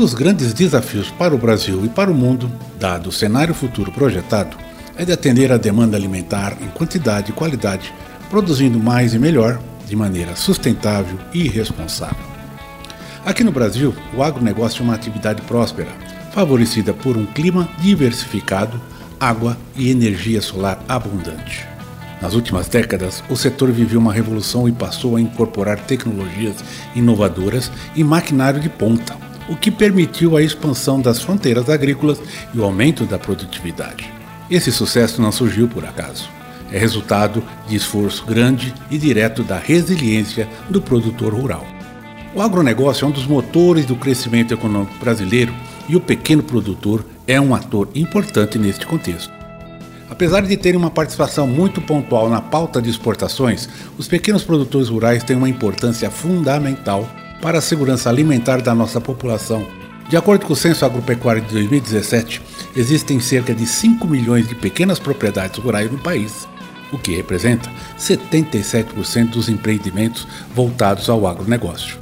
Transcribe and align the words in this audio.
Dos 0.00 0.14
grandes 0.14 0.54
desafios 0.54 1.10
para 1.10 1.34
o 1.34 1.38
Brasil 1.38 1.84
e 1.84 1.88
para 1.90 2.10
o 2.10 2.14
mundo, 2.14 2.50
dado 2.78 3.10
o 3.10 3.12
cenário 3.12 3.52
futuro 3.52 3.92
projetado, 3.92 4.56
é 4.96 5.04
de 5.04 5.12
atender 5.12 5.52
à 5.52 5.58
demanda 5.58 5.94
alimentar 5.94 6.56
em 6.58 6.68
quantidade 6.68 7.30
e 7.30 7.34
qualidade, 7.34 7.92
produzindo 8.30 8.78
mais 8.78 9.12
e 9.12 9.18
melhor, 9.18 9.60
de 9.86 9.94
maneira 9.94 10.34
sustentável 10.34 11.18
e 11.34 11.46
responsável. 11.46 12.24
Aqui 13.26 13.44
no 13.44 13.52
Brasil, 13.52 13.94
o 14.16 14.22
agronegócio 14.22 14.80
é 14.80 14.84
uma 14.84 14.94
atividade 14.94 15.42
próspera, 15.42 15.90
favorecida 16.32 16.94
por 16.94 17.18
um 17.18 17.26
clima 17.26 17.68
diversificado, 17.78 18.80
água 19.20 19.54
e 19.76 19.90
energia 19.90 20.40
solar 20.40 20.82
abundante. 20.88 21.68
Nas 22.22 22.32
últimas 22.32 22.68
décadas, 22.68 23.22
o 23.28 23.36
setor 23.36 23.70
viveu 23.70 24.00
uma 24.00 24.14
revolução 24.14 24.66
e 24.66 24.72
passou 24.72 25.16
a 25.16 25.20
incorporar 25.20 25.78
tecnologias 25.78 26.56
inovadoras 26.94 27.70
e 27.94 28.02
maquinário 28.02 28.60
de 28.60 28.70
ponta 28.70 29.28
o 29.50 29.56
que 29.56 29.70
permitiu 29.70 30.36
a 30.36 30.42
expansão 30.42 31.00
das 31.00 31.20
fronteiras 31.20 31.68
agrícolas 31.68 32.22
e 32.54 32.58
o 32.58 32.64
aumento 32.64 33.04
da 33.04 33.18
produtividade. 33.18 34.08
Esse 34.48 34.70
sucesso 34.70 35.20
não 35.20 35.32
surgiu 35.32 35.66
por 35.66 35.84
acaso. 35.84 36.30
É 36.70 36.78
resultado 36.78 37.42
de 37.66 37.74
esforço 37.74 38.24
grande 38.24 38.72
e 38.88 38.96
direto 38.96 39.42
da 39.42 39.58
resiliência 39.58 40.48
do 40.70 40.80
produtor 40.80 41.34
rural. 41.34 41.66
O 42.32 42.40
agronegócio 42.40 43.04
é 43.04 43.08
um 43.08 43.10
dos 43.10 43.26
motores 43.26 43.84
do 43.84 43.96
crescimento 43.96 44.54
econômico 44.54 44.94
brasileiro 45.00 45.52
e 45.88 45.96
o 45.96 46.00
pequeno 46.00 46.44
produtor 46.44 47.04
é 47.26 47.40
um 47.40 47.52
ator 47.52 47.88
importante 47.92 48.56
neste 48.56 48.86
contexto. 48.86 49.32
Apesar 50.08 50.42
de 50.42 50.56
terem 50.56 50.78
uma 50.78 50.90
participação 50.90 51.48
muito 51.48 51.80
pontual 51.80 52.30
na 52.30 52.40
pauta 52.40 52.80
de 52.80 52.88
exportações, 52.88 53.68
os 53.98 54.06
pequenos 54.06 54.44
produtores 54.44 54.88
rurais 54.88 55.24
têm 55.24 55.36
uma 55.36 55.48
importância 55.48 56.08
fundamental 56.08 57.08
para 57.40 57.58
a 57.58 57.62
segurança 57.62 58.08
alimentar 58.08 58.60
da 58.60 58.74
nossa 58.74 59.00
população. 59.00 59.66
De 60.08 60.16
acordo 60.16 60.44
com 60.44 60.52
o 60.52 60.56
Censo 60.56 60.84
Agropecuário 60.84 61.42
de 61.42 61.52
2017, 61.52 62.42
existem 62.76 63.20
cerca 63.20 63.54
de 63.54 63.66
5 63.66 64.06
milhões 64.06 64.48
de 64.48 64.54
pequenas 64.54 64.98
propriedades 64.98 65.58
rurais 65.58 65.90
no 65.90 65.98
país, 65.98 66.48
o 66.92 66.98
que 66.98 67.14
representa 67.14 67.70
77% 67.98 69.30
dos 69.30 69.48
empreendimentos 69.48 70.26
voltados 70.54 71.08
ao 71.08 71.26
agronegócio. 71.26 71.98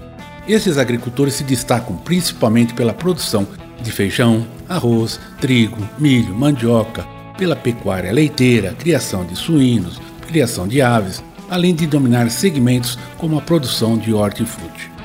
Esses 0.48 0.78
agricultores 0.78 1.34
se 1.34 1.44
destacam 1.44 1.96
principalmente 1.96 2.72
pela 2.72 2.94
produção 2.94 3.46
de 3.82 3.92
feijão, 3.92 4.46
arroz, 4.68 5.20
trigo, 5.40 5.76
milho, 5.98 6.34
mandioca, 6.34 7.06
pela 7.36 7.54
pecuária 7.54 8.10
leiteira, 8.10 8.74
criação 8.78 9.24
de 9.24 9.36
suínos, 9.36 10.00
criação 10.26 10.66
de 10.66 10.80
aves, 10.80 11.22
além 11.50 11.74
de 11.74 11.86
dominar 11.86 12.30
segmentos 12.30 12.98
como 13.18 13.38
a 13.38 13.42
produção 13.42 13.96
de 13.96 14.12
hortifruti. 14.12 14.97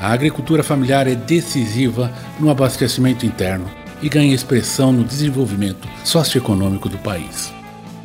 A 0.00 0.12
agricultura 0.12 0.62
familiar 0.62 1.06
é 1.06 1.14
decisiva 1.14 2.12
no 2.38 2.50
abastecimento 2.50 3.24
interno 3.24 3.70
e 4.02 4.08
ganha 4.08 4.34
expressão 4.34 4.92
no 4.92 5.04
desenvolvimento 5.04 5.88
socioeconômico 6.04 6.88
do 6.88 6.98
país. 6.98 7.52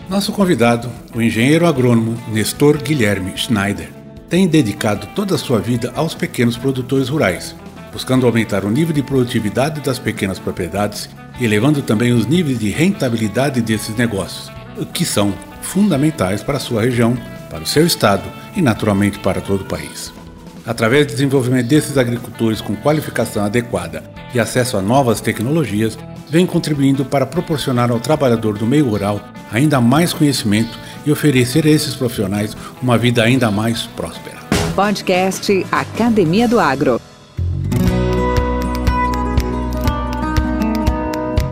Nosso 0.10 0.32
convidado, 0.32 0.90
o 1.14 1.22
engenheiro 1.22 1.66
agrônomo 1.66 2.18
Nestor 2.30 2.78
Guilherme 2.78 3.38
Schneider, 3.38 3.90
tem 4.30 4.48
dedicado 4.48 5.08
toda 5.16 5.36
a 5.36 5.38
sua 5.38 5.60
vida 5.60 5.92
aos 5.94 6.14
pequenos 6.14 6.56
produtores 6.56 7.10
rurais, 7.10 7.54
buscando 7.92 8.26
aumentar 8.26 8.64
o 8.64 8.72
nível 8.72 8.94
de 8.94 9.04
produtividade 9.04 9.82
das 9.82 10.00
pequenas 10.00 10.40
propriedades 10.40 11.10
e 11.40 11.44
elevando 11.44 11.82
também 11.82 12.14
os 12.14 12.26
níveis 12.26 12.58
de 12.58 12.70
rentabilidade 12.70 13.62
desses 13.62 13.96
negócios, 13.98 14.50
que 14.94 15.04
são 15.04 15.34
fundamentais 15.62 16.42
para 16.42 16.56
a 16.56 16.62
sua 16.62 16.84
região, 16.84 17.18
para 17.50 17.64
o 17.64 17.68
seu 17.68 17.86
estado 17.86 18.24
e 18.56 18.62
naturalmente 18.62 19.20
para 19.20 19.42
todo 19.42 19.62
o 19.62 19.66
país. 19.66 20.14
Através 20.66 21.08
do 21.08 21.14
desenvolvimento 21.14 21.68
desses 21.68 21.98
agricultores 21.98 22.62
com 22.62 22.76
qualificação 22.76 23.44
adequada 23.44 24.04
e 24.34 24.40
acesso 24.40 24.78
a 24.78 24.82
novas 24.82 25.20
tecnologias, 25.20 25.98
vem 26.30 26.46
contribuindo 26.46 27.04
para 27.04 27.26
proporcionar 27.26 27.92
ao 27.92 28.00
trabalhador 28.00 28.58
do 28.58 28.66
meio 28.66 28.88
rural 28.88 29.20
ainda 29.52 29.82
mais 29.82 30.14
conhecimento 30.14 30.78
e 31.06 31.12
oferecer 31.12 31.66
a 31.66 31.70
esses 31.70 31.96
profissionais 31.96 32.56
uma 32.82 32.98
vida 32.98 33.24
ainda 33.24 33.50
mais 33.50 33.84
próspera. 33.88 34.38
Podcast 34.76 35.66
Academia 35.72 36.48
do 36.48 36.60
Agro. 36.60 37.02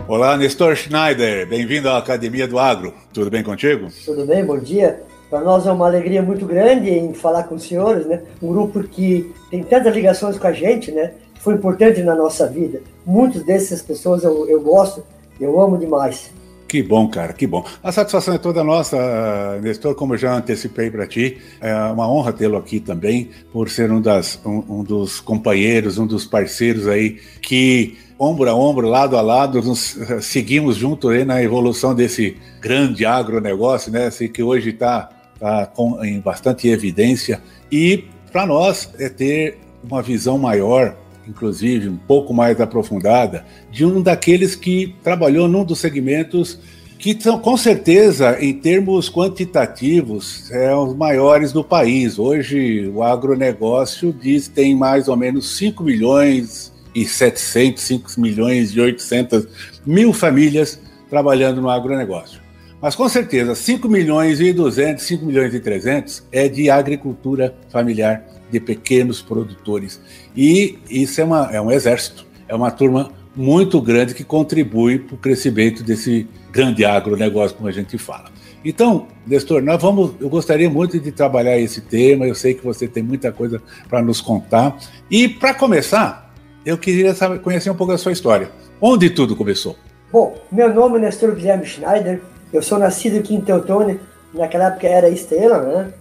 Olá, 0.06 0.36
Nestor 0.36 0.76
Schneider, 0.76 1.48
bem-vindo 1.48 1.88
à 1.88 1.98
Academia 1.98 2.46
do 2.46 2.58
Agro. 2.58 2.94
Tudo 3.12 3.30
bem 3.30 3.42
contigo? 3.42 3.88
Tudo 4.04 4.24
bem, 4.24 4.44
bom 4.44 4.58
dia. 4.58 5.02
Para 5.30 5.42
nós 5.42 5.64
é 5.64 5.70
uma 5.70 5.86
alegria 5.86 6.20
muito 6.20 6.44
grande 6.44 6.90
em 6.90 7.14
falar 7.14 7.44
com 7.44 7.54
os 7.54 7.62
senhores, 7.62 8.04
né? 8.04 8.20
Um 8.42 8.48
grupo 8.48 8.82
que 8.82 9.32
tem 9.48 9.62
tantas 9.62 9.94
ligações 9.94 10.36
com 10.36 10.46
a 10.48 10.52
gente, 10.52 10.90
né? 10.90 11.12
Foi 11.38 11.54
importante 11.54 12.02
na 12.02 12.16
nossa 12.16 12.48
vida. 12.48 12.82
Muitas 13.06 13.44
dessas 13.44 13.80
pessoas 13.80 14.24
eu, 14.24 14.48
eu 14.48 14.60
gosto, 14.60 15.04
eu 15.40 15.60
amo 15.60 15.78
demais. 15.78 16.32
Que 16.66 16.82
bom, 16.82 17.08
cara, 17.08 17.32
que 17.32 17.46
bom. 17.46 17.64
A 17.82 17.92
satisfação 17.92 18.34
é 18.34 18.38
toda 18.38 18.62
nossa, 18.62 19.58
Nestor, 19.60 19.94
como 19.94 20.14
eu 20.14 20.18
já 20.18 20.34
antecipei 20.34 20.90
para 20.90 21.06
ti. 21.06 21.38
É 21.60 21.74
uma 21.74 22.10
honra 22.10 22.32
tê-lo 22.32 22.56
aqui 22.56 22.80
também, 22.80 23.30
por 23.52 23.68
ser 23.68 23.90
um, 23.90 24.00
das, 24.00 24.38
um, 24.44 24.62
um, 24.68 24.84
dos 24.84 25.20
companheiros, 25.20 25.96
um 25.96 26.06
dos 26.06 26.24
parceiros 26.24 26.86
aí 26.86 27.20
que, 27.40 27.98
ombro 28.18 28.48
a 28.50 28.54
ombro, 28.54 28.88
lado 28.88 29.16
a 29.16 29.20
lado, 29.20 29.62
nos 29.62 29.96
seguimos 30.22 30.76
junto 30.76 31.08
aí 31.08 31.24
na 31.24 31.42
evolução 31.42 31.94
desse 31.94 32.36
grande 32.60 33.04
agronegócio, 33.04 33.90
né? 33.90 34.06
Assim, 34.06 34.28
que 34.28 34.42
hoje 34.42 34.70
está 34.70 35.08
está 35.40 35.72
em 36.02 36.20
bastante 36.20 36.68
evidência. 36.68 37.40
E 37.72 38.04
para 38.30 38.46
nós 38.46 38.92
é 38.98 39.08
ter 39.08 39.58
uma 39.82 40.02
visão 40.02 40.36
maior, 40.36 40.94
inclusive 41.26 41.88
um 41.88 41.96
pouco 41.96 42.34
mais 42.34 42.60
aprofundada, 42.60 43.44
de 43.70 43.84
um 43.86 44.02
daqueles 44.02 44.54
que 44.54 44.94
trabalhou 45.02 45.48
num 45.48 45.64
dos 45.64 45.78
segmentos 45.78 46.58
que 46.98 47.16
são, 47.18 47.38
com 47.38 47.56
certeza, 47.56 48.36
em 48.44 48.52
termos 48.52 49.08
quantitativos, 49.08 50.50
é 50.50 50.76
os 50.76 50.94
maiores 50.94 51.50
do 51.50 51.64
país. 51.64 52.18
Hoje, 52.18 52.86
o 52.88 53.02
agronegócio 53.02 54.12
diz 54.12 54.48
tem 54.48 54.76
mais 54.76 55.08
ou 55.08 55.16
menos 55.16 55.56
5 55.56 55.82
milhões 55.82 56.70
e 56.94 57.06
700, 57.06 57.82
5 57.82 58.20
milhões 58.20 58.76
e 58.76 58.80
800 58.80 59.46
mil 59.86 60.12
famílias 60.12 60.78
trabalhando 61.08 61.62
no 61.62 61.70
agronegócio. 61.70 62.49
Mas 62.80 62.94
com 62.94 63.08
certeza, 63.08 63.54
5 63.54 63.88
milhões 63.88 64.40
e 64.40 64.52
200, 64.52 65.04
5 65.04 65.26
milhões 65.26 65.52
e 65.52 65.60
300 65.60 66.26
é 66.32 66.48
de 66.48 66.70
agricultura 66.70 67.54
familiar, 67.68 68.24
de 68.50 68.58
pequenos 68.58 69.20
produtores. 69.20 70.00
E 70.34 70.78
isso 70.88 71.20
é, 71.20 71.24
uma, 71.24 71.50
é 71.52 71.60
um 71.60 71.70
exército, 71.70 72.26
é 72.48 72.54
uma 72.54 72.70
turma 72.70 73.12
muito 73.36 73.80
grande 73.80 74.14
que 74.14 74.24
contribui 74.24 74.98
para 74.98 75.14
o 75.14 75.18
crescimento 75.18 75.84
desse 75.84 76.26
grande 76.50 76.84
agronegócio, 76.84 77.56
como 77.56 77.68
a 77.68 77.72
gente 77.72 77.98
fala. 77.98 78.30
Então, 78.64 79.06
Nestor, 79.26 79.62
nós 79.62 79.80
vamos, 79.80 80.12
eu 80.20 80.28
gostaria 80.28 80.68
muito 80.68 80.98
de 80.98 81.12
trabalhar 81.12 81.58
esse 81.58 81.80
tema, 81.82 82.26
eu 82.26 82.34
sei 82.34 82.54
que 82.54 82.64
você 82.64 82.88
tem 82.88 83.02
muita 83.02 83.30
coisa 83.30 83.62
para 83.88 84.02
nos 84.02 84.20
contar. 84.20 84.78
E 85.10 85.28
para 85.28 85.54
começar, 85.54 86.34
eu 86.64 86.76
queria 86.76 87.14
saber, 87.14 87.40
conhecer 87.40 87.70
um 87.70 87.74
pouco 87.74 87.92
a 87.92 87.98
sua 87.98 88.12
história. 88.12 88.50
Onde 88.80 89.10
tudo 89.10 89.36
começou? 89.36 89.76
Bom, 90.12 90.36
meu 90.50 90.74
nome 90.74 90.98
é 90.98 91.02
Nestor 91.02 91.34
Guilherme 91.34 91.64
Schneider, 91.64 92.20
eu 92.52 92.62
sou 92.62 92.78
nascido 92.78 93.18
aqui 93.18 93.34
em 93.34 93.40
Teutônia, 93.40 94.00
naquela 94.34 94.66
época 94.66 94.86
era 94.86 95.08
Estrela, 95.08 95.58
né? 95.60 95.92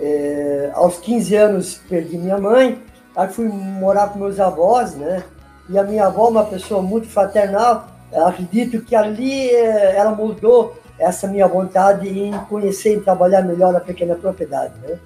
É, 0.00 0.70
aos 0.74 0.98
15 0.98 1.36
anos 1.36 1.80
perdi 1.88 2.16
minha 2.16 2.38
mãe, 2.38 2.78
aí 3.14 3.28
fui 3.28 3.46
morar 3.46 4.08
com 4.08 4.18
meus 4.18 4.40
avós, 4.40 4.94
né? 4.94 5.22
E 5.68 5.78
a 5.78 5.84
minha 5.84 6.06
avó, 6.06 6.28
uma 6.28 6.44
pessoa 6.44 6.82
muito 6.82 7.08
fraternal, 7.08 7.86
acredito 8.12 8.80
que 8.82 8.96
ali 8.96 9.48
é, 9.50 9.96
ela 9.96 10.12
mudou 10.12 10.76
essa 10.98 11.26
minha 11.26 11.46
vontade 11.46 12.08
em 12.08 12.32
conhecer 12.48 12.96
e 12.96 13.00
trabalhar 13.00 13.42
melhor 13.42 13.72
na 13.72 13.80
pequena 13.80 14.14
propriedade, 14.14 14.74
né? 14.82 14.98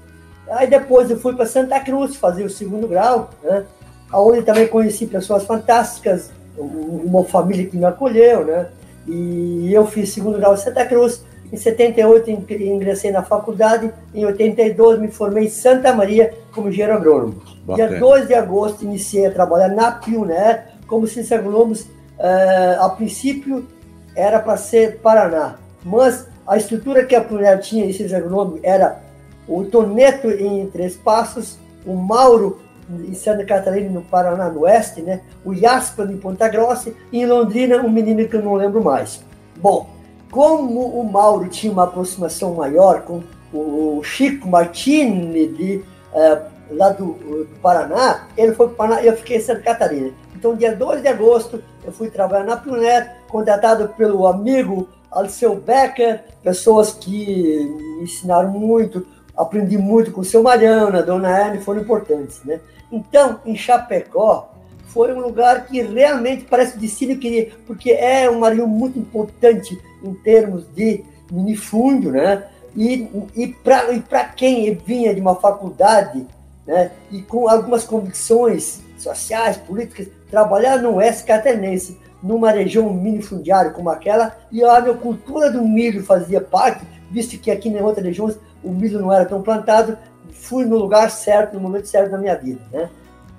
Aí 0.50 0.66
depois 0.68 1.10
eu 1.10 1.18
fui 1.18 1.34
para 1.34 1.44
Santa 1.44 1.80
Cruz 1.80 2.16
fazer 2.16 2.44
o 2.44 2.50
segundo 2.50 2.86
grau, 2.86 3.30
né? 3.42 3.64
Onde 4.12 4.42
também 4.42 4.68
conheci 4.68 5.06
pessoas 5.06 5.44
fantásticas, 5.44 6.30
uma 6.56 7.24
família 7.24 7.66
que 7.66 7.76
me 7.76 7.84
acolheu, 7.84 8.44
né? 8.44 8.68
E 9.06 9.72
eu 9.72 9.86
fiz 9.86 10.12
segundo 10.12 10.38
grau 10.38 10.54
em 10.54 10.58
Santa 10.58 10.84
Cruz. 10.84 11.24
Em 11.52 11.56
78 11.56 12.30
ingressei 12.30 13.10
na 13.10 13.22
faculdade. 13.22 13.92
Em 14.14 14.24
82 14.24 14.98
me 14.98 15.08
formei 15.08 15.44
em 15.44 15.48
Santa 15.50 15.92
Maria 15.92 16.34
como 16.52 16.68
engenheiro 16.68 16.94
agrônomo. 16.94 17.40
Bacana. 17.64 17.88
Dia 17.88 18.00
2 18.00 18.28
de 18.28 18.34
agosto 18.34 18.84
iniciei 18.84 19.26
a 19.26 19.30
trabalhar 19.30 19.68
na 19.68 19.92
Pioneer 19.92 20.76
como 20.86 21.06
ciência 21.06 21.38
agrônomos 21.38 21.82
uh, 22.18 22.80
a 22.80 22.88
princípio 22.90 23.66
era 24.14 24.38
para 24.38 24.56
ser 24.56 24.98
Paraná, 24.98 25.56
mas 25.84 26.26
a 26.46 26.56
estrutura 26.56 27.04
que 27.04 27.14
a 27.14 27.20
Pioneer 27.20 27.60
tinha, 27.60 27.84
esse 27.84 28.14
agronômico, 28.14 28.60
era 28.62 29.00
o 29.46 29.64
Toneto 29.64 30.30
em 30.30 30.66
Três 30.68 30.96
Passos, 30.96 31.58
o 31.84 31.94
Mauro 31.94 32.60
em 32.88 33.14
Santa 33.14 33.44
Catarina, 33.44 33.90
no 33.90 34.02
Paraná, 34.02 34.48
no 34.48 34.60
oeste, 34.60 35.02
né? 35.02 35.20
o 35.44 35.54
Jasper 35.54 36.10
em 36.10 36.16
Ponta 36.16 36.48
Grossa, 36.48 36.92
e 37.12 37.20
em 37.20 37.26
Londrina, 37.26 37.78
um 37.78 37.90
menino 37.90 38.26
que 38.28 38.36
eu 38.36 38.42
não 38.42 38.54
lembro 38.54 38.82
mais. 38.82 39.24
Bom, 39.56 39.88
como 40.30 41.00
o 41.00 41.10
Mauro 41.10 41.48
tinha 41.48 41.72
uma 41.72 41.84
aproximação 41.84 42.54
maior 42.54 43.02
com 43.02 43.22
o 43.52 44.02
Chico 44.02 44.48
Martini, 44.48 45.48
de, 45.48 45.84
uh, 46.12 46.42
lá 46.70 46.90
do, 46.90 47.12
do, 47.14 47.48
Paraná, 47.62 48.26
ele 48.36 48.52
foi 48.52 48.66
para 48.66 48.72
o 48.72 48.76
Paraná 48.76 49.02
e 49.02 49.06
eu 49.06 49.16
fiquei 49.16 49.38
em 49.38 49.40
Santa 49.40 49.62
Catarina. 49.62 50.10
Então, 50.34 50.54
dia 50.54 50.74
2 50.74 51.02
de 51.02 51.08
agosto, 51.08 51.62
eu 51.84 51.92
fui 51.92 52.10
trabalhar 52.10 52.44
na 52.44 52.56
Pioneer, 52.56 53.16
contratado 53.28 53.88
pelo 53.90 54.26
amigo 54.26 54.88
Alceu 55.10 55.56
Becker, 55.56 56.24
pessoas 56.42 56.92
que 56.92 57.56
me 57.98 58.04
ensinaram 58.04 58.50
muito, 58.50 59.06
aprendi 59.36 59.78
muito 59.78 60.12
com 60.12 60.20
o 60.20 60.24
seu 60.24 60.42
Mariana, 60.42 60.98
a 60.98 61.02
dona 61.02 61.46
Anne, 61.46 61.60
foram 61.60 61.80
importantes, 61.80 62.40
né? 62.44 62.60
Então, 62.90 63.40
em 63.44 63.56
Chapecó, 63.56 64.52
foi 64.86 65.12
um 65.12 65.20
lugar 65.20 65.66
que 65.66 65.82
realmente 65.82 66.44
parece 66.44 66.76
o 66.76 66.80
destino 66.80 67.18
queria, 67.18 67.50
porque 67.66 67.90
é 67.90 68.30
um 68.30 68.40
marinho 68.40 68.66
muito 68.66 68.98
importante 68.98 69.78
em 70.02 70.14
termos 70.14 70.64
de 70.74 71.04
minifúndio, 71.30 72.12
né? 72.12 72.44
E, 72.74 73.08
e 73.34 73.48
para 73.48 74.24
quem 74.24 74.72
vinha 74.74 75.14
de 75.14 75.20
uma 75.20 75.34
faculdade, 75.34 76.26
né? 76.66 76.92
E 77.10 77.22
com 77.22 77.48
algumas 77.48 77.84
convicções 77.84 78.80
sociais, 78.96 79.56
políticas, 79.56 80.08
trabalhar 80.30 80.78
no 80.78 80.94
oeste 80.94 81.24
catarinense, 81.24 81.98
numa 82.22 82.50
região 82.50 82.92
minifundiária 82.92 83.70
como 83.70 83.90
aquela, 83.90 84.36
e 84.50 84.64
a 84.64 84.80
minha 84.80 84.94
cultura 84.94 85.50
do 85.50 85.62
milho 85.62 86.02
fazia 86.04 86.40
parte, 86.40 86.84
visto 87.10 87.38
que 87.38 87.50
aqui 87.50 87.68
em 87.68 87.80
outras 87.82 88.04
regiões 88.04 88.38
o 88.64 88.70
milho 88.70 89.00
não 89.00 89.12
era 89.12 89.24
tão 89.24 89.42
plantado, 89.42 89.96
fui 90.40 90.64
no 90.64 90.76
lugar 90.76 91.10
certo, 91.10 91.54
no 91.54 91.60
momento 91.60 91.86
certo 91.86 92.10
da 92.10 92.18
minha 92.18 92.34
vida, 92.34 92.60
né? 92.72 92.88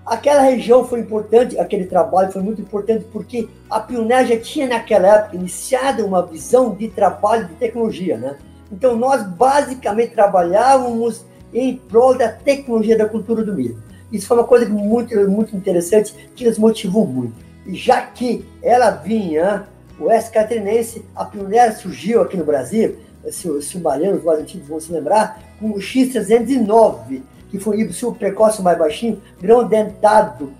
Aquela 0.06 0.42
região 0.42 0.88
foi 0.88 1.02
importante, 1.02 1.60
aquele 1.60 1.86
trabalho 1.86 2.32
foi 2.32 2.42
muito 2.42 2.62
importante 2.62 3.06
porque 3.12 3.50
a 3.70 3.80
Pioneer 3.80 4.26
já 4.26 4.40
tinha 4.40 4.68
naquela 4.68 5.16
época 5.16 5.36
iniciado 5.36 6.06
uma 6.06 6.26
visão 6.26 6.74
de 6.74 6.88
trabalho 6.88 7.46
de 7.48 7.56
tecnologia, 7.56 8.18
né? 8.18 8.38
Então 8.72 8.96
nós 8.96 9.24
basicamente 9.24 10.14
trabalhávamos 10.14 11.26
em 11.54 11.76
prol 11.76 12.18
da 12.18 12.30
tecnologia 12.30 12.98
da 12.98 13.06
cultura 13.06 13.44
do 13.44 13.54
milho. 13.54 13.82
Isso 14.12 14.28
foi 14.28 14.38
uma 14.38 14.46
coisa 14.46 14.68
muito, 14.70 15.14
muito 15.30 15.56
interessante 15.56 16.14
que 16.36 16.46
nos 16.46 16.58
motivou 16.58 17.06
muito. 17.06 17.36
E 17.66 17.76
já 17.76 18.02
que 18.02 18.46
ela 18.62 18.92
vinha, 18.92 19.68
o 20.00 20.06
oeste 20.06 20.32
catarinense, 20.32 21.04
a 21.14 21.26
Pioneer 21.26 21.78
surgiu 21.78 22.22
aqui 22.22 22.38
no 22.38 22.46
Brasil, 22.46 22.96
se, 23.30 23.62
se 23.62 23.78
o 23.78 23.82
Mariano, 23.82 24.18
os 24.18 24.24
mais 24.24 24.40
antigos 24.40 24.68
vão 24.68 24.80
se 24.80 24.92
lembrar, 24.92 25.42
com 25.59 25.71
o 25.71 25.75
X309, 25.75 27.21
que 27.50 27.59
foi 27.59 27.83
o 27.83 28.13
precoce 28.13 28.62
mais 28.62 28.77
baixinho, 28.77 29.21
grão 29.42 29.68
dentado. 29.68 30.51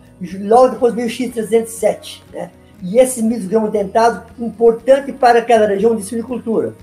Logo 0.41 0.69
depois 0.69 0.94
veio 0.94 1.07
o 1.07 1.11
X307, 1.11 2.21
né? 2.33 2.49
E 2.81 2.99
esses 2.99 3.23
milhos 3.23 3.47
grão 3.47 3.69
dentado, 3.69 4.23
importante 4.39 5.11
para 5.11 5.39
aquela 5.39 5.67
região 5.67 5.95
de 5.95 6.03
silvicultura. 6.03 6.73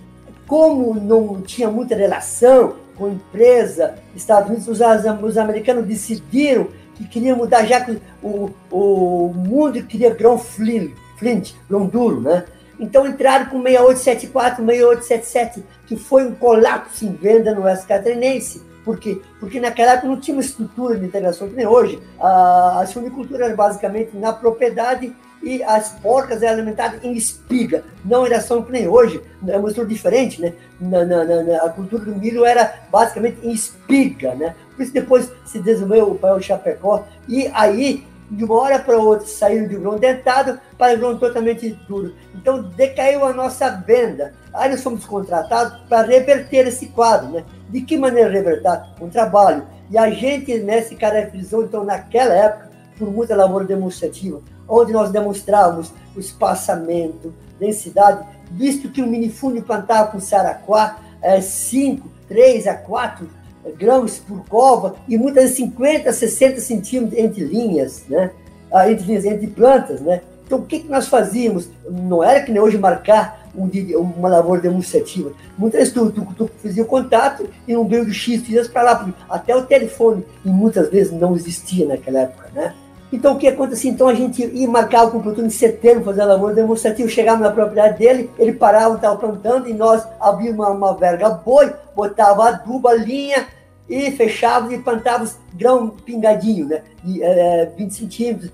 Como 0.46 0.94
não 0.94 1.40
tinha 1.40 1.70
muita 1.70 1.94
relação 1.94 2.74
com 2.96 3.06
a 3.06 3.10
empresa, 3.10 3.94
Estados 4.14 4.50
Unidos, 4.50 4.68
os, 4.68 4.80
os 5.22 5.38
americanos 5.38 5.86
decidiram 5.86 6.68
que 6.94 7.06
queriam 7.08 7.36
mudar, 7.36 7.64
já 7.64 7.80
que 7.80 7.98
o, 8.22 8.50
o 8.70 9.32
mundo 9.34 9.82
queria 9.84 10.14
grão 10.14 10.38
flint, 10.38 10.92
flint, 11.16 11.54
grão 11.68 11.86
duro, 11.86 12.20
né? 12.20 12.44
Então 12.78 13.06
entraram 13.06 13.46
com 13.46 13.62
6874, 13.62 14.64
6877, 14.64 15.64
que 15.86 15.96
foi 15.96 16.26
um 16.26 16.34
colapso 16.34 17.04
em 17.04 17.12
venda 17.12 17.54
no 17.54 17.62
Oeste 17.62 17.86
Catarinense. 17.86 18.62
Por 18.84 18.98
quê? 18.98 19.20
Porque 19.40 19.60
naquela 19.60 19.92
época 19.92 20.08
não 20.08 20.20
tinha 20.20 20.36
uma 20.36 20.42
estrutura 20.42 20.96
de 20.96 21.06
integração 21.06 21.48
que 21.48 21.54
nem 21.54 21.66
hoje. 21.66 22.02
A, 22.20 22.80
a 22.80 22.86
silvicultura 22.86 23.46
era 23.46 23.56
basicamente 23.56 24.16
na 24.16 24.32
propriedade 24.32 25.14
e 25.44 25.62
as 25.62 25.90
porcas 25.90 26.42
eram 26.42 26.54
alimentadas 26.54 27.04
em 27.04 27.12
espiga, 27.12 27.84
não 28.04 28.24
era 28.24 28.40
só 28.40 28.60
que 28.62 28.72
nem 28.72 28.88
hoje, 28.88 29.20
é 29.46 29.56
uma 29.58 29.68
estrutura 29.68 29.94
diferente, 29.94 30.40
né? 30.40 30.54
Na, 30.80 31.04
na, 31.04 31.24
na, 31.24 31.56
a 31.58 31.68
cultura 31.68 32.04
do 32.06 32.16
milho 32.16 32.46
era 32.46 32.74
basicamente 32.90 33.38
em 33.42 33.52
espiga, 33.52 34.34
né? 34.34 34.54
Por 34.74 34.82
isso 34.82 34.92
depois 34.92 35.30
se 35.44 35.60
desenvolveu 35.60 36.12
o 36.12 36.18
paiol 36.18 36.40
Chapecó, 36.40 37.04
e 37.28 37.48
aí 37.52 38.06
de 38.30 38.44
uma 38.44 38.54
hora 38.54 38.78
para 38.78 38.98
outra 38.98 39.26
saíram 39.26 39.68
de 39.68 39.76
grão 39.76 39.98
dentado 39.98 40.58
para 40.78 40.94
grão 40.96 41.18
totalmente 41.18 41.70
duro. 41.88 42.14
Então 42.34 42.62
decaiu 42.62 43.24
a 43.24 43.32
nossa 43.32 43.70
venda. 43.70 44.32
Aí 44.52 44.70
nós 44.70 44.82
fomos 44.82 45.04
contratados 45.04 45.78
para 45.88 46.06
reverter 46.06 46.66
esse 46.66 46.86
quadro. 46.86 47.30
Né? 47.32 47.44
De 47.68 47.82
que 47.82 47.96
maneira 47.96 48.30
reverter? 48.30 48.82
Com 48.98 49.08
trabalho. 49.08 49.66
E 49.90 49.98
a 49.98 50.10
gente 50.10 50.58
né, 50.58 50.80
se 50.82 50.96
caracterizou, 50.96 51.64
então, 51.64 51.84
naquela 51.84 52.34
época, 52.34 52.70
por 52.98 53.10
muita 53.10 53.36
lavoura 53.36 53.64
demonstrativa, 53.64 54.40
onde 54.68 54.92
nós 54.92 55.10
demonstrávamos 55.10 55.92
o 56.16 56.20
espaçamento, 56.20 57.34
densidade, 57.58 58.24
visto 58.50 58.88
que 58.88 59.02
o 59.02 59.06
minifúndio 59.06 59.62
plantava 59.62 60.10
com 60.10 60.20
saraquá 60.20 60.98
5, 61.40 62.08
é, 62.08 62.28
3 62.28 62.66
a 62.66 62.74
4 62.74 63.28
gramas 63.78 64.18
por 64.18 64.44
cova 64.46 64.96
e 65.08 65.16
muitas 65.16 65.44
vezes 65.44 65.56
50, 65.56 66.12
60 66.12 66.60
centímetros 66.60 67.18
entre 67.18 67.44
linhas, 67.44 68.02
né? 68.08 68.30
Ah, 68.72 68.90
entre 68.90 69.06
linhas, 69.06 69.24
entre 69.24 69.46
plantas, 69.46 70.00
né? 70.00 70.20
Então, 70.46 70.58
o 70.58 70.62
que, 70.62 70.80
que 70.80 70.90
nós 70.90 71.08
fazíamos? 71.08 71.68
Não 71.88 72.22
era 72.22 72.42
que 72.42 72.52
nem 72.52 72.60
hoje 72.60 72.76
marcar 72.76 73.48
um, 73.56 73.68
uma 73.98 74.28
lavoura 74.28 74.60
demonstrativa. 74.60 75.32
Muitas 75.56 75.80
vezes 75.80 75.94
tu, 75.94 76.10
tu, 76.10 76.26
tu 76.36 76.50
fazia 76.62 76.82
o 76.82 76.86
contato 76.86 77.48
e 77.66 77.76
um 77.76 77.86
veio 77.86 78.04
de 78.04 78.12
X 78.12 78.42
dias 78.42 78.68
para 78.68 78.82
lá, 78.82 79.14
até 79.28 79.56
o 79.56 79.64
telefone, 79.64 80.24
e 80.44 80.48
muitas 80.48 80.90
vezes 80.90 81.12
não 81.12 81.34
existia 81.34 81.86
naquela 81.86 82.20
época, 82.20 82.50
né? 82.54 82.74
Então, 83.14 83.34
o 83.34 83.38
que 83.38 83.46
acontecia? 83.46 83.92
Então, 83.92 84.08
a 84.08 84.14
gente 84.14 84.44
ia 84.44 84.68
marcar 84.68 85.04
o 85.04 85.10
produtor 85.10 85.44
em 85.44 85.48
setembro, 85.48 86.02
fazer 86.02 86.22
a 86.22 86.26
lavoura 86.26 86.52
demonstrativa, 86.52 87.08
chegávamos 87.08 87.46
na 87.46 87.54
propriedade 87.54 87.96
dele, 87.96 88.28
ele 88.36 88.52
parava, 88.52 88.96
estava 88.96 89.16
plantando, 89.16 89.68
e 89.68 89.72
nós 89.72 90.04
abríamos 90.20 90.58
uma, 90.58 90.70
uma 90.70 90.96
verga 90.96 91.30
boi, 91.30 91.72
botava 91.94 92.48
adubo, 92.48 92.92
linha, 92.92 93.46
e 93.88 94.10
fechávamos 94.10 94.74
e 94.74 94.78
plantávamos 94.78 95.36
grão 95.52 95.90
pingadinho, 95.90 96.66
né? 96.66 96.82
De, 97.04 97.22
é, 97.22 97.66
20 97.76 97.94
centímetros, 97.94 98.50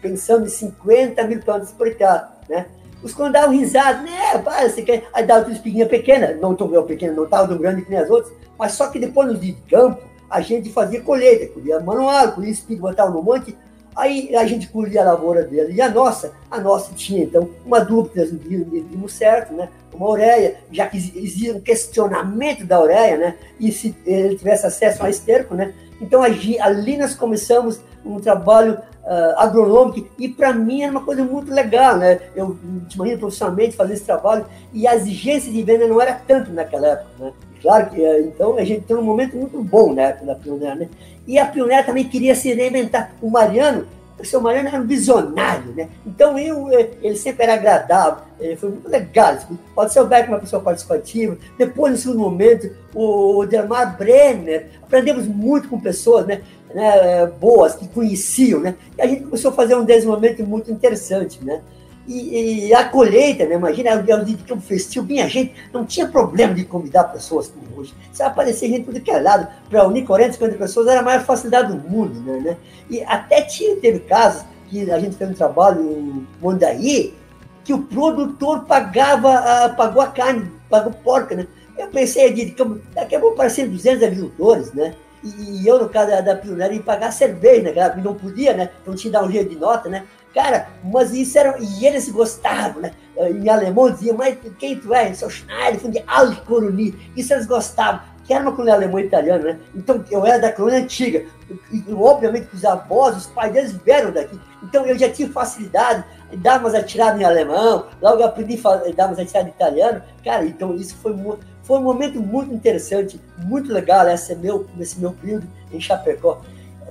pensando 0.00 0.46
em 0.46 0.48
50 0.48 1.24
mil 1.24 1.42
plantas 1.42 1.70
por 1.72 1.86
hectare, 1.86 2.28
né? 2.48 2.64
Os 3.02 3.12
quando 3.12 3.34
davam 3.34 3.54
risada, 3.54 4.00
né? 4.00 4.38
Para, 4.42 4.70
você 4.70 4.80
quer... 4.80 5.06
Aí 5.12 5.26
dava 5.26 5.44
uma 5.44 5.52
espiguinha 5.52 5.86
pequena, 5.86 6.32
não 6.40 6.54
tão 6.54 6.66
pequena, 6.84 7.12
não 7.12 7.24
estava 7.24 7.46
tão 7.46 7.58
grande 7.58 7.82
que 7.82 7.90
nem 7.90 8.00
as 8.00 8.08
outras, 8.08 8.32
mas 8.58 8.72
só 8.72 8.88
que 8.88 8.98
depois 8.98 9.28
no 9.28 9.34
dia 9.34 9.52
de 9.52 9.60
campo, 9.68 10.00
a 10.30 10.40
gente 10.40 10.72
fazia 10.72 11.02
colheita, 11.02 11.52
colhia 11.52 11.78
manual, 11.78 12.32
colhia 12.32 12.50
espiga, 12.50 12.80
botava 12.80 13.10
no 13.10 13.22
monte, 13.22 13.54
Aí 13.98 14.34
a 14.36 14.46
gente 14.46 14.68
colhia 14.68 15.02
a 15.02 15.04
lavoura 15.04 15.42
dele. 15.42 15.74
E 15.74 15.82
a 15.82 15.90
nossa, 15.90 16.32
a 16.48 16.60
nossa 16.60 16.94
tinha, 16.94 17.24
então, 17.24 17.50
uma 17.66 17.80
dúvida 17.80 18.24
de 18.24 19.10
certo, 19.10 19.52
né? 19.52 19.68
Uma 19.92 20.08
ureia, 20.08 20.56
já 20.70 20.86
que 20.86 20.96
existia 20.96 21.52
um 21.52 21.60
questionamento 21.60 22.64
da 22.64 22.80
ureia, 22.80 23.16
né? 23.16 23.34
E 23.58 23.72
se 23.72 23.96
ele 24.06 24.36
tivesse 24.36 24.64
acesso 24.64 25.04
a 25.04 25.10
esterco, 25.10 25.56
né? 25.56 25.74
Então, 26.00 26.22
ali 26.22 26.96
nós 26.96 27.16
começamos 27.16 27.80
um 28.06 28.20
trabalho 28.20 28.74
uh, 28.74 29.38
agronômico 29.38 30.08
e, 30.16 30.28
para 30.28 30.52
mim, 30.52 30.82
era 30.82 30.92
uma 30.92 31.04
coisa 31.04 31.24
muito 31.24 31.52
legal, 31.52 31.96
né? 31.96 32.20
Eu 32.36 32.56
te 32.88 32.94
imagino 32.94 33.18
profissionalmente 33.18 33.74
fazer 33.76 33.94
esse 33.94 34.04
trabalho 34.04 34.46
e 34.72 34.86
a 34.86 34.94
exigência 34.94 35.50
de 35.50 35.60
venda 35.64 35.88
não 35.88 36.00
era 36.00 36.14
tanto 36.14 36.52
naquela 36.52 36.86
época, 36.86 37.10
né? 37.18 37.32
Claro 37.60 37.90
que, 37.90 38.04
eh, 38.04 38.20
então, 38.20 38.56
a 38.56 38.64
gente 38.64 38.82
tem 38.82 38.96
um 38.96 39.02
momento 39.02 39.36
muito 39.36 39.62
bom 39.62 39.98
época 39.98 40.26
da 40.26 40.34
Pioneer, 40.34 40.76
né? 40.76 40.88
E 41.26 41.38
a 41.38 41.46
Pioneer 41.46 41.84
também 41.84 42.04
queria 42.04 42.34
se 42.34 42.52
reinventar. 42.52 43.12
O 43.20 43.30
Mariano, 43.30 43.86
o 44.18 44.24
seu 44.24 44.40
Mariano 44.40 44.68
era 44.68 44.80
um 44.80 44.86
visionário, 44.86 45.72
né? 45.74 45.88
Então, 46.06 46.38
eu, 46.38 46.70
eh, 46.72 46.90
ele 47.02 47.16
sempre 47.16 47.44
era 47.44 47.54
agradável, 47.54 48.24
ele 48.40 48.56
foi 48.56 48.70
muito 48.70 48.88
legal. 48.88 49.36
Pode 49.74 49.92
ser 49.92 50.00
o 50.00 50.06
Beck 50.06 50.28
uma 50.28 50.38
pessoa 50.38 50.62
participativa. 50.62 51.36
Depois, 51.56 51.92
no 51.92 51.98
segundo 51.98 52.20
momento, 52.20 52.70
o 52.94 53.44
Delmar 53.46 53.96
Brenner, 53.96 54.68
aprendemos 54.82 55.26
muito 55.26 55.68
com 55.68 55.80
pessoas, 55.80 56.26
né? 56.26 56.42
né 56.74 57.26
boas, 57.40 57.74
que 57.74 57.88
conheciam, 57.88 58.60
né? 58.60 58.74
E 58.96 59.02
a 59.02 59.06
gente 59.06 59.24
começou 59.24 59.50
a 59.50 59.54
fazer 59.54 59.74
um 59.74 59.84
desenvolvimento 59.84 60.44
muito 60.44 60.70
interessante, 60.70 61.44
né? 61.44 61.60
E, 62.08 62.68
e, 62.68 62.74
a 62.74 62.88
colheita, 62.88 63.44
né? 63.44 63.56
imagina, 63.56 63.90
era 63.90 64.00
um 64.00 64.24
dia 64.24 64.34
de 64.34 64.42
campo 64.42 64.62
festivo, 64.62 65.04
vinha 65.04 65.28
gente, 65.28 65.54
não 65.70 65.84
tinha 65.84 66.08
problema 66.08 66.54
de 66.54 66.64
convidar 66.64 67.04
pessoas 67.04 67.48
como 67.48 67.78
hoje. 67.78 67.92
Se 68.10 68.22
aparecer 68.22 68.70
gente 68.70 68.86
tudo 68.86 68.98
que 68.98 69.10
é 69.10 69.20
lado, 69.20 69.46
para 69.68 69.86
unir 69.86 70.06
40, 70.06 70.32
50 70.32 70.56
pessoas, 70.56 70.86
era 70.86 71.00
a 71.00 71.02
maior 71.02 71.22
facilidade 71.22 71.70
do 71.70 71.86
mundo. 71.86 72.18
Né, 72.20 72.40
né? 72.40 72.56
E 72.88 73.02
até 73.02 73.42
tinha, 73.42 73.76
teve 73.76 74.00
casos 74.00 74.42
que 74.70 74.90
a 74.90 74.98
gente 74.98 75.16
fez 75.16 75.30
um 75.30 75.34
trabalho 75.34 75.82
em 75.82 76.26
Mondaí, 76.40 77.14
que 77.62 77.74
o 77.74 77.82
produtor 77.82 78.64
pagava, 78.64 79.34
a, 79.34 79.68
pagou 79.68 80.00
a 80.00 80.06
carne, 80.06 80.50
pagou 80.70 80.92
porca, 80.92 81.34
né? 81.34 81.46
Eu 81.76 81.88
pensei, 81.88 82.32
de 82.32 82.56
daqui 82.94 83.16
a 83.16 83.20
pouco 83.20 83.34
apareceram 83.34 83.70
200 83.70 84.02
agricultores, 84.02 84.72
né? 84.72 84.94
E, 85.22 85.66
eu, 85.66 85.78
no 85.78 85.88
caso 85.88 86.10
da, 86.10 86.20
da 86.20 86.36
Pioneira, 86.36 86.72
ia 86.72 86.82
pagar 86.82 87.10
cerveja, 87.10 87.72
né? 87.72 88.02
Não 88.02 88.14
podia, 88.14 88.54
né? 88.54 88.70
Então 88.80 88.94
tinha 88.94 89.12
que 89.12 89.18
dar 89.18 89.24
um 89.24 89.30
jeito 89.30 89.50
de 89.50 89.56
nota, 89.56 89.88
né? 89.88 90.04
Cara, 90.34 90.68
mas 90.84 91.12
isso 91.12 91.38
era. 91.38 91.56
E 91.58 91.86
eles 91.86 92.08
gostavam, 92.08 92.82
né? 92.82 92.92
Em 93.16 93.48
alemão 93.48 93.90
diziam, 93.90 94.16
mas 94.16 94.36
quem 94.58 94.78
tu 94.78 94.94
é? 94.94 95.12
Sou 95.14 95.30
Schneider, 95.30 95.80
fui 95.80 95.90
de. 95.90 96.94
Isso 97.16 97.32
eles 97.32 97.46
gostavam, 97.46 98.00
que 98.24 98.32
era 98.32 98.42
uma 98.42 98.52
colônia 98.52 98.74
alemã 98.74 99.00
italiana, 99.00 99.42
né? 99.42 99.58
Então 99.74 100.04
eu 100.10 100.24
era 100.24 100.38
da 100.38 100.52
colônia 100.52 100.80
antiga. 100.80 101.24
E, 101.72 101.82
obviamente, 101.92 102.48
os 102.52 102.64
avós, 102.64 103.16
os 103.16 103.26
pais 103.26 103.52
deles 103.52 103.72
vieram 103.72 104.12
daqui. 104.12 104.38
Então 104.62 104.84
eu 104.84 104.98
já 104.98 105.10
tinha 105.10 105.30
facilidade, 105.30 106.04
dava 106.34 106.64
umas 106.64 106.74
atiradas 106.74 107.20
em 107.20 107.24
alemão, 107.24 107.86
logo 108.02 108.22
aprendi 108.22 108.60
a 108.64 108.76
dar 108.94 109.06
umas 109.06 109.18
atiradas 109.18 109.48
em 109.48 109.54
italiano. 109.54 110.02
Cara, 110.22 110.44
então 110.44 110.74
isso 110.74 110.94
foi, 110.96 111.16
foi 111.62 111.78
um 111.78 111.82
momento 111.82 112.20
muito 112.20 112.52
interessante, 112.52 113.20
muito 113.38 113.72
legal, 113.72 114.08
esse 114.08 114.34
meu, 114.36 114.66
esse 114.78 115.00
meu 115.00 115.12
período 115.12 115.46
em 115.72 115.80
Chapecó. 115.80 116.42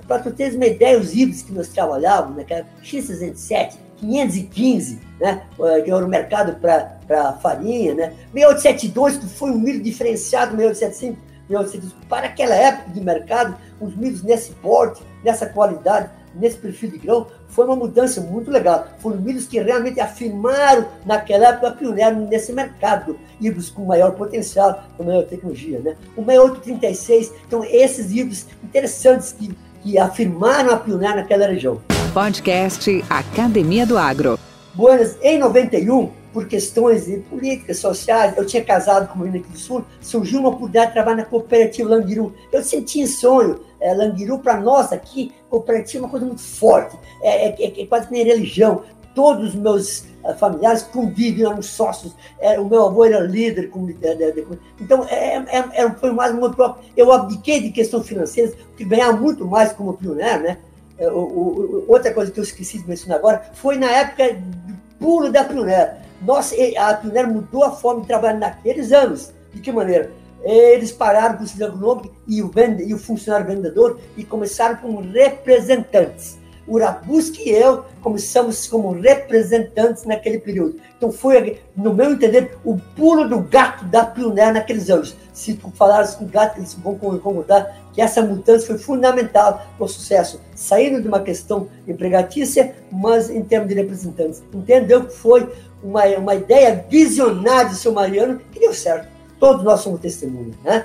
Para 0.08 0.22
tu 0.22 0.32
teres 0.32 0.54
uma 0.54 0.66
ideia, 0.66 0.98
os 0.98 1.14
híbridos 1.14 1.42
que 1.42 1.52
nós 1.52 1.68
trabalhávamos 1.68 2.38
naquela 2.38 2.64
X67, 2.82 3.74
515, 3.98 4.98
né, 5.20 5.42
que 5.84 5.90
era 5.90 6.04
o 6.04 6.08
mercado 6.08 6.58
para 6.58 7.32
farinha, 7.34 7.94
né, 7.94 8.14
6872, 8.32 9.18
que 9.18 9.26
foi 9.26 9.50
um 9.50 9.58
milho 9.58 9.82
diferenciado, 9.82 10.56
6875, 10.56 11.18
6875, 11.48 12.06
para 12.06 12.26
aquela 12.26 12.54
época 12.54 12.90
de 12.90 13.00
mercado, 13.02 13.56
os 13.80 13.94
milhos 13.94 14.22
nesse 14.22 14.52
porte, 14.52 15.02
nessa 15.22 15.46
qualidade, 15.46 16.10
nesse 16.34 16.56
perfil 16.56 16.90
de 16.90 16.98
grão, 16.98 17.26
foi 17.48 17.64
uma 17.64 17.76
mudança 17.76 18.20
muito 18.20 18.50
legal. 18.50 18.86
Foram 18.98 19.16
milhos 19.16 19.46
que 19.46 19.60
realmente 19.60 19.98
afirmaram, 19.98 20.86
naquela 21.04 21.48
época, 21.48 21.72
pioneiro 21.72 22.16
nesse 22.16 22.52
mercado, 22.52 23.18
híbridos 23.40 23.70
com 23.70 23.84
maior 23.84 24.12
potencial, 24.12 24.84
com 24.96 25.04
maior 25.04 25.24
tecnologia. 25.24 25.80
Né? 25.80 25.96
O 26.16 26.22
6836, 26.22 27.32
então, 27.46 27.64
esses 27.64 28.10
híbridos 28.12 28.46
interessantes 28.62 29.32
que 29.32 29.56
que 29.88 29.98
afirmaram 29.98 30.74
a 30.74 30.76
pioneira 30.76 31.16
naquela 31.16 31.46
região. 31.46 31.80
Podcast 32.12 33.02
Academia 33.08 33.86
do 33.86 33.96
Agro. 33.96 34.38
Buenas, 34.74 35.16
em 35.22 35.38
91, 35.38 36.10
por 36.30 36.46
questões 36.46 37.06
políticas, 37.30 37.78
sociais, 37.78 38.36
eu 38.36 38.44
tinha 38.44 38.62
casado 38.62 39.08
com 39.08 39.18
o 39.18 39.22
menino 39.22 39.42
aqui 39.42 39.50
do 39.50 39.58
Sul, 39.58 39.82
surgiu 40.02 40.40
uma 40.40 40.50
oportunidade 40.50 40.88
de 40.88 40.92
trabalhar 40.92 41.16
na 41.16 41.24
cooperativa 41.24 41.88
Languiru. 41.88 42.34
Eu 42.52 42.62
sentia 42.62 43.06
sonho, 43.06 43.60
é, 43.80 43.94
Languiru 43.94 44.38
para 44.40 44.60
nós 44.60 44.92
aqui, 44.92 45.32
cooperativa 45.48 46.04
é 46.04 46.04
uma 46.04 46.10
coisa 46.10 46.26
muito 46.26 46.42
forte, 46.42 46.94
é, 47.22 47.48
é, 47.48 47.64
é, 47.64 47.82
é 47.82 47.86
quase 47.86 48.08
que 48.08 48.12
nem 48.12 48.24
religião. 48.24 48.82
Todos 49.18 49.48
os 49.48 49.54
meus 49.54 50.04
uh, 50.22 50.34
familiares 50.38 50.82
convivem, 50.82 51.44
eram 51.44 51.60
sócios, 51.60 52.14
é, 52.38 52.60
o 52.60 52.66
meu 52.66 52.86
avô 52.86 53.04
era 53.04 53.18
líder. 53.18 53.68
Com, 53.70 53.86
de, 53.86 53.94
de, 53.94 54.32
de, 54.32 54.46
então, 54.80 55.04
é, 55.04 55.42
é, 55.72 55.90
foi 55.90 56.12
mais 56.12 56.32
uma 56.32 56.50
própria. 56.50 56.88
Eu 56.96 57.10
abdiquei 57.12 57.60
de 57.60 57.70
questão 57.70 58.02
financeira, 58.02 58.52
porque 58.68 58.84
ganhar 58.84 59.12
muito 59.12 59.44
mais 59.44 59.72
como 59.72 59.94
pioneiro, 59.94 60.42
né? 60.42 60.58
O, 61.00 61.84
outra 61.88 62.12
coisa 62.12 62.30
que 62.30 62.38
eu 62.38 62.44
esqueci 62.44 62.78
de 62.78 62.88
mencionar 62.88 63.18
agora 63.18 63.50
foi 63.54 63.76
na 63.76 63.90
época 63.90 64.34
do 64.34 64.74
pulo 64.98 65.32
da 65.32 65.44
pioneira 65.44 65.98
nossa, 66.20 66.54
a 66.76 66.94
Pioneer 66.94 67.28
mudou 67.28 67.64
a 67.64 67.70
forma 67.70 68.00
de 68.00 68.08
trabalhar 68.08 68.38
naqueles 68.38 68.92
anos. 68.92 69.32
De 69.52 69.60
que 69.60 69.70
maneira? 69.70 70.10
Eles 70.42 70.92
pararam 70.92 71.36
com 71.36 71.44
o 71.44 71.46
cidadão 71.46 72.02
e 72.26 72.42
o, 72.42 72.48
vende, 72.48 72.84
e 72.84 72.94
o 72.94 72.98
funcionário 72.98 73.46
vendedor 73.46 73.98
e 74.16 74.24
começaram 74.24 74.76
como 74.76 75.00
representantes. 75.00 76.38
O 76.68 76.78
Rabusque 76.78 77.48
e 77.48 77.52
eu 77.52 77.84
começamos 78.02 78.66
como 78.68 78.92
representantes 78.92 80.04
naquele 80.04 80.38
período. 80.38 80.76
Então 80.96 81.10
foi, 81.10 81.58
no 81.74 81.94
meu 81.94 82.12
entender, 82.12 82.58
o 82.64 82.76
pulo 82.94 83.26
do 83.26 83.40
gato 83.40 83.86
da 83.86 84.04
Pioneer 84.04 84.52
naqueles 84.52 84.90
anos. 84.90 85.16
Se 85.32 85.54
tu 85.54 85.70
falares 85.70 86.14
com 86.14 86.26
o 86.26 86.28
gato, 86.28 86.58
eles 86.58 86.74
vão 86.74 86.96
concordar 86.96 87.74
que 87.92 88.02
essa 88.02 88.20
mudança 88.20 88.66
foi 88.66 88.78
fundamental 88.78 89.66
para 89.76 89.84
o 89.84 89.88
sucesso, 89.88 90.40
saindo 90.54 91.00
de 91.00 91.08
uma 91.08 91.20
questão 91.20 91.68
empregatícia, 91.86 92.74
mas 92.92 93.30
em 93.30 93.42
termos 93.42 93.68
de 93.68 93.74
representantes. 93.74 94.42
Entendeu 94.52 95.04
que 95.04 95.14
foi 95.14 95.48
uma, 95.82 96.04
uma 96.18 96.34
ideia 96.34 96.84
visionária 96.88 97.70
do 97.70 97.76
seu 97.76 97.92
Mariano 97.92 98.40
que 98.52 98.60
deu 98.60 98.74
certo. 98.74 99.08
Todos 99.40 99.64
nós 99.64 99.80
somos 99.80 100.00
testemunhas, 100.00 100.56
né? 100.62 100.84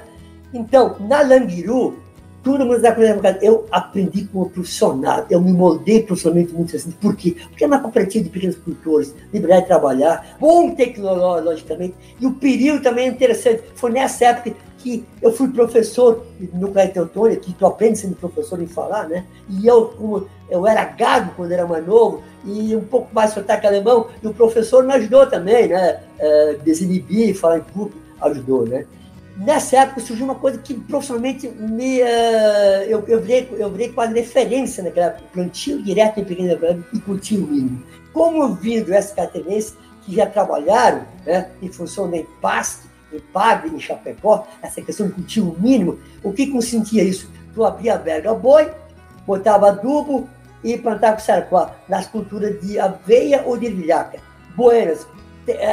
Então, 0.54 0.96
na 1.00 1.22
Languiru, 1.22 1.98
tudo 2.44 2.66
mundo 2.66 2.82
da 2.82 2.94
eu 3.42 3.66
aprendi 3.72 4.26
como 4.26 4.50
profissional, 4.50 5.26
eu 5.30 5.40
me 5.42 5.54
moldei 5.54 6.04
profissionalmente 6.04 6.54
muito 6.54 6.76
assim. 6.76 6.92
Por 6.92 7.16
quê? 7.16 7.38
Porque 7.50 7.64
é 7.64 7.68
uma 7.68 7.80
cooperativa 7.80 8.24
de 8.24 8.30
pequenos 8.30 8.58
produtores, 8.58 9.16
liberdade 9.34 9.62
de 9.62 9.68
trabalhar, 9.68 10.36
bom 10.40 10.76
tecnologicamente, 10.76 11.96
e 12.20 12.28
o 12.28 12.34
período 12.34 12.84
também 12.84 13.08
é 13.08 13.10
interessante. 13.10 13.64
Foi 13.76 13.92
nessa 13.92 14.26
época 14.26 14.54
que 14.80 15.06
eu 15.22 15.32
fui 15.32 15.48
professor 15.48 16.26
no 16.54 16.68
Colégio 16.68 16.94
Teutônia, 16.94 17.38
que 17.38 17.54
tu 17.54 17.66
aprende 17.66 18.00
sendo 18.00 18.16
professor 18.16 18.62
em 18.62 18.68
falar, 18.68 19.08
né? 19.08 19.26
E 19.50 19.66
eu, 19.66 19.86
como 19.86 20.28
eu 20.50 20.68
era 20.68 20.84
gago 20.84 21.32
quando 21.38 21.54
era 21.54 21.66
mais 21.66 21.88
novo, 21.88 22.22
e 22.44 22.76
um 22.76 22.84
pouco 22.84 23.08
mais 23.16 23.32
sotaque 23.32 23.66
alemão, 23.66 24.08
e 24.22 24.28
o 24.28 24.34
professor 24.34 24.84
me 24.84 24.94
ajudou 24.94 25.26
também, 25.26 25.70
né? 25.70 26.02
É, 26.20 26.58
desinibir, 26.66 27.34
falar 27.34 27.60
em 27.60 27.62
público, 27.62 27.98
ajudou, 28.22 28.68
né? 28.68 28.86
Nessa 29.36 29.78
época 29.78 30.02
surgiu 30.02 30.26
uma 30.26 30.36
coisa 30.36 30.60
que 30.60 30.76
profissionalmente 30.76 31.48
me, 31.48 32.02
uh, 32.02 32.84
eu, 32.88 33.04
eu, 33.08 33.20
virei, 33.20 33.50
eu 33.58 33.70
virei 33.72 33.90
quase 33.90 34.14
referência 34.14 34.84
naquela 34.84 35.08
época, 35.08 35.24
plantio 35.34 35.82
direto 35.82 36.20
em 36.20 36.24
pequena 36.24 36.86
e 36.94 37.00
cultivo 37.00 37.48
mínimo. 37.48 37.84
Como 38.14 38.44
eu 38.44 38.54
vi 38.54 38.82
do 38.82 38.94
SKTNense, 38.94 39.74
que 40.04 40.16
já 40.16 40.28
trabalharam 40.28 41.04
né, 41.26 41.50
em 41.62 41.72
função 41.72 42.10
da 42.10 42.18
impasse, 42.18 42.88
em 43.12 43.20
Pagre, 43.20 43.76
em 43.76 43.80
Chapecó, 43.80 44.48
essa 44.62 44.82
questão 44.82 45.08
de 45.08 45.14
cultivo 45.14 45.56
mínimo, 45.60 46.00
o 46.24 46.32
que 46.32 46.48
consentia 46.48 47.04
isso? 47.04 47.30
Tu 47.56 47.64
abria 47.64 47.96
a 47.96 47.98
verga 47.98 48.34
boi, 48.34 48.70
botava 49.26 49.70
adubo 49.70 50.28
e 50.64 50.78
plantava 50.78 51.20
sarquá 51.20 51.76
nas 51.88 52.08
culturas 52.08 52.60
de 52.62 52.80
aveia 52.80 53.44
ou 53.46 53.58
de 53.58 53.68
ervilhaca. 53.68 54.20
Buenas, 54.56 55.08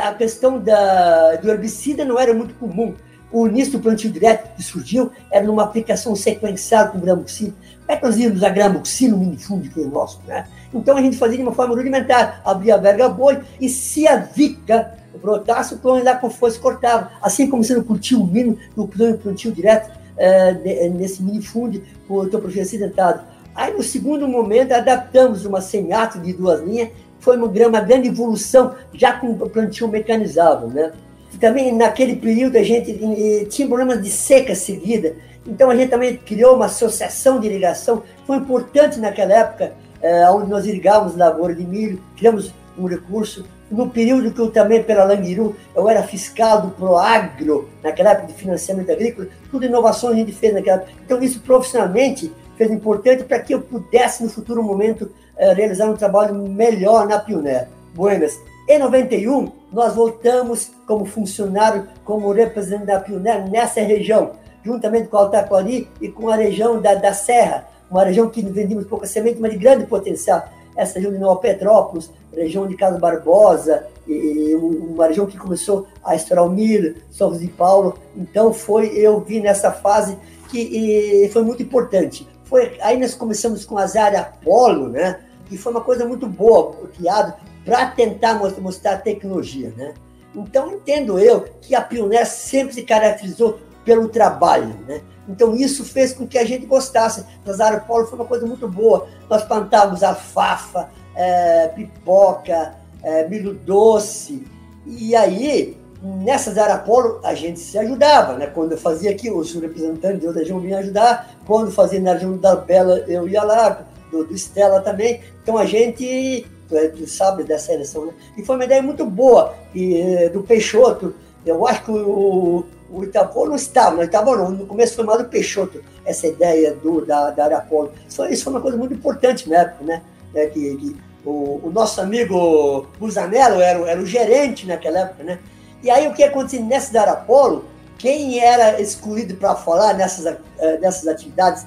a 0.02 0.14
questão 0.14 0.58
da, 0.58 1.36
do 1.36 1.50
herbicida 1.50 2.04
não 2.04 2.18
era 2.18 2.34
muito 2.34 2.54
comum. 2.54 2.94
O 3.32 3.46
início 3.46 3.72
do 3.72 3.80
plantio 3.80 4.10
direto 4.10 4.54
que 4.56 4.62
surgiu 4.62 5.10
era 5.30 5.44
numa 5.46 5.62
aplicação 5.62 6.16
sequencial 6.16 6.88
com 6.88 6.98
gramoxina. 6.98 7.54
Como 7.80 7.92
é 7.92 7.96
que 7.96 8.04
nós 8.04 8.16
íamos 8.18 8.42
a 8.42 8.48
gramoxina 8.48 9.16
no 9.16 9.22
minifúndio 9.22 9.70
que 9.70 9.82
é 9.82 9.84
nosso, 9.84 10.20
né? 10.26 10.46
Então 10.72 10.96
a 10.96 11.00
gente 11.02 11.16
fazia 11.16 11.36
de 11.36 11.42
uma 11.42 11.52
forma 11.52 11.74
rudimentar, 11.74 12.40
abria 12.44 12.74
a 12.74 12.78
verga 12.78 13.08
boi 13.08 13.40
e 13.60 13.68
se 13.68 14.06
a 14.06 14.16
vica 14.16 14.94
brotasse, 15.20 15.74
o 15.74 15.78
clone 15.78 16.02
lá 16.02 16.16
com 16.16 16.30
força 16.30 16.58
cortava. 16.58 17.10
Assim 17.20 17.48
como 17.48 17.62
sendo 17.62 17.84
cultivo 17.84 18.26
mínimo 18.26 18.58
no 18.76 18.88
plantio 18.88 19.52
direto 19.52 19.90
é, 20.16 20.88
nesse 20.88 21.22
minifúndio 21.22 21.82
com 22.06 22.20
o 22.20 22.28
projeto 22.28 22.62
acidentado. 22.62 23.22
Aí 23.54 23.72
no 23.72 23.82
segundo 23.82 24.28
momento 24.28 24.72
adaptamos 24.72 25.44
uma 25.44 25.60
semiato 25.60 26.20
de 26.20 26.32
duas 26.32 26.60
linhas, 26.60 26.90
foi 27.18 27.36
uma, 27.36 27.80
grande 27.80 28.08
evolução 28.08 28.74
já 28.94 29.12
com 29.12 29.32
o 29.32 29.50
plantio 29.50 29.88
mecanizável, 29.88 30.68
né? 30.68 30.92
Também 31.38 31.72
naquele 31.72 32.16
período 32.16 32.56
a 32.56 32.62
gente 32.62 32.90
eh, 32.90 33.44
tinha 33.44 33.66
problemas 33.68 34.02
de 34.02 34.10
seca 34.10 34.54
seguida, 34.54 35.14
então 35.46 35.70
a 35.70 35.76
gente 35.76 35.90
também 35.90 36.16
criou 36.16 36.56
uma 36.56 36.66
associação 36.66 37.40
de 37.40 37.46
irrigação, 37.46 38.02
foi 38.26 38.36
importante 38.36 38.98
naquela 38.98 39.32
época, 39.32 39.72
é, 40.02 40.28
onde 40.30 40.50
nós 40.50 40.66
irrigávamos 40.66 41.16
lavoura 41.16 41.54
de 41.54 41.64
milho, 41.64 42.02
criamos 42.16 42.52
um 42.78 42.86
recurso. 42.86 43.44
No 43.70 43.88
período 43.88 44.32
que 44.32 44.40
eu 44.40 44.50
também, 44.50 44.82
pela 44.82 45.04
Languiru, 45.04 45.54
eu 45.74 45.88
era 45.88 46.02
fiscal 46.02 46.62
do 46.62 46.70
Proagro, 46.70 47.68
naquela 47.82 48.10
época 48.10 48.28
de 48.28 48.34
financiamento 48.34 48.90
agrícola, 48.90 49.28
tudo 49.50 49.64
inovação 49.64 50.10
a 50.10 50.14
gente 50.14 50.32
fez 50.32 50.52
naquela 50.52 50.78
época. 50.78 50.92
Então, 51.04 51.22
isso 51.22 51.40
profissionalmente 51.40 52.32
fez 52.56 52.70
importante 52.70 53.24
para 53.24 53.38
que 53.38 53.54
eu 53.54 53.60
pudesse, 53.60 54.24
no 54.24 54.28
futuro 54.28 54.62
momento, 54.62 55.10
é, 55.36 55.52
realizar 55.52 55.86
um 55.86 55.96
trabalho 55.96 56.34
melhor 56.34 57.06
na 57.06 57.18
Pioneer. 57.18 57.68
Buenas. 57.94 58.38
Em 58.70 58.78
91, 58.78 59.50
nós 59.72 59.96
voltamos 59.96 60.70
como 60.86 61.04
funcionário, 61.04 61.88
como 62.04 62.30
representante 62.30 62.86
da 62.86 63.00
Pioneer 63.00 63.50
nessa 63.50 63.80
região, 63.80 64.30
juntamente 64.64 65.08
com 65.08 65.16
a 65.16 65.28
Taquari 65.28 65.88
e 66.00 66.06
com 66.06 66.28
a 66.28 66.36
região 66.36 66.80
da, 66.80 66.94
da 66.94 67.12
Serra, 67.12 67.66
uma 67.90 68.04
região 68.04 68.30
que 68.30 68.40
vendíamos 68.42 68.86
pouca 68.86 69.08
semente, 69.08 69.40
mas 69.40 69.50
de 69.50 69.58
grande 69.58 69.86
potencial. 69.86 70.44
Essa 70.76 70.94
região 70.94 71.12
de 71.12 71.18
Nova 71.18 71.40
Petrópolis, 71.40 72.12
região 72.32 72.64
de 72.68 72.76
Carlos 72.76 73.00
Barbosa, 73.00 73.88
e 74.06 74.54
uma 74.54 75.08
região 75.08 75.26
que 75.26 75.36
começou 75.36 75.88
a 76.04 76.14
estourar 76.14 76.46
o 76.46 76.48
milho, 76.48 76.94
São 77.10 77.32
de 77.32 77.48
Paulo. 77.48 77.98
Então, 78.16 78.52
foi 78.52 78.96
eu 78.96 79.18
vi 79.18 79.40
nessa 79.40 79.72
fase 79.72 80.16
que 80.48 81.28
foi 81.32 81.42
muito 81.42 81.60
importante. 81.60 82.24
Foi, 82.44 82.78
aí 82.80 82.96
nós 83.00 83.16
começamos 83.16 83.64
com 83.64 83.76
as 83.76 83.96
áreas 83.96 84.22
Apolo, 84.22 84.88
né? 84.88 85.18
E 85.50 85.58
foi 85.58 85.72
uma 85.72 85.80
coisa 85.80 86.04
muito 86.04 86.28
boa, 86.28 86.76
criado 86.96 87.34
para 87.64 87.86
tentar 87.86 88.34
mostrar 88.60 88.92
a 88.92 88.98
tecnologia, 88.98 89.72
né? 89.76 89.94
Então, 90.34 90.72
entendo 90.72 91.18
eu 91.18 91.42
que 91.60 91.74
a 91.74 91.80
Pioneer 91.80 92.26
sempre 92.26 92.74
se 92.74 92.82
caracterizou 92.82 93.58
pelo 93.84 94.08
trabalho, 94.08 94.74
né? 94.86 95.00
Então, 95.28 95.54
isso 95.54 95.84
fez 95.84 96.12
com 96.12 96.26
que 96.26 96.38
a 96.38 96.44
gente 96.44 96.66
gostasse. 96.66 97.24
Nas 97.44 97.60
áreas 97.60 97.84
polo 97.84 98.06
foi 98.06 98.18
uma 98.18 98.24
coisa 98.24 98.46
muito 98.46 98.66
boa. 98.66 99.06
Nós 99.28 99.44
plantávamos 99.44 100.02
alfafa, 100.02 100.88
é, 101.14 101.68
pipoca, 101.68 102.74
é, 103.02 103.28
milho 103.28 103.54
doce. 103.54 104.44
E 104.86 105.14
aí, 105.14 105.76
nessas 106.02 106.58
áreas 106.58 106.82
polo, 106.82 107.20
a 107.22 107.34
gente 107.34 107.60
se 107.60 107.78
ajudava. 107.78 108.34
Né? 108.34 108.46
Quando 108.46 108.72
eu 108.72 108.78
fazia 108.78 109.10
aqui, 109.10 109.30
os 109.30 109.54
representantes 109.54 110.20
de 110.20 110.26
outra 110.26 110.40
região 110.40 110.58
vinham 110.58 110.80
ajudar. 110.80 111.30
Quando 111.46 111.70
fazia 111.70 112.00
na 112.00 112.14
região 112.14 112.36
da 112.36 112.56
Bela, 112.56 112.98
eu 113.06 113.28
ia 113.28 113.42
lá, 113.42 113.84
do, 114.10 114.24
do 114.24 114.34
Estela 114.34 114.80
também. 114.80 115.20
Então, 115.42 115.56
a 115.56 115.64
gente 115.64 116.44
tu, 116.70 116.76
é, 116.76 117.06
sabe 117.06 117.42
dessa 117.42 117.72
eleição, 117.72 118.06
né? 118.06 118.12
E 118.38 118.44
foi 118.44 118.54
uma 118.54 118.64
ideia 118.64 118.80
muito 118.80 119.04
boa 119.04 119.54
e, 119.74 120.00
eh, 120.00 120.28
do 120.28 120.42
Peixoto. 120.42 121.14
Eu 121.44 121.66
acho 121.66 121.84
que 121.84 121.90
o, 121.90 122.64
o 122.90 123.04
Itapô 123.04 123.46
não 123.46 123.56
estava, 123.56 123.96
não 123.96 124.04
estava 124.04 124.36
não. 124.36 124.50
No 124.50 124.66
começo 124.66 124.94
foi 124.94 125.04
mais 125.04 125.18
do 125.18 125.28
Peixoto, 125.28 125.82
essa 126.04 126.26
ideia 126.26 126.72
do, 126.74 127.04
da, 127.04 127.30
da 127.30 127.44
Arapolo. 127.44 127.92
Isso 128.08 128.24
isso 128.26 128.44
foi 128.44 128.52
uma 128.52 128.60
coisa 128.60 128.78
muito 128.78 128.94
importante 128.94 129.48
na 129.48 129.58
época, 129.58 129.84
né? 129.84 130.02
É, 130.32 130.46
que, 130.46 130.76
que 130.76 130.96
o, 131.24 131.60
o, 131.64 131.70
nosso 131.72 132.00
amigo 132.00 132.86
Busanello 132.98 133.60
era, 133.60 133.80
era 133.90 134.00
o 134.00 134.06
gerente 134.06 134.66
naquela 134.66 135.00
época, 135.00 135.24
né? 135.24 135.38
E 135.82 135.90
aí 135.90 136.06
o 136.06 136.14
que 136.14 136.22
aconteceu 136.22 136.64
nessa 136.64 136.92
da 136.92 137.02
Arapolo, 137.02 137.64
quem 137.98 138.38
era 138.38 138.80
escolhido 138.80 139.34
para 139.34 139.56
falar 139.56 139.94
nessas, 139.94 140.26
eh, 140.58 140.78
nessas 140.78 141.08
atividades, 141.08 141.66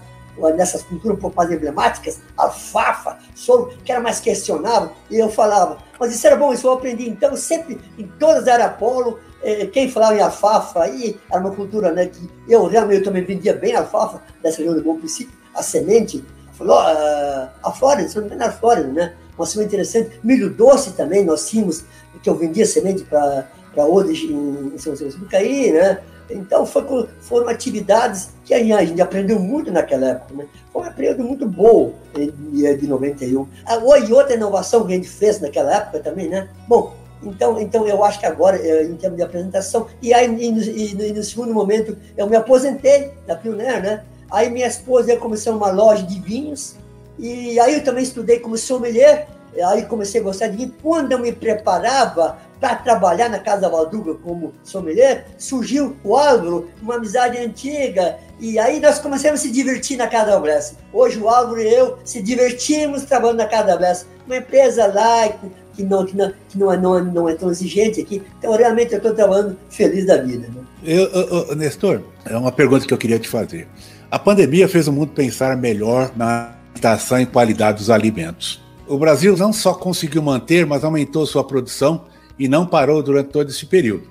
nessas 0.56 0.84
culturas 0.84 1.18
um 1.18 1.22
pouco 1.22 1.38
mais 1.38 1.52
emblemáticas, 1.52 2.20
alfafa, 2.36 3.18
solo, 3.36 3.74
que 3.84 3.92
era 3.92 4.02
mais 4.02 4.20
questionável, 4.20 4.92
e 5.10 5.18
eu 5.18 5.30
falava, 5.30 5.78
mas 6.00 6.14
isso 6.14 6.26
era 6.26 6.36
bom, 6.36 6.54
isso 6.54 6.68
eu 6.68 6.74
aprendi. 6.74 7.08
Então, 7.08 7.36
sempre, 7.36 7.80
em 7.98 8.08
todas 8.20 8.44
as 8.44 8.48
Arapolo, 8.48 9.20
eh, 9.44 9.68
quem 9.68 9.90
falava 9.90 10.16
em 10.16 10.22
alfafa, 10.22 10.84
aí 10.84 11.20
era 11.30 11.40
uma 11.40 11.52
cultura 11.52 11.92
né, 11.92 12.08
que 12.08 12.30
eu 12.48 12.66
realmente 12.66 13.00
eu 13.00 13.04
também 13.04 13.24
vendia 13.24 13.54
bem 13.54 13.76
alfafa, 13.76 14.22
dessa 14.42 14.58
região 14.58 14.76
do 14.76 14.84
Bom 14.84 14.98
Princípio, 14.98 15.38
a 15.54 15.62
semente, 15.62 16.24
a, 16.62 17.50
a 17.64 17.72
Flórida, 17.72 18.08
se 18.08 18.16
não 18.16 18.28
me 18.28 18.34
engano, 18.34 18.54
a 18.62 18.76
né? 18.76 19.14
Uma 19.38 19.46
semente 19.46 19.70
interessante. 19.70 20.20
Milho 20.24 20.50
doce 20.50 20.94
também, 20.94 21.26
nós 21.26 21.50
tínhamos, 21.50 21.84
que 22.22 22.30
eu 22.30 22.36
vendia 22.36 22.66
semente 22.66 23.04
para 23.04 23.48
hoje 23.76 24.32
em 24.32 24.78
São 24.78 24.96
Francisco 24.96 25.22
do 25.22 25.30
Caí, 25.30 25.72
né? 25.72 26.00
Então 26.30 26.66
foi, 26.66 27.08
foram 27.22 27.50
atividades 27.50 28.30
que 28.46 28.54
a 28.54 28.84
gente 28.84 29.02
aprendeu 29.02 29.40
muito 29.40 29.72
naquela 29.72 30.08
época. 30.08 30.34
Né? 30.36 30.46
Foi 30.72 30.88
um 30.88 30.94
período 30.94 31.24
muito 31.24 31.48
bom 31.48 31.94
de, 32.14 32.78
de 32.78 32.88
91. 32.88 33.48
Ah, 33.66 33.80
e 34.00 34.14
outra 34.14 34.36
inovação 34.36 34.86
que 34.86 34.94
a 34.94 34.96
gente 34.96 35.10
fez 35.10 35.40
naquela 35.40 35.76
época 35.76 36.00
também, 36.00 36.30
né? 36.30 36.50
Bom, 36.68 36.94
então, 37.26 37.60
então 37.60 37.88
eu 37.88 38.04
acho 38.04 38.20
que 38.20 38.26
agora, 38.26 38.58
eh, 38.58 38.84
em 38.84 38.96
termos 38.96 39.18
de 39.18 39.24
apresentação, 39.24 39.88
e 40.02 40.14
aí 40.14 40.26
e 40.26 40.52
no, 40.52 40.62
e 40.62 41.14
no 41.14 41.24
segundo 41.24 41.54
momento 41.54 41.98
eu 42.18 42.28
me 42.28 42.36
aposentei 42.36 43.12
da 43.26 43.36
Pioneer, 43.36 43.82
né? 43.82 44.04
Aí 44.30 44.50
minha 44.50 44.68
esposa 44.68 45.14
ia 45.14 45.18
começar 45.18 45.52
uma 45.52 45.72
loja 45.72 46.04
de 46.04 46.20
vinhos, 46.20 46.76
e 47.18 47.60
aí 47.60 47.76
eu 47.76 47.84
também 47.84 48.04
estudei 48.04 48.40
como 48.40 48.58
sommelier, 48.58 49.28
aí 49.62 49.84
comecei 49.86 50.22
a 50.22 50.24
gostar 50.24 50.48
de 50.48 50.58
vinho. 50.58 50.74
Quando 50.82 51.12
eu 51.12 51.20
me 51.20 51.32
preparava 51.32 52.38
para 52.60 52.76
trabalhar 52.76 53.30
na 53.30 53.40
Casa 53.40 53.68
Valduga 53.70 54.16
como 54.16 54.54
sommelier, 54.64 55.28
surgiu 55.38 55.98
o 56.04 56.16
Álvaro, 56.16 56.70
uma 56.82 56.96
amizade 56.96 57.38
antiga, 57.38 58.18
e 58.40 58.58
aí 58.58 58.80
nós 58.80 59.00
começamos 59.00 59.42
a 59.42 59.44
se 59.44 59.52
divertir 59.52 59.98
na 59.98 60.08
Casa 60.08 60.40
Bless. 60.40 60.76
Hoje 60.92 61.20
o 61.20 61.28
Álvaro 61.28 61.62
e 61.62 61.74
eu 61.74 61.98
se 62.06 62.22
divertimos 62.22 63.04
trabalhando 63.04 63.40
na 63.40 63.48
Casa 63.48 63.76
Bless, 63.76 64.06
uma 64.26 64.38
empresa 64.38 64.88
laica, 64.88 65.48
que 65.76 65.84
não, 65.84 66.06
que 66.06 66.16
não, 66.16 66.34
que 66.50 66.58
não, 66.58 66.72
é, 66.72 66.78
não, 66.78 67.04
não 67.04 67.30
é 67.30 67.36
tão 67.36 67.50
exigente 67.50 68.00
aqui. 68.00 68.22
Então, 68.38 68.56
realmente, 68.56 68.94
eu 68.94 68.98
estou 68.98 69.14
trabalhando 69.14 69.58
feliz 69.70 70.06
da 70.06 70.18
vida. 70.18 70.48
Né? 70.48 70.64
Eu, 70.84 71.06
eu, 71.06 71.56
Nestor, 71.56 72.02
é 72.26 72.38
uma 72.38 72.52
pergunta 72.52 72.86
que 72.86 72.94
eu 72.94 72.98
queria 72.98 73.20
te 73.20 73.28
fazer. 73.28 73.68
A 74.10 74.20
pandemia 74.20 74.68
fez 74.68 74.88
o 74.88 74.94
mundo 74.94 75.12
pensar 75.14 75.58
melhor 75.58 76.12
na 76.16 76.54
alimentação 76.74 77.20
e 77.20 77.26
qualidade 77.26 77.80
dos 77.80 77.90
alimentos. 77.90 78.62
O 78.88 78.98
Brasil 78.98 79.36
não 79.38 79.54
só 79.54 79.74
conseguiu 79.74 80.22
manter, 80.22 80.66
mas 80.66 80.84
aumentou 80.84 81.26
sua 81.26 81.44
produção 81.44 82.06
e 82.38 82.48
não 82.48 82.66
parou 82.66 83.02
durante 83.02 83.30
todo 83.30 83.50
esse 83.50 83.66
período. 83.66 84.08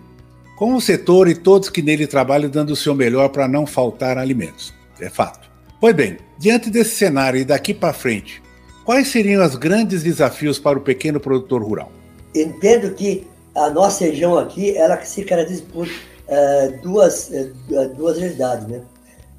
Com 0.56 0.74
o 0.74 0.80
setor 0.80 1.28
e 1.28 1.34
todos 1.34 1.68
que 1.68 1.82
nele 1.82 2.06
trabalham 2.06 2.48
dando 2.48 2.70
o 2.70 2.76
seu 2.76 2.94
melhor 2.94 3.28
para 3.28 3.48
não 3.48 3.66
faltar 3.66 4.16
alimentos. 4.16 4.72
É 5.00 5.10
fato. 5.10 5.50
Pois 5.80 5.94
bem, 5.94 6.18
diante 6.38 6.70
desse 6.70 6.94
cenário 6.94 7.40
e 7.40 7.44
daqui 7.44 7.74
para 7.74 7.92
frente, 7.92 8.40
quais 8.84 9.08
seriam 9.08 9.44
os 9.44 9.56
grandes 9.56 10.02
desafios 10.02 10.58
para 10.58 10.78
o 10.78 10.82
pequeno 10.82 11.18
produtor 11.18 11.62
rural? 11.62 11.90
Entendo 12.34 12.94
que 12.94 13.26
a 13.54 13.68
nossa 13.68 14.04
região 14.04 14.38
aqui 14.38 14.76
ela 14.76 15.04
se 15.04 15.24
caracteriza 15.24 15.64
por 15.72 15.86
uh, 15.86 16.82
duas, 16.82 17.30
uh, 17.30 17.94
duas 17.96 18.18
realidades. 18.18 18.66
Né? 18.68 18.80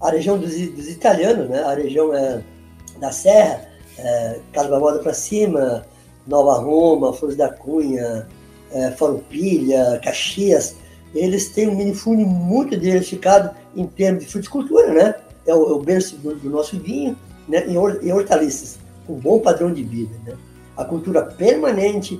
A 0.02 0.12
região 0.12 0.38
dos, 0.38 0.52
dos 0.52 0.90
italianos, 0.90 1.50
né? 1.50 1.64
a 1.64 1.74
região 1.74 2.10
uh, 2.10 2.44
da 3.00 3.12
Serra, 3.12 3.73
uh, 3.98 4.42
Casa 4.52 5.00
para 5.00 5.14
cima, 5.14 5.86
Nova 6.28 6.60
Roma, 6.60 7.14
Flores 7.14 7.38
da 7.38 7.50
Cunha, 7.50 8.28
é, 8.72 8.92
Farroupilha, 8.92 10.00
Caxias, 10.04 10.76
eles 11.14 11.50
têm 11.50 11.70
um 11.70 11.76
minifúndio 11.76 12.26
muito 12.26 12.76
diversificado 12.76 13.52
em 13.76 13.86
termos 13.86 14.24
de 14.24 14.32
fruticultura, 14.32 14.92
né? 14.92 15.16
É 15.46 15.54
o, 15.54 15.70
é 15.70 15.74
o 15.74 15.80
berço 15.80 16.18
do, 16.18 16.36
do, 16.36 16.50
nosso 16.50 16.80
vinho, 16.80 17.16
né? 17.48 17.66
Em, 17.68 17.76
em 17.76 18.12
hortaliças, 18.12 18.80
um 19.08 19.16
bom 19.16 19.40
padrão 19.40 19.72
de 19.72 19.84
vida, 19.84 20.16
né? 20.26 20.34
A 20.76 20.84
cultura 20.84 21.22
permanente 21.22 22.20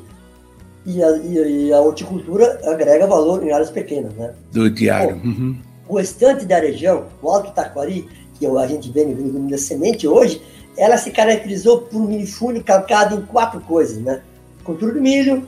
e 0.86 1.02
a, 1.02 1.18
e, 1.18 1.68
e 1.68 1.74
a 1.74 1.82
horticultura 1.82 2.60
agrega 2.66 3.08
valor 3.08 3.44
em 3.44 3.52
áreas 3.52 3.72
pequenas, 3.72 4.14
né? 4.14 4.34
Do 4.52 4.70
diário. 4.70 5.16
Bom, 5.16 5.28
uhum. 5.28 5.58
O 5.88 5.98
restante 5.98 6.46
da 6.46 6.60
região, 6.60 7.06
o 7.22 7.30
Alto 7.30 7.52
Taquari, 7.52 8.08
que 8.38 8.46
a 8.46 8.68
gente 8.68 8.92
vê 8.92 9.06
no 9.06 9.50
da 9.50 9.58
semente 9.58 10.08
hoje, 10.08 10.42
ela 10.78 10.98
se 10.98 11.12
caracterizou 11.12 11.82
por 11.82 12.02
um 12.02 12.08
minifúndio 12.08 12.64
calcado 12.64 13.16
em 13.16 13.22
quatro 13.22 13.62
coisas, 13.62 13.98
né? 13.98 14.22
Cultura 14.64 14.94
do 14.94 15.02
milho, 15.02 15.48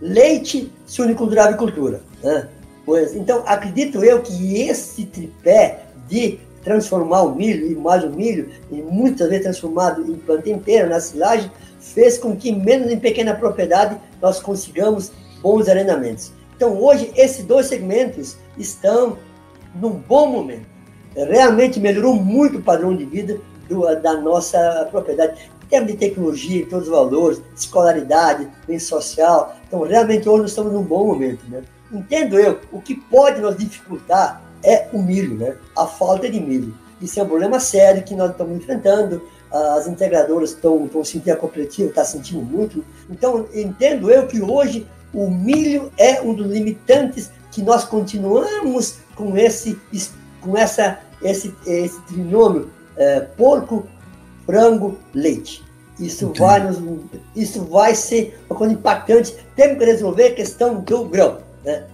leite, 0.00 0.72
suinicultura 0.86 1.42
e 1.42 1.44
avicultura. 1.44 2.00
Né? 2.22 2.48
Pois, 2.84 3.14
então, 3.14 3.42
acredito 3.46 4.04
eu 4.04 4.20
que 4.22 4.60
esse 4.62 5.04
tripé 5.06 5.80
de 6.08 6.38
transformar 6.62 7.22
o 7.22 7.34
milho, 7.34 7.70
e 7.70 7.74
mais 7.74 8.02
o 8.02 8.10
milho, 8.10 8.50
e 8.70 8.76
muitas 8.76 9.28
vezes 9.28 9.44
transformado 9.44 10.02
em 10.02 10.16
planta 10.16 10.50
inteira, 10.50 10.88
na 10.88 11.00
silagem, 11.00 11.50
fez 11.80 12.18
com 12.18 12.36
que, 12.36 12.52
menos 12.52 12.90
em 12.90 12.98
pequena 12.98 13.34
propriedade, 13.34 13.96
nós 14.20 14.40
consigamos 14.40 15.12
bons 15.40 15.68
arrendamentos. 15.68 16.32
Então, 16.56 16.76
hoje, 16.82 17.12
esses 17.14 17.44
dois 17.44 17.66
segmentos 17.66 18.36
estão 18.58 19.16
num 19.80 19.90
bom 19.90 20.28
momento. 20.28 20.66
Realmente 21.14 21.78
melhorou 21.78 22.14
muito 22.14 22.58
o 22.58 22.62
padrão 22.62 22.96
de 22.96 23.04
vida 23.04 23.38
do, 23.68 23.82
da 24.00 24.14
nossa 24.20 24.88
propriedade 24.90 25.50
em 25.62 25.68
termos 25.68 25.92
de 25.92 25.98
tecnologia, 25.98 26.62
em 26.62 26.66
todos 26.66 26.86
os 26.86 26.94
valores, 26.94 27.42
escolaridade, 27.56 28.48
bem 28.66 28.78
social. 28.78 29.56
Então, 29.66 29.82
realmente, 29.82 30.28
hoje 30.28 30.42
nós 30.42 30.50
estamos 30.50 30.72
num 30.72 30.82
bom 30.82 31.06
momento, 31.06 31.40
né? 31.48 31.62
Entendo 31.92 32.38
eu, 32.38 32.60
o 32.72 32.80
que 32.80 32.94
pode 32.94 33.40
nos 33.40 33.56
dificultar 33.56 34.42
é 34.62 34.88
o 34.92 35.02
milho, 35.02 35.36
né? 35.36 35.56
A 35.76 35.86
falta 35.86 36.28
de 36.28 36.40
milho. 36.40 36.74
Isso 37.00 37.18
é 37.20 37.22
um 37.22 37.28
problema 37.28 37.60
sério 37.60 38.02
que 38.02 38.14
nós 38.14 38.30
estamos 38.30 38.56
enfrentando. 38.56 39.22
As 39.50 39.86
integradoras 39.86 40.50
estão, 40.50 40.86
estão 40.86 41.04
sentindo, 41.04 41.32
a 41.32 41.36
cooperativa 41.36 41.88
está 41.88 42.04
sentindo 42.04 42.42
muito. 42.42 42.84
Então, 43.08 43.46
entendo 43.54 44.10
eu 44.10 44.26
que 44.26 44.40
hoje 44.40 44.86
o 45.12 45.30
milho 45.30 45.90
é 45.96 46.20
um 46.20 46.34
dos 46.34 46.46
limitantes 46.46 47.30
que 47.50 47.62
nós 47.62 47.84
continuamos 47.84 48.98
com 49.14 49.36
esse, 49.36 49.78
com 50.40 50.56
essa, 50.56 50.98
esse, 51.22 51.54
esse 51.66 52.00
trinômio 52.02 52.70
é, 52.96 53.20
porco, 53.20 53.86
frango, 54.44 54.96
leite. 55.14 55.64
Isso 55.98 56.30
vai, 56.36 56.62
nos, 56.62 56.78
isso 57.34 57.64
vai 57.64 57.94
ser 57.94 58.38
uma 58.48 58.56
coisa 58.56 58.74
impactante. 58.74 59.34
Temos 59.54 59.78
que 59.78 59.84
resolver 59.84 60.24
a 60.24 60.34
questão 60.34 60.80
do 60.80 61.04
grão, 61.06 61.38
né? 61.64 61.84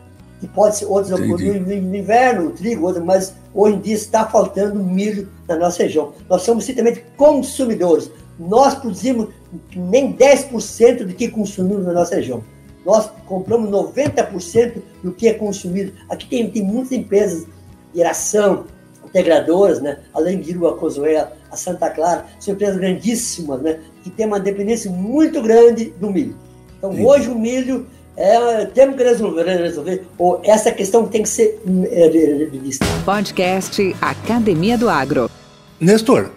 Que 0.41 0.49
pode 0.49 0.77
ser 0.77 0.87
outros 0.87 1.11
no, 1.11 1.27
no, 1.39 1.97
inverno, 1.97 2.49
o 2.49 2.51
trigo, 2.51 2.85
outro, 2.85 3.05
mas 3.05 3.33
hoje 3.55 3.77
em 3.77 3.81
dia 3.81 3.95
está 3.95 4.27
faltando 4.27 4.83
milho 4.83 5.29
na 5.47 5.57
nossa 5.57 5.85
região. 5.85 6.13
Nós 6.29 6.43
somos 6.43 6.65
simplesmente 6.65 7.05
consumidores. 7.17 8.11
Nós 8.41 8.75
produzimos 8.75 9.29
nem 9.77 10.13
10% 10.13 11.05
do 11.07 11.15
que 11.15 11.29
consumimos 11.29 11.87
na 11.87 11.93
nossa 11.93 12.17
região. 12.17 12.43
Nós 12.85 13.09
compramos 13.27 13.71
90% 13.71 14.83
do 15.05 15.13
que 15.13 15.29
é 15.29 15.35
consumido. 15.35 15.93
Aqui 16.09 16.27
tem, 16.27 16.51
tem 16.51 16.63
muitas 16.63 16.91
empresas 16.91 17.47
de 17.95 18.01
iração, 18.01 18.65
integradoras, 19.13 19.81
né? 19.81 19.99
além 20.15 20.41
de 20.41 20.51
Irua 20.51 20.77
Cozoé, 20.77 21.29
a 21.51 21.57
Santa 21.57 21.91
Clara, 21.91 22.25
são 22.41 22.55
empresas 22.55 22.79
grandíssimas, 22.79 23.61
né? 23.61 23.79
que 24.03 24.11
têm 24.11 24.27
uma 24.27 24.41
dependência 24.41 24.91
muito 24.91 25.43
grande 25.43 25.93
do 26.01 26.11
milho. 26.11 26.35
Então, 26.79 26.93
Sim. 26.93 27.05
hoje 27.05 27.29
o 27.29 27.39
milho 27.39 27.87
é, 28.17 28.65
temos 28.67 28.97
que 28.97 29.05
resolver, 29.05 29.45
resolver 29.45 30.05
ou 30.19 30.41
essa 30.45 30.73
questão 30.73 31.07
tem 31.07 31.23
que 31.23 31.29
ser 31.29 31.61
é, 31.91 32.09
vista. 32.47 32.85
Podcast 33.05 33.95
Academia 34.01 34.77
do 34.77 34.89
Agro. 34.89 35.31
Nestor, 35.79 36.31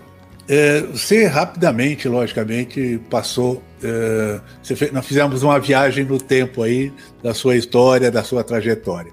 é, 0.48 0.82
você 0.82 1.26
rapidamente, 1.26 2.08
logicamente, 2.08 3.00
passou. 3.10 3.62
É, 3.84 4.40
fez, 4.64 4.92
nós 4.92 5.06
fizemos 5.06 5.44
uma 5.44 5.60
viagem 5.60 6.06
no 6.06 6.20
tempo 6.20 6.62
aí 6.62 6.92
da 7.24 7.34
sua 7.34 7.56
história, 7.56 8.12
da 8.12 8.24
sua 8.24 8.44
trajetória. 8.44 9.12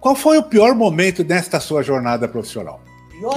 Qual 0.00 0.16
foi 0.16 0.36
o 0.38 0.42
pior 0.42 0.74
momento 0.74 1.22
nesta 1.22 1.60
sua 1.60 1.82
jornada 1.82 2.26
profissional? 2.26 2.80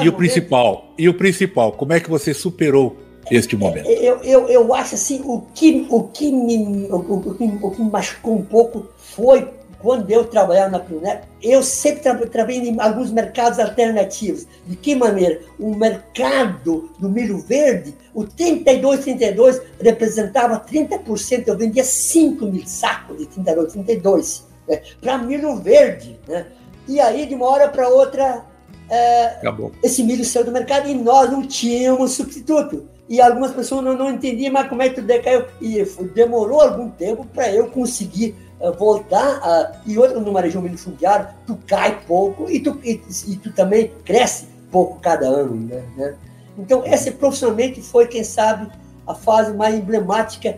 E 0.02 0.10
o 0.10 0.14
principal, 0.14 0.94
e 0.98 1.10
o 1.10 1.14
principal, 1.14 1.72
como 1.74 1.94
é 1.94 2.00
que 2.00 2.10
você 2.10 2.34
superou 2.34 2.96
este 3.32 3.56
momento? 3.56 3.88
Eu, 3.90 4.18
eu, 4.24 4.48
eu 4.48 4.74
acho 4.74 4.96
assim, 4.96 5.22
o 5.24 5.42
que, 5.54 5.86
o 5.90 6.04
que, 6.04 6.32
me, 6.32 6.88
o, 6.90 6.96
o, 6.96 7.36
que, 7.36 7.44
o 7.62 7.72
que 7.72 7.82
me 7.82 7.90
machucou 7.90 8.36
um 8.36 8.44
pouco 8.44 8.88
foi 8.98 9.50
quando 9.86 10.10
eu 10.10 10.26
trabalhava 10.26 10.72
na 10.72 10.80
Pioneer, 10.80 11.22
eu 11.44 11.62
sempre 11.62 12.02
tra 12.02 12.16
trabalhei 12.26 12.70
em 12.70 12.82
alguns 12.82 13.12
mercados 13.12 13.60
alternativos. 13.60 14.48
De 14.66 14.76
que 14.76 14.96
maneira? 14.96 15.42
O 15.60 15.76
mercado 15.76 16.90
do 16.98 17.08
milho 17.08 17.38
verde, 17.38 17.94
o 18.12 18.24
32, 18.24 19.02
32 19.02 19.62
representava 19.80 20.60
30%, 20.60 21.48
eu 21.48 21.56
vendia 21.56 21.84
5 21.84 22.46
mil 22.48 22.66
sacos 22.66 23.20
de 23.20 23.28
32, 23.28 23.74
32 23.74 24.48
né, 24.68 24.82
para 25.00 25.20
milho 25.20 25.56
verde. 25.58 26.20
Né? 26.28 26.48
E 26.88 27.00
aí, 27.00 27.28
de 27.28 27.36
uma 27.36 27.48
hora 27.48 27.68
para 27.68 27.88
outra, 27.88 28.44
é, 28.90 29.42
esse 29.84 30.04
milho 30.04 30.24
saiu 30.24 30.46
do 30.46 30.52
mercado 30.52 30.88
e 30.88 30.94
nós 30.94 31.32
não 31.32 31.46
tínhamos 31.46 32.12
substituto. 32.12 32.88
E 33.08 33.22
algumas 33.22 33.52
pessoas 33.52 33.84
não, 33.84 33.96
não 33.96 34.12
entendiam 34.12 34.52
mais 34.52 34.68
como 34.68 34.82
é 34.82 34.90
que 34.90 34.96
tudo 34.96 35.08
decaiu. 35.08 35.46
E 35.62 35.84
demorou 36.14 36.62
algum 36.62 36.90
tempo 36.90 37.26
para 37.26 37.52
eu 37.52 37.68
conseguir 37.68 38.36
uh, 38.60 38.72
voltar. 38.74 39.40
A, 39.44 39.72
e 39.86 39.98
outra, 39.98 40.20
numa 40.20 40.42
região 40.42 40.62
milho 40.62 40.78
fundiário, 40.78 41.28
tu 41.46 41.58
cai 41.68 42.02
pouco 42.08 42.50
e 42.50 42.60
tu, 42.60 42.80
e, 42.84 43.02
e, 43.28 43.36
tu 43.36 43.52
também 43.54 43.92
cresce 44.04 44.48
pouco 44.72 45.00
cada 45.00 45.28
ano. 45.28 45.56
Né? 45.56 45.84
né? 45.96 46.16
Então, 46.58 46.82
essa 46.86 47.12
profissionalmente 47.12 47.82
foi, 47.82 48.08
quem 48.08 48.24
sabe, 48.24 48.72
a 49.06 49.14
fase 49.14 49.54
mais 49.54 49.76
emblemática 49.76 50.58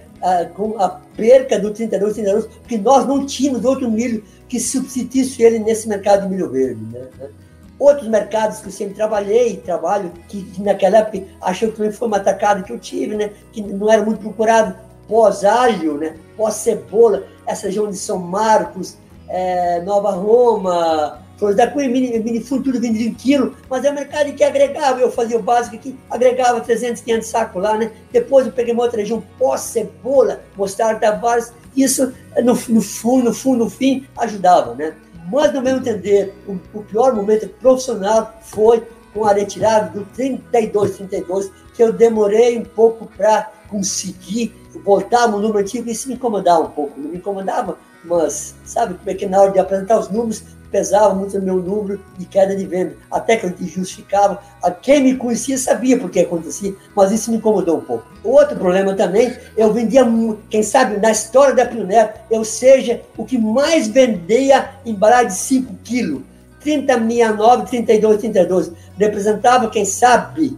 com 0.55 0.79
a 0.79 0.89
perca 1.15 1.59
do 1.59 1.71
32, 1.71 2.13
32, 2.13 2.45
porque 2.45 2.77
nós 2.77 3.05
não 3.05 3.25
tínhamos 3.25 3.65
outro 3.65 3.89
milho 3.89 4.23
que 4.47 4.59
substituísse 4.59 5.43
ele 5.43 5.59
nesse 5.59 5.87
mercado 5.87 6.23
de 6.23 6.29
milho 6.29 6.49
verde. 6.49 6.81
Né? 6.85 7.07
Outros 7.79 8.07
mercados 8.07 8.59
que 8.59 8.67
eu 8.67 8.71
sempre 8.71 8.95
trabalhei 8.95 9.57
trabalho, 9.57 10.11
que, 10.27 10.43
que, 10.43 10.61
naquela 10.61 10.99
época 10.99 11.25
achei 11.41 11.71
que 11.71 11.91
foi 11.91 12.07
uma 12.07 12.17
atacada 12.17 12.63
que 12.63 12.71
eu 12.71 12.79
tive, 12.79 13.15
né? 13.15 13.31
que 13.51 13.61
não 13.61 13.91
era 13.91 14.01
muito 14.01 14.19
procurado, 14.19 14.75
pós-alho, 15.07 15.97
né? 15.97 16.15
pós-cebola, 16.35 17.23
essa 17.45 17.67
região 17.67 17.89
de 17.89 17.97
São 17.97 18.17
Marcos, 18.17 18.97
é, 19.29 19.79
Nova 19.81 20.11
Roma, 20.11 21.21
Flores 21.37 21.55
da 21.55 21.67
Cunha, 21.67 21.87
mini, 21.87 22.17
mini 22.19 22.39
tudo 22.39 22.79
vendido 22.79 23.09
em 23.09 23.13
quilo, 23.13 23.55
mas 23.69 23.85
é 23.85 23.91
um 23.91 23.93
mercado 23.93 24.33
que 24.33 24.43
agregava, 24.43 24.99
eu 24.99 25.11
fazia 25.11 25.37
o 25.37 25.41
básico 25.41 25.75
aqui, 25.75 25.95
agregava 26.09 26.59
300, 26.59 27.01
500 27.03 27.27
sacos 27.27 27.61
lá, 27.61 27.77
né? 27.77 27.91
Depois 28.11 28.47
eu 28.47 28.51
peguei 28.51 28.73
uma 28.73 28.83
outra 28.83 28.99
região 28.99 29.23
pós-cebola, 29.37 30.41
mostarda, 30.55 30.99
tavares, 30.99 31.53
isso 31.75 32.11
no, 32.43 32.53
no 32.69 32.81
fundo, 32.81 33.25
no 33.25 33.33
fundo, 33.33 33.65
no 33.65 33.69
fim, 33.69 34.07
ajudava, 34.17 34.73
né? 34.73 34.95
Mas, 35.31 35.53
no 35.53 35.61
meu 35.61 35.77
entender, 35.77 36.33
o, 36.47 36.57
o 36.73 36.83
pior 36.83 37.13
momento 37.13 37.47
profissional 37.59 38.33
foi 38.41 38.83
com 39.13 39.25
a 39.25 39.33
retirada 39.33 39.89
do 39.89 40.05
32-32, 40.17 41.51
que 41.75 41.83
eu 41.83 41.91
demorei 41.91 42.57
um 42.57 42.63
pouco 42.63 43.07
para 43.17 43.51
conseguir 43.67 44.55
voltar 44.83 45.27
no 45.27 45.39
número 45.39 45.59
antigo, 45.59 45.89
isso 45.89 46.07
me 46.07 46.15
incomodava 46.15 46.63
um 46.63 46.69
pouco, 46.69 46.99
não 46.99 47.09
me 47.09 47.17
incomodava, 47.17 47.77
mas 48.03 48.55
sabe 48.63 48.93
como 48.93 49.09
é 49.09 49.13
que 49.13 49.25
na 49.25 49.41
hora 49.41 49.51
de 49.51 49.59
apresentar 49.59 49.99
os 49.99 50.09
números, 50.09 50.43
pesava 50.71 51.13
muito 51.13 51.37
o 51.37 51.41
meu 51.41 51.57
número 51.57 51.99
de 52.17 52.25
queda 52.25 52.55
de 52.55 52.65
venda, 52.65 52.95
até 53.11 53.37
que 53.37 53.45
eu 53.45 53.53
justificava. 53.67 54.41
Quem 54.81 55.03
me 55.03 55.15
conhecia 55.15 55.57
sabia 55.57 55.97
por 55.97 56.09
que 56.09 56.19
acontecia, 56.19 56.75
mas 56.95 57.11
isso 57.11 57.31
me 57.31 57.37
incomodou 57.37 57.77
um 57.77 57.81
pouco. 57.81 58.05
Outro 58.23 58.57
problema 58.57 58.93
também, 58.93 59.33
eu 59.55 59.73
vendia, 59.73 60.05
quem 60.49 60.63
sabe, 60.63 60.97
na 60.97 61.11
história 61.11 61.55
da 61.55 61.65
Pioneer, 61.65 62.15
eu 62.29 62.43
seja 62.43 63.01
o 63.17 63.25
que 63.25 63.37
mais 63.37 63.87
vendia 63.87 64.71
embalagem 64.85 65.27
de 65.27 65.35
5 65.35 65.75
quilos. 65.83 66.21
30, 66.59 66.93
69, 66.93 67.67
32, 67.67 68.17
32. 68.17 68.71
Representava, 68.97 69.69
quem 69.69 69.85
sabe, 69.85 70.57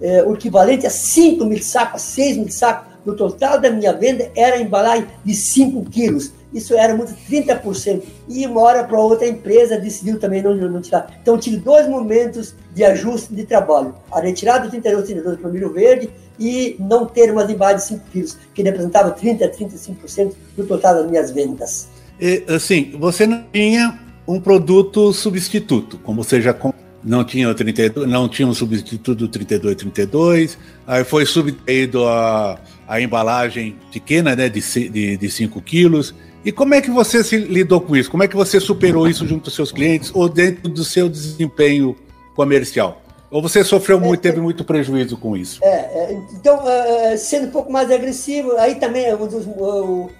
é, 0.00 0.22
o 0.22 0.34
equivalente 0.34 0.86
a 0.86 0.90
5 0.90 1.44
mil 1.44 1.62
sacos, 1.62 1.96
a 1.96 1.98
6 1.98 2.36
mil 2.38 2.50
sacos. 2.50 2.89
No 3.04 3.16
total 3.16 3.60
da 3.60 3.70
minha 3.70 3.92
venda 3.92 4.30
era 4.36 4.60
embalagem 4.60 5.06
de 5.24 5.34
5 5.34 5.84
quilos 5.90 6.32
isso 6.52 6.74
era 6.74 6.94
muito 6.94 7.14
30%. 7.30 8.02
E 8.28 8.46
uma 8.46 8.60
hora 8.62 8.84
para 8.84 8.98
outra 8.98 9.26
a 9.26 9.28
empresa 9.28 9.78
decidiu 9.78 10.18
também 10.18 10.42
não, 10.42 10.54
não 10.54 10.80
tirar. 10.80 11.18
Então 11.22 11.38
tive 11.38 11.56
dois 11.56 11.88
momentos 11.88 12.54
de 12.74 12.84
ajuste 12.84 13.32
de 13.34 13.44
trabalho. 13.44 13.94
A 14.10 14.20
retirada 14.20 14.64
do 14.64 14.70
32, 14.70 15.04
32 15.04 15.38
para 15.38 15.48
o 15.48 15.52
milho 15.52 15.72
verde 15.72 16.10
e 16.38 16.76
não 16.78 17.06
ter 17.06 17.30
uma 17.30 17.44
embalagens 17.50 17.82
de 17.82 17.88
5 17.88 18.04
quilos, 18.10 18.38
que 18.54 18.62
representava 18.62 19.14
30% 19.14 19.42
a 19.42 19.48
35% 19.48 20.32
do 20.56 20.66
total 20.66 20.94
das 20.94 21.10
minhas 21.10 21.30
vendas. 21.30 21.88
E, 22.18 22.42
assim, 22.48 22.92
você 22.98 23.26
não 23.26 23.44
tinha 23.52 23.98
um 24.26 24.40
produto 24.40 25.12
substituto, 25.12 25.98
como 25.98 26.24
você 26.24 26.40
já 26.40 26.54
não 27.02 27.24
tinha 27.24 27.48
o 27.48 27.54
32, 27.54 28.08
não 28.08 28.28
tinha 28.28 28.46
um 28.46 28.54
substituto 28.54 29.14
do 29.14 29.28
32 29.28 29.76
32, 29.76 30.58
aí 30.86 31.04
foi 31.04 31.24
subtraído 31.26 32.06
a, 32.06 32.58
a 32.90 33.00
embalagem 33.00 33.76
pequena, 33.92 34.34
né, 34.34 34.48
de, 34.48 34.60
de, 34.90 35.16
de 35.16 35.30
5 35.30 35.62
quilos, 35.62 36.12
e 36.44 36.50
como 36.50 36.74
é 36.74 36.80
que 36.80 36.90
você 36.90 37.22
se 37.22 37.36
lidou 37.38 37.80
com 37.80 37.96
isso? 37.96 38.10
Como 38.10 38.24
é 38.24 38.26
que 38.26 38.34
você 38.34 38.58
superou 38.58 39.08
isso 39.08 39.24
junto 39.28 39.46
aos 39.46 39.54
seus 39.54 39.70
clientes 39.70 40.10
ou 40.12 40.28
dentro 40.28 40.68
do 40.68 40.82
seu 40.82 41.08
desempenho 41.08 41.94
comercial? 42.34 43.00
Ou 43.30 43.40
você 43.40 43.62
sofreu 43.62 44.00
muito, 44.00 44.20
teve 44.20 44.40
muito 44.40 44.64
prejuízo 44.64 45.16
com 45.16 45.36
isso? 45.36 45.60
É, 45.62 45.68
é 45.68 46.12
então, 46.32 46.58
uh, 46.64 47.16
sendo 47.16 47.46
um 47.46 47.50
pouco 47.50 47.70
mais 47.70 47.90
agressivo, 47.90 48.56
aí 48.56 48.74
também 48.74 49.06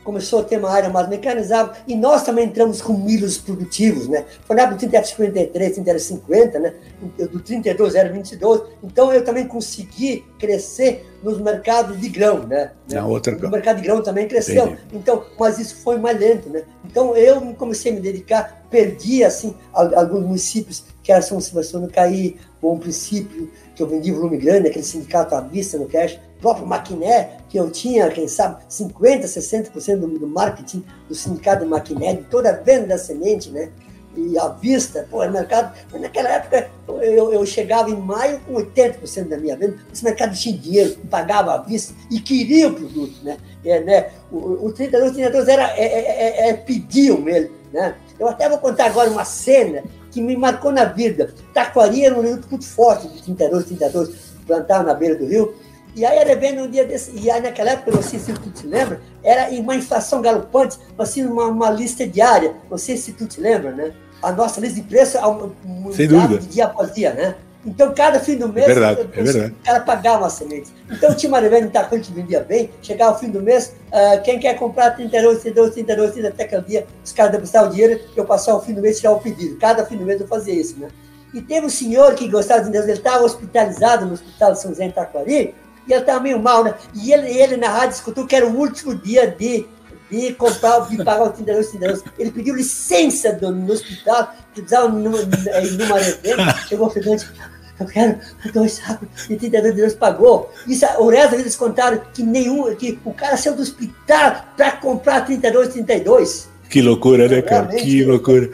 começou 0.04 0.40
a 0.40 0.44
ter 0.44 0.58
uma 0.58 0.70
área 0.70 0.88
mais 0.88 1.08
mecanizada, 1.08 1.72
e 1.88 1.96
nós 1.96 2.22
também 2.22 2.46
entramos 2.46 2.80
com 2.80 2.92
milhos 2.92 3.36
produtivos, 3.36 4.06
né? 4.06 4.24
Foi 4.46 4.54
na 4.54 4.62
época 4.62 4.76
do 4.76 4.90
30 4.90 5.04
53, 5.04 5.74
30 5.74 5.98
50, 5.98 6.58
né? 6.60 6.74
Do 7.18 7.40
32 7.40 7.94
era 7.96 8.08
22, 8.08 8.62
então 8.84 9.12
eu 9.12 9.24
também 9.24 9.46
consegui 9.46 10.24
crescer 10.38 11.06
nos 11.22 11.40
mercados 11.40 12.00
de 12.00 12.08
grão, 12.08 12.46
né? 12.46 12.70
Na 12.88 13.06
outra... 13.06 13.36
O 13.36 13.50
mercado 13.50 13.76
de 13.76 13.82
grão 13.82 14.02
também 14.02 14.28
cresceu, 14.28 14.66
Entendi. 14.66 14.80
então, 14.94 15.24
mas 15.38 15.58
isso 15.58 15.76
foi 15.82 15.98
mais 15.98 16.18
lento, 16.18 16.48
né? 16.48 16.62
Então 16.90 17.16
eu 17.16 17.40
comecei 17.54 17.92
a 17.92 17.94
me 17.94 18.00
dedicar, 18.00 18.64
perdi, 18.68 19.22
assim, 19.22 19.54
alguns 19.72 20.24
municípios 20.24 20.84
que 21.02 21.12
era 21.12 21.22
São 21.22 21.40
Sebastião 21.40 21.82
do 21.82 21.88
Caí, 21.88 22.36
Bom 22.60 22.78
Princípio, 22.78 23.50
que 23.76 23.82
eu 23.82 23.86
vendi 23.86 24.10
volume 24.10 24.36
grande, 24.36 24.68
aquele 24.68 24.84
sindicato 24.84 25.34
à 25.34 25.40
vista 25.40 25.78
no 25.78 25.86
cash, 25.86 26.18
próprio 26.40 26.66
Maquiné, 26.66 27.38
que 27.48 27.58
eu 27.58 27.70
tinha, 27.70 28.10
quem 28.10 28.26
sabe, 28.26 28.62
50%, 28.68 29.22
60% 29.22 29.96
do, 29.98 30.18
do 30.18 30.26
marketing 30.26 30.84
do 31.08 31.14
sindicato 31.14 31.64
Maquiné, 31.64 32.16
de 32.16 32.24
toda 32.24 32.50
a 32.50 32.54
venda 32.54 32.88
da 32.88 32.98
semente, 32.98 33.50
né? 33.50 33.70
E 34.16 34.36
à 34.38 34.48
vista, 34.48 35.06
pô, 35.08 35.24
o 35.24 35.30
mercado, 35.30 35.72
naquela 35.98 36.30
época 36.30 36.68
eu, 36.88 37.32
eu 37.32 37.46
chegava 37.46 37.90
em 37.90 37.96
maio 37.96 38.40
com 38.40 38.54
80% 38.54 39.28
da 39.28 39.38
minha 39.38 39.56
venda, 39.56 39.76
esse 39.92 40.04
mercado 40.04 40.36
tinha 40.36 40.56
dinheiro, 40.56 40.96
pagava 41.08 41.54
à 41.54 41.58
vista 41.58 41.94
e 42.10 42.18
queria 42.20 42.68
o 42.68 42.74
produto, 42.74 43.22
né? 43.22 43.36
É, 43.64 43.80
né? 43.80 44.10
O, 44.32 44.66
o 44.66 44.72
32, 44.72 45.12
32 45.12 45.48
era, 45.48 45.70
é, 45.76 45.84
é, 45.84 46.46
é, 46.46 46.48
é 46.48 46.54
pediam 46.54 47.28
ele, 47.28 47.52
né? 47.72 47.94
Eu 48.18 48.28
até 48.28 48.48
vou 48.48 48.58
contar 48.58 48.86
agora 48.86 49.10
uma 49.10 49.24
cena 49.24 49.84
que 50.10 50.20
me 50.20 50.36
marcou 50.36 50.72
na 50.72 50.84
vida. 50.84 51.32
Taquari 51.54 52.04
era 52.04 52.18
um 52.18 52.22
rio 52.22 52.40
muito 52.50 52.66
forte, 52.66 53.08
de 53.08 53.22
32, 53.22 53.64
32, 53.66 54.10
plantava 54.46 54.82
na 54.82 54.94
beira 54.94 55.14
do 55.14 55.26
rio. 55.26 55.54
E 55.94 56.04
aí 56.04 56.18
era 56.18 56.36
vendo 56.36 56.62
um 56.62 56.70
dia 56.70 56.84
desse, 56.84 57.12
e 57.14 57.30
aí 57.30 57.40
naquela 57.40 57.70
época, 57.70 57.90
não 57.92 58.02
sei 58.02 58.18
se 58.18 58.32
tu 58.32 58.50
te 58.50 58.66
lembra, 58.66 59.00
era 59.22 59.50
uma 59.50 59.74
inflação 59.74 60.22
galopante, 60.22 60.78
assim, 60.98 61.24
uma, 61.24 61.46
uma 61.46 61.70
lista 61.70 62.06
diária, 62.06 62.54
não 62.70 62.78
sei 62.78 62.96
se 62.96 63.12
tu 63.12 63.26
te 63.26 63.40
lembra, 63.40 63.72
né? 63.72 63.92
A 64.22 64.32
nossa 64.32 64.60
lista 64.60 64.76
de 64.76 64.82
preço 64.86 65.18
mudava 65.64 66.38
de 66.38 66.46
dia 66.46 66.66
após 66.66 66.92
dia, 66.94 67.12
né? 67.12 67.34
Então, 67.64 67.92
cada 67.94 68.18
fim 68.18 68.36
do 68.36 68.48
mês, 68.48 68.66
é 68.66 68.74
verdade, 68.74 69.00
é 69.00 69.22
verdade. 69.22 69.54
o 69.60 69.64
cara 69.64 69.80
pagava 69.80 70.18
uma 70.20 70.30
semente. 70.30 70.70
Então, 70.90 71.14
tinha 71.14 71.28
uma 71.28 71.40
revenda 71.40 71.70
em 71.92 72.00
que 72.00 72.12
vendia 72.12 72.40
bem, 72.40 72.70
chegava 72.80 73.14
o 73.14 73.18
fim 73.18 73.28
do 73.28 73.42
mês, 73.42 73.74
uh, 73.88 74.22
quem 74.22 74.38
quer 74.38 74.54
comprar 74.54 74.92
32, 74.92 75.40
32, 75.42 75.74
32, 75.74 76.12
32, 76.12 76.32
até 76.32 76.44
aquele 76.44 76.62
dia, 76.62 76.86
os 77.04 77.12
caras 77.12 77.32
depositavam 77.32 77.68
o 77.68 77.72
dinheiro, 77.72 78.00
eu 78.16 78.24
passava 78.24 78.58
o 78.58 78.62
fim 78.62 78.72
do 78.72 78.80
mês 78.80 78.96
e 78.96 79.00
tirava 79.00 79.16
o 79.16 79.20
pedido. 79.20 79.58
Cada 79.58 79.84
fim 79.84 79.98
do 79.98 80.06
mês 80.06 80.20
eu 80.20 80.26
fazia 80.26 80.54
isso, 80.54 80.78
né? 80.78 80.88
E 81.34 81.42
teve 81.42 81.66
um 81.66 81.70
senhor 81.70 82.14
que 82.14 82.26
gostava 82.28 82.64
de 82.64 82.70
Deus, 82.70 82.84
ele 82.84 82.94
estava 82.94 83.22
hospitalizado 83.24 84.06
no 84.06 84.14
Hospital 84.14 84.52
de 84.52 84.60
São 84.60 84.70
José 84.70 84.86
em 84.86 84.90
Taquari, 84.90 85.54
e 85.90 85.94
ele 85.94 86.02
estava 86.02 86.20
meio 86.20 86.40
mal, 86.40 86.62
né? 86.64 86.74
E 86.94 87.12
ele, 87.12 87.28
ele 87.28 87.56
na 87.56 87.68
rádio 87.68 87.96
escutou 87.96 88.26
que 88.26 88.36
era 88.36 88.46
o 88.46 88.56
último 88.56 88.94
dia 88.94 89.26
de 89.26 89.66
de 90.10 90.32
comprar, 90.34 90.88
de 90.88 90.96
pagar 90.96 91.22
o 91.22 91.30
32, 91.30 91.68
32. 91.68 92.04
Ele 92.18 92.32
pediu 92.32 92.56
licença 92.56 93.32
do, 93.32 93.52
no 93.52 93.72
hospital, 93.72 94.34
que 94.52 94.60
precisava 94.60 94.88
numa, 94.88 95.18
numa 95.18 96.52
chegou 96.66 96.88
o 96.88 96.90
fedante, 96.90 97.30
eu 97.78 97.86
quero 97.86 98.18
dois 98.52 98.72
sacos 98.72 99.08
de 99.28 99.36
32 99.36 99.74
Deus 99.74 99.94
pagou. 99.94 100.52
Isso, 100.66 100.84
o 100.98 101.08
resto 101.08 101.36
eles 101.36 101.54
contaram 101.54 102.02
que 102.12 102.24
nenhum, 102.24 102.74
que 102.74 102.98
o 103.04 103.14
cara 103.14 103.36
saiu 103.36 103.54
do 103.54 103.62
hospital 103.62 104.44
para 104.56 104.72
comprar 104.72 105.24
32, 105.24 105.68
32. 105.68 106.48
Que 106.68 106.82
loucura, 106.82 107.28
né, 107.28 107.40
cara? 107.40 107.68
Que 107.68 108.04
loucura. 108.04 108.50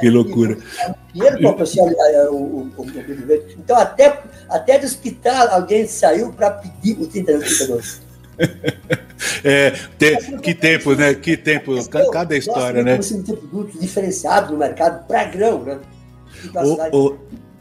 Que 0.00 0.10
loucura. 0.10 0.58
Dinheiro 1.12 1.38
para 1.38 1.52
pessoal, 1.52 1.88
o, 2.32 2.68
Então, 3.56 3.76
até, 3.76 4.20
até 4.48 4.78
do 4.78 4.84
hospital, 4.84 5.48
alguém 5.48 5.86
saiu 5.86 6.32
para 6.32 6.50
pedir 6.50 7.00
o 7.00 7.06
32, 7.06 7.58
32. 7.58 8.04
É, 9.42 9.70
te, 9.96 10.16
que 10.42 10.54
tempo, 10.54 10.94
né? 10.94 11.14
Que 11.14 11.36
tempo, 11.36 11.72
cada 12.10 12.36
história, 12.36 12.82
né? 12.82 12.96
Você 12.96 13.22
tem 13.22 13.36
produto 13.36 13.78
diferenciado 13.78 14.52
no 14.52 14.58
mercado 14.58 15.06
para 15.06 15.24
grão, 15.24 15.62
né? 15.62 15.78
O, 16.92 16.98
o, 16.98 17.18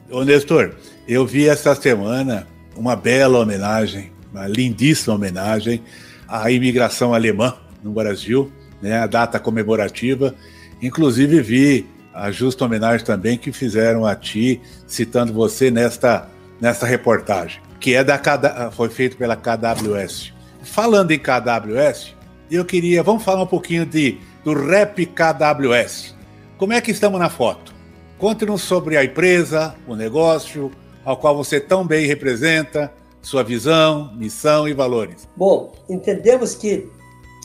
o 0.09 0.23
Nestor, 0.25 0.73
eu 1.07 1.25
vi 1.25 1.47
essa 1.47 1.75
semana 1.75 2.47
uma 2.75 2.95
bela 2.95 3.39
homenagem, 3.39 4.11
uma 4.31 4.47
lindíssima 4.47 5.15
homenagem 5.15 5.83
à 6.27 6.49
imigração 6.51 7.13
alemã 7.13 7.55
no 7.83 7.91
Brasil, 7.91 8.51
né, 8.81 8.99
a 8.99 9.07
data 9.07 9.39
comemorativa. 9.39 10.35
Inclusive 10.81 11.41
vi 11.41 11.85
a 12.13 12.31
justa 12.31 12.65
homenagem 12.65 13.05
também 13.05 13.37
que 13.37 13.51
fizeram 13.51 14.05
a 14.05 14.15
ti, 14.15 14.61
citando 14.85 15.33
você 15.33 15.71
nesta, 15.71 16.27
nesta 16.63 16.85
reportagem, 16.85 17.61
que 17.77 17.93
é 17.93 18.05
da 18.05 18.71
foi 18.71 18.87
feito 18.87 19.17
pela 19.17 19.35
KWS. 19.35 20.31
Falando 20.61 21.11
em 21.11 21.19
KWS, 21.19 22.15
eu 22.49 22.63
queria, 22.63 23.03
vamos 23.03 23.21
falar 23.21 23.43
um 23.43 23.47
pouquinho 23.47 23.85
de, 23.85 24.17
do 24.45 24.53
Rap 24.53 25.05
KWS. 25.07 26.15
Como 26.57 26.71
é 26.71 26.79
que 26.79 26.91
estamos 26.91 27.19
na 27.19 27.29
foto? 27.29 27.75
Conte-nos 28.17 28.61
sobre 28.61 28.95
a 28.95 29.03
empresa, 29.03 29.75
o 29.85 29.93
negócio, 29.93 30.71
ao 31.03 31.17
qual 31.17 31.35
você 31.35 31.59
tão 31.59 31.85
bem 31.85 32.05
representa, 32.07 32.89
sua 33.21 33.43
visão, 33.43 34.13
missão 34.15 34.65
e 34.65 34.73
valores. 34.73 35.27
Bom, 35.35 35.73
entendemos 35.89 36.55
que 36.55 36.89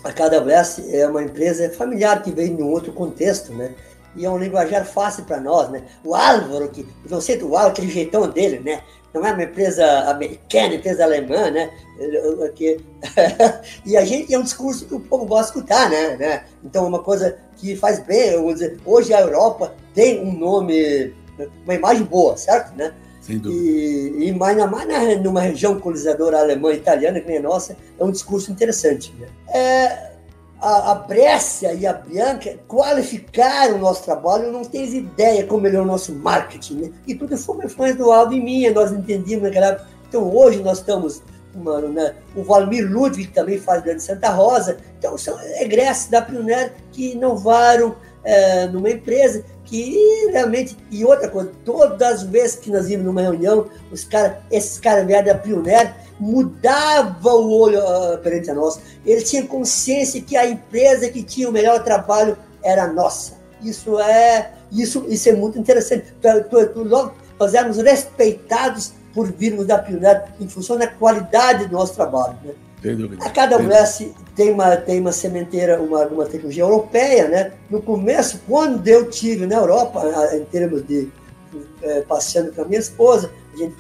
a 0.05 0.13
KWS 0.13 0.95
é 0.95 1.09
uma 1.09 1.25
empresa 1.25 1.69
familiar 1.71 2.23
que 2.23 2.31
veio 2.31 2.53
em 2.53 2.63
um 2.63 2.69
outro 2.69 2.93
contexto, 2.93 3.53
né? 3.53 3.75
E 4.19 4.25
é 4.25 4.31
um 4.31 4.37
linguajar 4.37 4.85
fácil 4.85 5.25
para 5.25 5.41
nós, 5.41 5.71
né? 5.71 5.85
O 6.05 6.15
Álvaro, 6.15 6.69
que, 6.69 6.85
não 7.09 7.21
sei 7.21 7.37
do 7.37 7.47
Álvaro, 7.47 7.69
aquele 7.69 7.89
jeitão 7.89 8.29
dele, 8.29 8.59
né? 8.59 8.83
Não 9.15 9.25
é 9.25 9.33
uma 9.33 9.45
empresa 9.45 9.87
americana, 10.11 10.75
empresa 10.75 11.05
alemã, 11.05 11.51
né? 11.51 11.71
E 13.87 13.97
a 13.97 14.05
gente 14.05 14.35
é 14.35 14.39
um 14.39 14.43
discurso 14.43 14.87
que 14.87 14.95
o 14.95 15.01
povo 15.01 15.25
gosta 15.25 15.53
de 15.53 15.59
escutar, 15.59 15.89
né? 15.89 16.17
né? 16.17 16.45
Então 16.65 16.85
é 16.85 16.89
uma 16.89 17.03
coisa 17.03 17.39
que 17.57 17.75
faz 17.77 18.01
bem. 18.01 18.45
Dizer, 18.53 18.79
hoje 18.85 19.15
a 19.15 19.21
Europa 19.21 19.75
tem 19.95 20.21
um 20.21 20.33
nome, 20.33 21.15
uma 21.65 21.75
imagem 21.75 22.05
boa, 22.05 22.37
certo? 22.37 22.77
Né? 22.77 22.93
Sem 23.21 23.39
dúvida. 23.39 23.63
E, 23.63 24.29
e 24.29 24.33
mais, 24.33 24.57
mais 24.71 25.21
numa 25.21 25.41
região 25.41 25.79
colonizadora 25.79 26.41
alemã 26.41 26.73
italiana, 26.73 27.21
que 27.21 27.27
nem 27.27 27.39
a 27.39 27.43
nossa, 27.43 27.77
é 27.99 28.05
um 28.05 28.11
discurso 28.11 28.51
interessante. 28.51 29.13
Né? 29.19 29.29
É, 29.55 30.08
a, 30.61 30.93
a 30.93 30.95
Brescia 30.95 31.73
e 31.73 31.87
a 31.87 31.93
Bianca 31.93 32.59
qualificaram 32.67 33.77
o 33.77 33.79
nosso 33.79 34.05
trabalho, 34.05 34.53
não 34.53 34.65
tenho 34.65 34.87
ideia 34.93 35.47
como 35.47 35.63
melhorou 35.63 35.87
o 35.87 35.91
nosso 35.91 36.15
marketing. 36.15 36.75
Né? 36.75 36.93
E 37.07 37.15
tudo 37.15 37.37
foi 37.37 37.65
influência 37.65 37.97
do 37.97 38.11
Aldo 38.11 38.35
e 38.35 38.41
minha, 38.41 38.73
nós 38.73 38.93
entendíamos 38.93 39.45
naquela 39.45 39.69
época. 39.69 39.89
Então 40.09 40.35
hoje 40.35 40.63
nós 40.63 40.79
estamos 40.79 41.23
mano, 41.55 41.89
né? 41.89 42.15
o 42.37 42.43
Valmir 42.43 42.91
Ludwig 42.91 43.29
também 43.29 43.59
faz 43.59 43.83
Grande 43.83 44.03
Santa 44.03 44.31
Rosa. 44.31 44.79
Então, 44.99 45.17
são 45.19 45.39
egressos 45.61 46.09
da 46.09 46.23
Pioneer 46.23 46.75
que 46.93 47.13
inovaram 47.13 47.97
é, 48.25 48.67
numa 48.67 48.91
empresa 48.91 49.45
que 49.65 50.29
realmente. 50.31 50.77
E 50.91 51.05
outra 51.05 51.29
coisa, 51.29 51.51
todas 51.65 52.01
as 52.03 52.23
vezes 52.23 52.57
que 52.57 52.71
nós 52.71 52.89
íamos 52.89 53.07
numa 53.07 53.23
reunião, 53.23 53.67
os 53.91 54.05
cara, 54.05 54.41
esses 54.51 54.79
caras 54.79 55.07
vieram 55.07 55.27
da 55.27 55.35
Pioneer, 55.35 55.95
mudava 56.19 57.31
o 57.31 57.51
olho 57.51 57.79
uh, 57.79 58.19
perante 58.19 58.51
a 58.51 58.55
nós. 58.55 58.81
Eles 59.05 59.29
tinham 59.29 59.47
consciência 59.47 60.21
que 60.21 60.37
a 60.37 60.49
empresa 60.49 61.09
que 61.09 61.23
tinha 61.23 61.49
o 61.49 61.53
melhor 61.53 61.83
trabalho 61.85 62.37
era 62.63 62.87
nossa. 62.93 63.35
Isso 63.63 63.99
é, 63.99 64.53
isso, 64.71 65.05
isso 65.09 65.29
é 65.29 65.33
muito 65.33 65.59
interessante. 65.59 66.13
Logo, 66.75 67.15
nós 67.39 67.55
éramos 67.55 67.79
respeitados 67.79 68.93
por 69.15 69.33
virmos 69.33 69.67
da 69.67 69.79
Pioneer 69.79 70.25
em 70.41 70.49
função 70.49 70.77
da 70.77 70.87
qualidade 70.87 71.67
do 71.67 71.73
nosso 71.73 71.95
trabalho. 71.95 72.37
Né? 72.45 72.53
A 73.21 73.31
cada 73.31 73.59
UES 73.59 74.13
tem 74.37 74.53
uma, 74.53 74.77
tem 74.77 75.01
uma 75.01 75.11
sementeira, 75.11 75.81
uma, 75.83 76.07
uma 76.07 76.27
tecnologia 76.27 76.63
europeia, 76.63 77.27
né? 77.27 77.53
No 77.69 77.83
começo, 77.83 78.41
quando 78.47 78.87
eu 78.87 79.11
tive 79.11 79.47
na 79.47 79.57
Europa, 79.57 80.01
em 80.33 80.45
termos 80.45 80.87
de 80.87 81.09
é, 81.83 82.03
passeando 82.03 82.53
com 82.53 82.63
a 82.63 82.65
minha 82.65 82.79
esposa, 82.79 83.33
a 83.53 83.57
gente 83.57 83.75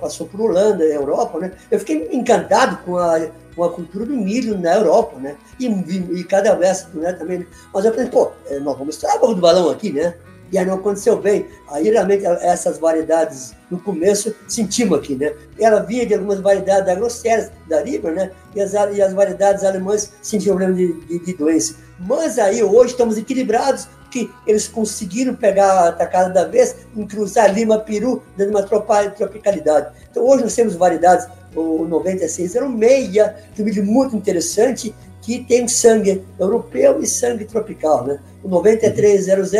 passou 0.00 0.26
por 0.26 0.40
Holanda, 0.40 0.84
Europa, 0.84 1.38
né? 1.38 1.52
Eu 1.70 1.78
fiquei 1.78 2.08
encantado 2.12 2.78
com 2.84 2.96
a, 2.96 3.28
com 3.54 3.64
a 3.64 3.70
cultura 3.70 4.06
do 4.06 4.14
milho 4.14 4.58
na 4.58 4.74
Europa, 4.74 5.18
né? 5.18 5.36
E, 5.58 5.66
e 5.66 6.24
cada 6.24 6.54
vez 6.54 6.86
né, 6.94 7.12
também. 7.12 7.40
Né? 7.40 7.46
Mas 7.72 7.84
eu 7.84 7.92
falei, 7.92 8.08
pô, 8.08 8.30
é, 8.46 8.58
nós 8.58 8.78
vamos 8.78 8.94
estourar 8.94 9.16
a 9.16 9.20
boca 9.20 9.34
do 9.34 9.40
balão 9.40 9.70
aqui, 9.70 9.92
né? 9.92 10.14
e 10.52 10.58
aí 10.58 10.66
não 10.66 10.74
aconteceu 10.74 11.16
bem. 11.16 11.46
Aí 11.70 11.90
realmente 11.90 12.26
essas 12.26 12.78
variedades, 12.78 13.54
no 13.70 13.80
começo, 13.80 14.34
sentimos 14.46 14.98
aqui, 14.98 15.16
né? 15.16 15.32
Ela 15.58 15.80
vinha 15.80 16.04
de 16.04 16.12
algumas 16.12 16.40
variedades 16.40 16.84
da 16.84 16.94
Grosseria, 16.94 17.50
da 17.66 17.80
Riber, 17.80 18.12
né? 18.12 18.30
E 18.54 18.60
as, 18.60 18.74
e 18.74 19.00
as 19.00 19.14
variedades 19.14 19.64
alemãs 19.64 20.12
sentiam 20.20 20.54
problema 20.54 20.76
de, 20.76 20.92
de, 21.06 21.24
de, 21.24 21.32
doença. 21.32 21.76
Mas 21.98 22.38
aí 22.38 22.62
hoje 22.62 22.92
estamos 22.92 23.16
equilibrados, 23.16 23.88
que 24.12 24.30
eles 24.46 24.68
conseguiram 24.68 25.34
pegar 25.34 25.72
a 25.72 25.88
atacada 25.88 26.28
da 26.30 26.44
vez, 26.44 26.76
cruzar 27.08 27.52
Lima, 27.52 27.78
Peru, 27.78 28.22
dando 28.36 28.50
uma 28.50 28.62
tropicalidade. 28.62 29.92
Então 30.10 30.24
hoje 30.24 30.44
nós 30.44 30.54
temos 30.54 30.74
variedades, 30.74 31.26
o 31.56 31.84
9606, 31.84 33.10
que 33.10 33.18
é 33.18 33.34
um 33.58 33.64
milho 33.64 33.84
muito 33.84 34.14
interessante, 34.14 34.94
que 35.22 35.42
tem 35.44 35.66
sangue 35.66 36.22
europeu 36.38 37.00
e 37.00 37.06
sangue 37.06 37.44
tropical, 37.46 38.04
né? 38.04 38.20
O 38.44 38.48
9300 38.48 39.52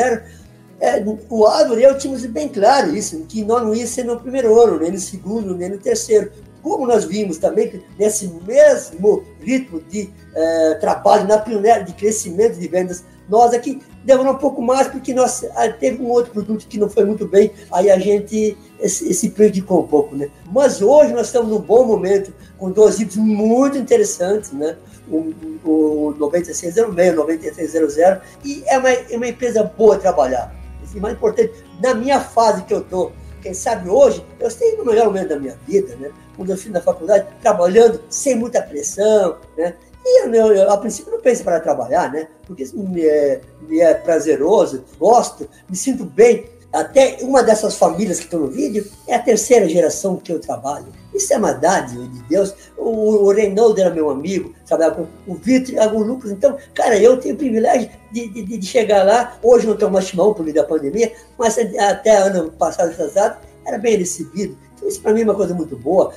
é, 0.83 1.01
o 1.31 1.79
e 1.79 1.85
eu 1.85 1.97
tínhamos 1.97 2.27
bem 2.27 2.49
claro 2.49 2.95
isso, 2.97 3.25
que 3.29 3.45
nós 3.45 3.63
não 3.63 3.73
ia 3.73 3.87
ser 3.87 4.03
no 4.03 4.19
primeiro 4.19 4.61
ano, 4.61 4.81
nem 4.81 4.91
no 4.91 4.99
segundo, 4.99 5.57
nem 5.57 5.69
no 5.69 5.79
terceiro. 5.79 6.33
Como 6.61 6.89
nós 6.89 7.05
vimos 7.05 7.39
também 7.39 7.81
nesse 7.97 8.27
mesmo 8.45 9.23
ritmo 9.41 9.81
de 9.89 10.11
é, 10.35 10.75
trabalho, 10.81 11.29
na 11.29 11.39
pioneira 11.39 11.85
de 11.85 11.93
crescimento 11.93 12.59
de 12.59 12.67
vendas, 12.67 13.05
nós 13.33 13.55
aqui 13.55 13.81
demorou 14.05 14.35
um 14.35 14.39
pouco 14.39 14.61
mais 14.61 14.89
porque 14.89 15.15
nós 15.15 15.43
ah, 15.57 15.67
teve 15.71 16.03
um 16.03 16.11
outro 16.11 16.33
produto 16.33 16.67
que 16.69 16.79
não 16.79 16.91
foi 16.91 17.07
muito 17.07 17.27
bem, 17.27 17.51
aí 17.73 17.91
a 17.91 17.99
gente 17.99 18.59
se, 18.87 19.31
prejudicou 19.31 19.85
um 19.85 19.87
pouco, 19.87 20.15
né? 20.15 20.29
Mas 20.53 20.83
hoje 20.83 21.15
nós 21.15 21.29
estamos 21.29 21.49
num 21.49 21.59
bom 21.59 21.87
momento, 21.87 22.31
com 22.59 22.71
dois 22.71 22.97
híbridos 22.97 23.17
muito 23.17 23.79
interessantes, 23.79 24.53
né? 24.53 24.77
O, 25.11 25.33
o 25.65 26.15
9606, 26.19 27.15
o 27.15 27.17
9300, 27.17 27.97
e 28.45 28.63
é 28.67 28.77
uma, 28.77 28.91
é 28.91 29.17
uma 29.17 29.29
empresa 29.29 29.63
boa 29.63 29.99
trabalhar 29.99 30.55
e 30.95 31.01
mais 31.01 31.15
importante, 31.15 31.55
na 31.81 31.95
minha 31.95 32.21
fase 32.21 32.65
que 32.65 32.75
eu 32.75 32.81
estou. 32.81 33.13
Quem 33.41 33.55
sabe 33.55 33.89
hoje, 33.89 34.23
eu 34.39 34.47
estou 34.47 34.77
no 34.77 34.85
melhor 34.85 35.07
momento 35.07 35.31
da 35.31 35.39
minha 35.39 35.57
vida, 35.67 35.97
né? 35.97 36.11
Quando 36.37 36.51
eu 36.51 36.57
fiz 36.57 36.71
na 36.71 36.83
faculdade, 36.83 37.27
trabalhando 37.41 37.99
sem 38.11 38.37
muita 38.37 38.61
pressão, 38.61 39.39
né? 39.57 39.75
E 40.05 40.27
eu, 40.27 40.35
eu, 40.35 40.71
a 40.71 40.77
princípio, 40.77 41.13
não 41.13 41.21
penso 41.21 41.45
para 41.45 41.61
trabalhar, 41.61 42.13
né? 42.13 42.29
Porque 42.47 42.65
isso 42.65 42.77
me 42.77 43.05
é, 43.05 43.41
me 43.69 43.81
é 43.81 43.95
prazeroso, 43.95 44.85
gosto, 44.99 45.49
me 45.69 45.77
sinto 45.77 46.05
bem. 46.05 46.51
Até 46.73 47.19
uma 47.21 47.43
dessas 47.43 47.77
famílias 47.77 48.19
que 48.19 48.25
estão 48.25 48.41
no 48.41 48.47
vídeo 48.49 48.91
é 49.07 49.15
a 49.15 49.19
terceira 49.19 49.69
geração 49.69 50.17
que 50.17 50.33
eu 50.33 50.41
trabalho. 50.41 50.87
Isso 51.15 51.33
é 51.35 51.37
uma 51.37 51.53
dádiva 51.53 52.07
de 52.09 52.23
Deus. 52.23 52.55
O, 52.79 53.27
o 53.27 53.31
Reinaldo 53.31 53.79
era 53.79 53.91
meu 53.91 54.09
amigo, 54.09 54.55
trabalhava 54.67 55.07
com 55.27 55.33
o 55.33 55.35
Vitor, 55.35 55.75
o 55.95 56.03
Lucas. 56.03 56.31
Então, 56.31 56.57
cara, 56.73 56.99
eu 56.99 57.19
tenho 57.19 57.35
o 57.35 57.39
privilégio 57.39 57.91
de, 58.11 58.27
de, 58.29 58.59
de 58.59 58.67
chegar 58.67 59.05
lá. 59.05 59.37
Hoje 59.43 59.67
não 59.67 59.77
tenho 59.77 59.91
mais 59.91 60.07
timão 60.07 60.33
por 60.33 60.51
da 60.51 60.65
pandemia, 60.65 61.13
mas 61.39 61.59
até 61.59 62.17
ano 62.17 62.51
passado, 62.53 62.91
atrasado, 62.91 63.37
era 63.67 63.77
bem 63.77 63.99
recebido. 63.99 64.57
Então, 64.75 64.89
isso 64.89 65.01
para 65.01 65.13
mim 65.13 65.21
é 65.21 65.25
uma 65.25 65.35
coisa 65.35 65.53
muito 65.53 65.77
boa. 65.77 66.15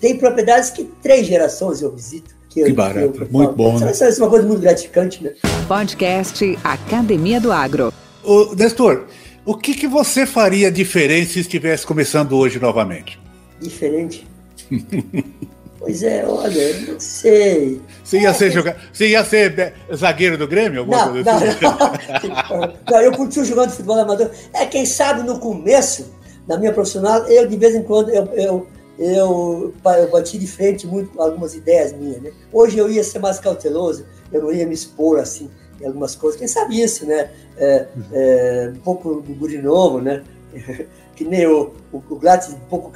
Tem 0.00 0.18
propriedades 0.18 0.68
que 0.68 0.84
três 1.02 1.26
gerações 1.26 1.80
eu 1.80 1.90
visito. 1.90 2.36
Que, 2.54 2.62
que 2.62 2.72
barato, 2.72 3.10
que 3.10 3.22
eu, 3.22 3.28
muito 3.32 3.52
bom. 3.52 3.76
Né? 3.80 3.90
Isso 3.90 4.04
é 4.04 4.10
uma 4.10 4.30
coisa 4.30 4.46
muito 4.46 4.60
gratificante, 4.60 5.24
né? 5.24 5.32
Podcast 5.66 6.56
Academia 6.62 7.40
do 7.40 7.50
Agro. 7.50 7.92
Ô, 8.22 8.54
Nestor, 8.54 9.06
o 9.44 9.56
que, 9.56 9.74
que 9.74 9.88
você 9.88 10.24
faria 10.24 10.70
diferente 10.70 11.32
se 11.32 11.40
estivesse 11.40 11.84
começando 11.84 12.36
hoje 12.36 12.60
novamente? 12.60 13.20
Diferente? 13.60 14.24
pois 15.80 16.04
é, 16.04 16.24
olha, 16.24 16.80
não 16.82 17.00
sei. 17.00 17.80
Você 18.04 18.20
ia, 18.20 18.28
é, 18.28 18.32
ser, 18.32 18.52
jogar, 18.52 18.76
você 18.92 19.08
ia 19.08 19.24
ser 19.24 19.74
zagueiro 19.92 20.38
do 20.38 20.46
Grêmio? 20.46 20.86
Não, 20.86 21.12
não, 21.12 21.36
assim? 21.36 21.58
não. 21.60 22.72
não, 22.88 23.00
eu 23.00 23.10
continuo 23.10 23.44
jogando 23.44 23.70
futebol 23.70 23.98
amador. 23.98 24.30
É, 24.52 24.64
quem 24.64 24.86
sabe 24.86 25.24
no 25.24 25.40
começo 25.40 26.14
da 26.46 26.56
minha 26.56 26.72
profissional, 26.72 27.26
eu 27.26 27.48
de 27.48 27.56
vez 27.56 27.74
em 27.74 27.82
quando 27.82 28.10
eu, 28.10 28.26
eu, 28.26 28.66
eu, 28.98 29.74
eu 29.98 30.10
bati 30.10 30.38
de 30.38 30.46
frente 30.46 30.86
muito 30.86 31.10
com 31.10 31.22
algumas 31.22 31.54
ideias 31.54 31.92
minhas. 31.92 32.20
Né? 32.22 32.32
Hoje 32.52 32.78
eu 32.78 32.90
ia 32.90 33.02
ser 33.02 33.18
mais 33.18 33.38
cauteloso, 33.38 34.06
eu 34.32 34.42
não 34.42 34.52
ia 34.52 34.66
me 34.66 34.74
expor 34.74 35.18
assim 35.18 35.50
em 35.80 35.86
algumas 35.86 36.14
coisas. 36.14 36.38
Quem 36.38 36.48
sabe 36.48 36.80
isso, 36.80 37.06
né? 37.06 37.30
É, 37.56 37.86
é, 38.12 38.72
um 38.74 38.80
pouco 38.80 39.20
do 39.20 39.34
guri 39.34 39.58
novo, 39.58 40.00
né? 40.00 40.22
que 41.14 41.24
nem 41.24 41.46
o, 41.46 41.72
o, 41.92 42.02
o 42.10 42.16
Gladys, 42.16 42.50
um 42.50 42.68
pouco 42.68 42.90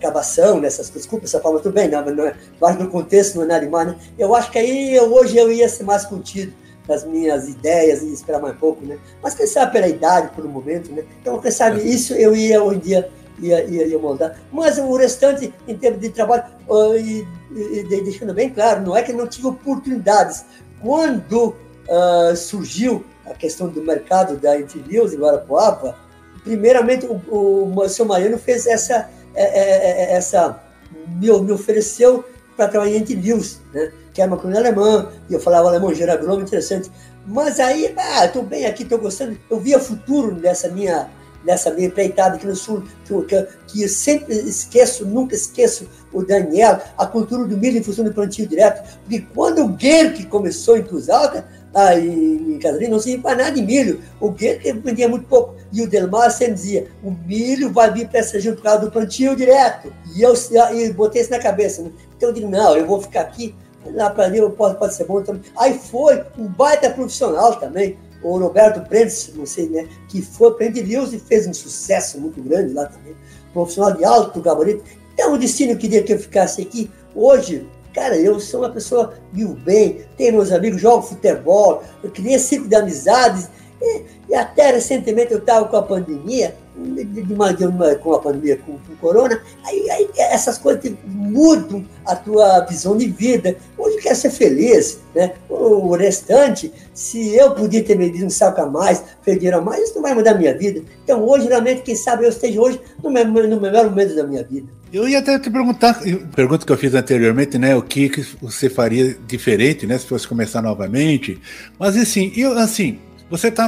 cavação 0.00 0.60
nessas 0.60 0.86
coisas. 0.86 1.02
Desculpa 1.02 1.24
essa 1.24 1.40
forma, 1.40 1.60
tudo 1.60 1.74
bem, 1.74 1.88
não, 1.88 2.04
não 2.04 2.24
é, 2.24 2.34
mas 2.60 2.78
no 2.78 2.88
contexto 2.88 3.36
não 3.36 3.44
é 3.44 3.46
nada 3.46 3.64
demais, 3.64 3.88
né? 3.88 3.98
Eu 4.18 4.34
acho 4.34 4.50
que 4.50 4.58
aí 4.58 4.94
eu, 4.94 5.12
hoje 5.12 5.36
eu 5.36 5.50
ia 5.50 5.68
ser 5.68 5.84
mais 5.84 6.04
contido 6.04 6.52
nas 6.88 7.04
minhas 7.04 7.48
ideias 7.48 8.02
e 8.02 8.12
esperar 8.12 8.40
mais 8.40 8.54
um 8.54 8.58
pouco, 8.58 8.84
né? 8.84 8.98
Mas 9.22 9.34
quem 9.34 9.46
sabe 9.46 9.72
pela 9.72 9.88
idade, 9.88 10.30
por 10.34 10.44
um 10.44 10.50
momento, 10.50 10.92
né? 10.92 11.04
Então, 11.20 11.38
quem 11.40 11.50
sabe 11.50 11.82
isso 11.82 12.14
eu 12.14 12.36
ia 12.36 12.58
em 12.58 12.78
dia 12.78 13.10
ia, 13.38 13.64
ia, 13.64 13.86
ia 13.86 13.98
moldar. 13.98 14.38
Mas 14.52 14.78
o 14.78 14.96
restante, 14.96 15.52
em 15.66 15.76
termos 15.76 16.00
de 16.00 16.10
trabalho, 16.10 16.44
uh, 16.68 16.96
e, 16.96 17.26
e, 17.52 18.02
deixando 18.02 18.34
bem 18.34 18.50
claro, 18.50 18.82
não 18.82 18.96
é 18.96 19.02
que 19.02 19.12
não 19.12 19.26
tive 19.26 19.48
oportunidades. 19.48 20.44
Quando 20.80 21.54
uh, 21.88 22.36
surgiu 22.36 23.04
a 23.26 23.34
questão 23.34 23.68
do 23.68 23.82
mercado 23.82 24.36
da 24.36 24.56
News 24.56 25.12
em 25.12 25.18
Guarapuava, 25.18 25.96
primeiramente 26.42 27.06
o, 27.06 27.72
o 27.74 27.88
seu 27.88 28.04
Mariano 28.04 28.38
fez 28.38 28.66
essa, 28.66 29.08
é, 29.34 29.42
é, 29.42 30.12
é, 30.12 30.16
essa 30.16 30.62
me, 31.08 31.30
me 31.40 31.52
ofereceu 31.52 32.24
para 32.56 32.68
trabalhar 32.68 32.96
em 32.96 33.16
News, 33.16 33.60
né? 33.72 33.92
que 34.12 34.22
era 34.22 34.30
uma 34.30 34.36
colônia 34.36 34.60
alemã, 34.60 35.10
e 35.28 35.34
eu 35.34 35.40
falava 35.40 35.68
alemão, 35.68 35.90
era 35.90 36.12
agrônomo 36.12 36.42
interessante. 36.42 36.90
Mas 37.26 37.58
aí, 37.58 37.92
ah, 37.96 38.26
estou 38.26 38.42
bem 38.42 38.66
aqui, 38.66 38.84
estou 38.84 38.98
gostando. 38.98 39.36
Eu 39.50 39.58
via 39.58 39.78
futuro 39.80 40.34
nessa 40.36 40.68
minha, 40.68 41.08
nessa 41.44 41.70
minha 41.70 41.88
empreitada 41.88 42.36
aqui 42.36 42.46
no 42.46 42.56
Sul, 42.56 42.82
que, 43.04 43.46
que 43.66 43.82
eu 43.82 43.88
sempre 43.88 44.34
esqueço, 44.34 45.04
nunca 45.04 45.34
esqueço 45.34 45.88
o 46.12 46.22
Daniel, 46.22 46.80
a 46.96 47.06
cultura 47.06 47.44
do 47.44 47.56
milho 47.56 47.78
em 47.78 47.82
função 47.82 48.04
do 48.04 48.14
plantio 48.14 48.46
direto. 48.46 48.82
Porque 49.00 49.26
quando 49.34 49.64
o 49.64 49.68
Guerque 49.68 50.26
começou 50.26 50.76
em 50.76 50.82
Cruz 50.82 51.08
Alta, 51.08 51.44
aí 51.74 52.08
em 52.08 52.58
Catarina, 52.58 52.92
não 52.92 53.00
se 53.00 53.18
para 53.18 53.36
nada 53.36 53.52
de 53.52 53.62
milho. 53.62 54.00
O 54.20 54.30
Guerque 54.30 54.72
vendia 54.72 55.08
muito 55.08 55.26
pouco. 55.26 55.54
E 55.72 55.82
o 55.82 55.88
Delmar 55.88 56.30
sempre 56.30 56.54
dizia: 56.54 56.88
o 57.02 57.10
milho 57.10 57.72
vai 57.72 57.92
vir 57.92 58.08
para 58.08 58.20
essa 58.20 58.38
por 58.38 58.62
causa 58.62 58.80
do 58.84 58.90
plantio 58.90 59.34
direto. 59.34 59.92
E 60.14 60.22
eu, 60.22 60.34
e 60.72 60.92
botei 60.92 61.20
isso 61.20 61.30
na 61.30 61.38
cabeça. 61.38 61.82
Né? 61.82 61.90
Então 62.16 62.28
eu 62.28 62.34
digo: 62.34 62.48
não, 62.48 62.76
eu 62.76 62.86
vou 62.86 63.02
ficar 63.02 63.22
aqui 63.22 63.54
lá 63.92 64.10
para 64.10 64.24
ali 64.24 64.40
pode, 64.50 64.78
pode 64.78 64.94
ser 64.94 65.04
bom 65.04 65.20
também. 65.22 65.42
Aí 65.56 65.78
foi 65.78 66.24
um 66.38 66.46
baita 66.46 66.90
profissional 66.90 67.56
também, 67.56 67.98
o 68.32 68.38
Roberto 68.38 68.86
Prentes, 68.88 69.30
não 69.34 69.46
sei, 69.46 69.68
né, 69.68 69.86
que 70.08 70.22
foi 70.22 70.54
para 70.54 70.68
News 70.68 71.12
e 71.12 71.18
fez 71.18 71.46
um 71.46 71.54
sucesso 71.54 72.20
muito 72.20 72.42
grande 72.42 72.72
lá 72.72 72.86
também, 72.86 73.14
profissional 73.52 73.92
de 73.92 74.04
alto 74.04 74.40
gabarito. 74.40 74.82
Então 75.12 75.34
o 75.34 75.38
destino 75.38 75.76
queria 75.76 76.02
que 76.02 76.12
eu 76.12 76.18
ficasse 76.18 76.62
aqui. 76.62 76.90
Hoje, 77.14 77.66
cara, 77.92 78.16
eu 78.16 78.40
sou 78.40 78.60
uma 78.60 78.70
pessoa 78.70 79.14
vivo 79.32 79.54
bem, 79.54 80.00
tenho 80.16 80.34
meus 80.34 80.50
amigos, 80.50 80.80
jogo 80.80 81.02
futebol, 81.02 81.82
eu 82.02 82.10
criei 82.10 82.38
ciclo 82.38 82.68
de 82.68 82.74
amizades, 82.74 83.48
e, 83.80 84.02
e 84.30 84.34
até 84.34 84.70
recentemente 84.72 85.32
eu 85.32 85.38
estava 85.38 85.68
com 85.68 85.76
a 85.76 85.82
pandemia, 85.82 86.56
de, 86.76 87.32
uma, 87.32 87.52
de 87.52 87.64
uma, 87.64 87.94
com 87.94 88.14
a 88.14 88.18
pandemia, 88.18 88.56
com, 88.56 88.72
com 88.72 88.96
corona, 89.00 89.40
aí, 89.64 89.90
aí, 89.90 90.08
essas 90.16 90.58
coisas 90.58 90.92
mudam 91.06 91.84
a 92.04 92.16
tua 92.16 92.60
visão 92.60 92.96
de 92.96 93.06
vida. 93.06 93.56
Hoje 93.78 93.98
quer 93.98 94.14
ser 94.14 94.30
feliz, 94.30 95.00
né? 95.14 95.34
O, 95.48 95.88
o 95.88 95.96
restante, 95.96 96.72
se 96.92 97.34
eu 97.34 97.52
podia 97.52 97.82
ter 97.82 97.96
medido 97.96 98.26
um 98.26 98.30
saco 98.30 98.60
a 98.60 98.66
mais, 98.66 99.02
perder 99.24 99.54
a 99.54 99.60
mais, 99.60 99.84
isso 99.84 99.94
não 99.94 100.02
vai 100.02 100.14
mudar 100.14 100.32
a 100.32 100.38
minha 100.38 100.56
vida. 100.56 100.82
Então 101.04 101.22
hoje, 101.24 101.46
realmente, 101.48 101.82
quem 101.82 101.94
sabe 101.94 102.24
eu 102.24 102.28
esteja 102.30 102.60
hoje 102.60 102.80
no, 103.02 103.10
no 103.10 103.60
melhor 103.60 103.84
momento 103.84 104.16
da 104.16 104.24
minha 104.26 104.42
vida. 104.42 104.68
Eu 104.92 105.08
ia 105.08 105.18
até 105.18 105.38
te 105.38 105.50
perguntar, 105.50 106.00
pergunta 106.36 106.64
que 106.64 106.70
eu 106.70 106.76
fiz 106.76 106.94
anteriormente, 106.94 107.58
né? 107.58 107.74
O 107.74 107.82
que, 107.82 108.08
que 108.08 108.24
você 108.40 108.70
faria 108.70 109.16
diferente, 109.26 109.86
né? 109.86 109.98
Se 109.98 110.06
fosse 110.06 110.26
começar 110.26 110.62
novamente. 110.62 111.40
Mas 111.78 111.96
assim, 111.96 112.32
eu 112.36 112.56
assim, 112.56 112.98
você 113.28 113.48
está 113.48 113.66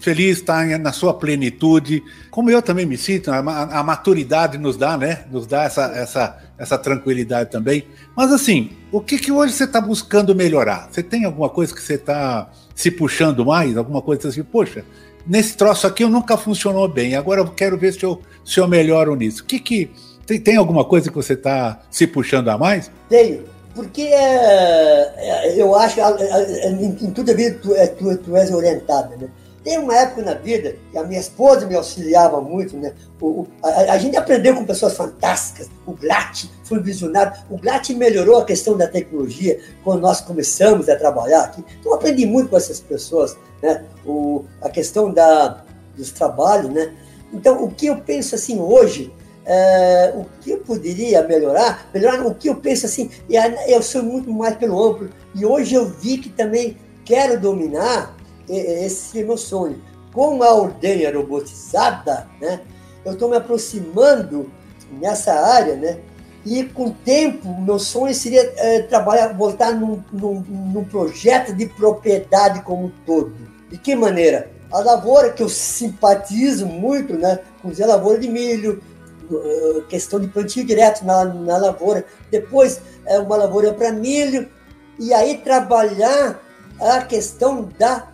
feliz, 0.00 0.38
está 0.38 0.64
na 0.78 0.92
sua 0.92 1.14
plenitude, 1.14 2.02
como 2.30 2.50
eu 2.50 2.62
também 2.62 2.86
me 2.86 2.96
sinto, 2.96 3.30
a, 3.30 3.82
maturidade 3.82 4.58
nos 4.58 4.76
dá, 4.76 4.96
né? 4.96 5.24
Nos 5.30 5.46
dá 5.46 5.64
essa, 5.64 5.84
essa, 5.94 6.38
essa 6.56 6.78
tranquilidade 6.78 7.50
também. 7.50 7.84
Mas 8.16 8.32
assim, 8.32 8.70
o 8.92 9.00
que, 9.00 9.18
que 9.18 9.32
hoje 9.32 9.52
você 9.52 9.64
está 9.64 9.80
buscando 9.80 10.34
melhorar? 10.34 10.88
Você 10.90 11.02
tem 11.02 11.24
alguma 11.24 11.48
coisa 11.48 11.74
que 11.74 11.82
você 11.82 11.94
está 11.94 12.50
se 12.74 12.90
puxando 12.90 13.44
mais? 13.44 13.76
Alguma 13.76 14.00
coisa 14.00 14.28
assim, 14.28 14.42
poxa, 14.42 14.84
nesse 15.26 15.56
troço 15.56 15.86
aqui 15.86 16.04
eu 16.04 16.10
nunca 16.10 16.36
funcionou 16.36 16.88
bem, 16.88 17.16
agora 17.16 17.40
eu 17.40 17.48
quero 17.48 17.76
ver 17.76 17.92
se 17.92 18.04
eu, 18.04 18.20
se 18.44 18.60
eu 18.60 18.68
melhoro 18.68 19.14
nisso. 19.14 19.42
O 19.42 19.46
que 19.46 19.58
que. 19.58 19.90
Tem, 20.26 20.38
tem 20.38 20.56
alguma 20.56 20.84
coisa 20.84 21.08
que 21.08 21.16
você 21.16 21.32
está 21.32 21.80
se 21.90 22.06
puxando 22.06 22.48
a 22.48 22.58
mais? 22.58 22.90
Tenho 23.08 23.44
porque 23.78 24.02
é, 24.02 25.12
é, 25.16 25.62
eu 25.62 25.72
acho 25.76 25.94
que 25.94 26.00
é, 26.00 26.68
em, 26.68 26.86
em 27.00 27.10
tudo 27.12 27.30
a 27.30 27.34
vida 27.34 27.60
tu, 27.62 27.76
é, 27.76 27.86
tu, 27.86 28.16
tu 28.18 28.36
és 28.36 28.50
orientada, 28.52 29.16
né? 29.16 29.28
Tem 29.68 29.76
uma 29.76 29.94
época 29.94 30.22
na 30.22 30.32
vida, 30.32 30.76
que 30.90 30.96
a 30.96 31.04
minha 31.04 31.20
esposa 31.20 31.66
me 31.66 31.74
auxiliava 31.74 32.40
muito, 32.40 32.74
né? 32.74 32.94
O, 33.20 33.26
o, 33.26 33.48
a, 33.62 33.92
a, 33.92 33.98
gente 33.98 34.16
aprendeu 34.16 34.54
com 34.54 34.64
pessoas 34.64 34.94
fantásticas. 34.94 35.68
O 35.84 35.92
Glatt 35.92 36.50
foi 36.64 36.80
visionário. 36.80 37.34
O 37.50 37.58
Glatt 37.58 37.92
melhorou 37.92 38.38
a 38.38 38.46
questão 38.46 38.78
da 38.78 38.88
tecnologia 38.88 39.60
quando 39.84 40.00
nós 40.00 40.22
começamos 40.22 40.88
a 40.88 40.96
trabalhar 40.96 41.42
aqui. 41.42 41.62
Então, 41.78 41.92
aprendi 41.92 42.24
muito 42.24 42.48
com 42.48 42.56
essas 42.56 42.80
pessoas, 42.80 43.36
né? 43.62 43.84
O, 44.06 44.46
a 44.62 44.70
questão 44.70 45.12
da, 45.12 45.62
dos 45.94 46.12
trabalhos, 46.12 46.72
né? 46.72 46.94
Então, 47.30 47.62
o 47.62 47.70
que 47.70 47.88
eu 47.88 47.98
penso 47.98 48.36
assim 48.36 48.58
hoje, 48.58 49.12
é, 49.44 50.14
o 50.16 50.24
que 50.40 50.52
eu 50.52 50.60
poderia 50.60 51.22
melhorar, 51.24 51.90
melhorar 51.92 52.26
o 52.26 52.34
que 52.34 52.48
eu 52.48 52.56
penso 52.56 52.86
assim, 52.86 53.10
eu 53.66 53.82
sou 53.82 54.02
muito 54.02 54.32
mais 54.32 54.56
pelo 54.56 54.82
amplo, 54.82 55.10
e 55.34 55.44
hoje 55.44 55.74
eu 55.74 55.84
vi 55.84 56.16
que 56.16 56.30
também 56.30 56.78
quero 57.04 57.38
dominar 57.38 58.17
esse 58.48 59.22
meu 59.22 59.36
sonho. 59.36 59.80
Com 60.12 60.42
a 60.42 60.52
ordenha 60.52 61.14
robotizada, 61.14 62.26
né, 62.40 62.60
eu 63.04 63.12
estou 63.12 63.28
me 63.28 63.36
aproximando 63.36 64.50
nessa 64.90 65.32
área, 65.32 65.76
né, 65.76 65.98
e 66.44 66.64
com 66.64 66.86
o 66.86 66.90
tempo, 66.92 67.60
meu 67.60 67.78
sonho 67.78 68.14
seria 68.14 68.40
é, 68.56 68.82
trabalhar, 68.82 69.34
voltar 69.34 69.72
num, 69.72 70.02
num, 70.12 70.40
num 70.40 70.84
projeto 70.84 71.52
de 71.52 71.66
propriedade 71.66 72.62
como 72.62 72.86
um 72.86 72.92
todo. 73.04 73.34
De 73.70 73.76
que 73.76 73.94
maneira? 73.94 74.50
A 74.72 74.80
lavoura 74.80 75.30
que 75.30 75.42
eu 75.42 75.48
simpatizo 75.48 76.66
muito, 76.66 77.14
né, 77.14 77.40
com 77.60 77.70
a 77.70 77.86
lavoura 77.86 78.18
de 78.18 78.28
milho, 78.28 78.82
eh, 79.30 79.82
questão 79.90 80.18
de 80.18 80.26
plantio 80.26 80.64
direto 80.64 81.04
na, 81.04 81.24
na 81.24 81.58
lavoura, 81.58 82.04
depois 82.30 82.80
é 83.04 83.18
uma 83.18 83.36
lavoura 83.36 83.74
para 83.74 83.92
milho, 83.92 84.48
e 84.98 85.12
aí 85.12 85.38
trabalhar 85.38 86.40
a 86.80 87.02
questão 87.02 87.68
da 87.78 88.06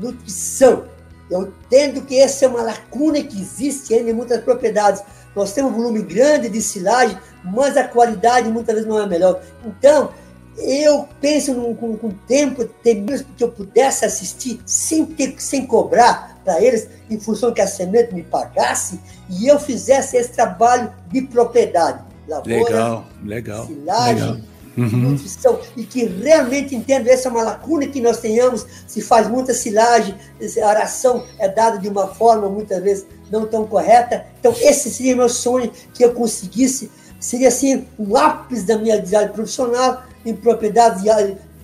nutrição. 0.00 0.84
Eu 1.30 1.42
entendo 1.42 2.02
que 2.02 2.18
essa 2.18 2.44
é 2.44 2.48
uma 2.48 2.62
lacuna 2.62 3.22
que 3.22 3.40
existe 3.40 3.92
ainda 3.94 4.10
em 4.10 4.14
muitas 4.14 4.42
propriedades. 4.42 5.02
Nós 5.36 5.52
temos 5.52 5.72
um 5.72 5.76
volume 5.76 6.02
grande 6.02 6.48
de 6.48 6.62
silagem, 6.62 7.18
mas 7.44 7.76
a 7.76 7.84
qualidade 7.84 8.48
muitas 8.48 8.74
vezes 8.74 8.88
não 8.88 9.00
é 9.00 9.06
melhor. 9.06 9.40
Então, 9.64 10.10
eu 10.56 11.08
penso 11.20 11.54
num, 11.54 11.74
com, 11.74 11.96
com 11.96 12.10
tempo, 12.10 12.64
ter 12.64 12.94
mesmo 12.94 13.28
que 13.36 13.44
eu 13.44 13.50
pudesse 13.50 14.04
assistir 14.04 14.60
sem, 14.66 15.04
ter, 15.04 15.34
sem 15.38 15.66
cobrar 15.66 16.40
para 16.44 16.62
eles, 16.62 16.88
em 17.10 17.20
função 17.20 17.52
que 17.52 17.60
a 17.60 17.66
semente 17.66 18.14
me 18.14 18.22
pagasse, 18.22 18.98
e 19.28 19.46
eu 19.46 19.60
fizesse 19.60 20.16
esse 20.16 20.30
trabalho 20.30 20.92
de 21.08 21.22
propriedade. 21.22 22.02
Lavoura, 22.26 22.54
legal, 22.54 23.06
legal. 23.22 23.66
Silagem, 23.66 24.32
legal. 24.32 24.47
Uhum. 24.78 25.10
nutrição, 25.10 25.58
e 25.76 25.82
que 25.82 26.04
realmente 26.04 26.74
entendo 26.74 27.08
essa 27.08 27.28
é 27.28 27.30
uma 27.32 27.42
lacuna 27.42 27.86
que 27.86 28.00
nós 28.00 28.18
tenhamos, 28.18 28.64
se 28.86 29.00
faz 29.00 29.28
muita 29.28 29.52
silagem, 29.52 30.14
a 30.62 30.68
aração 30.68 31.24
é 31.38 31.48
dada 31.48 31.78
de 31.78 31.88
uma 31.88 32.06
forma 32.06 32.48
muitas 32.48 32.80
vezes 32.82 33.06
não 33.30 33.44
tão 33.46 33.66
correta. 33.66 34.24
Então, 34.38 34.54
esse 34.60 34.88
seria 34.90 35.16
meu 35.16 35.28
sonho, 35.28 35.70
que 35.92 36.04
eu 36.04 36.12
conseguisse, 36.12 36.90
seria 37.18 37.48
assim, 37.48 37.86
um 37.98 38.16
ápice 38.16 38.62
da 38.62 38.78
minha 38.78 38.94
atividade 38.94 39.32
profissional, 39.32 40.04
em 40.24 40.34
propriedade 40.34 41.04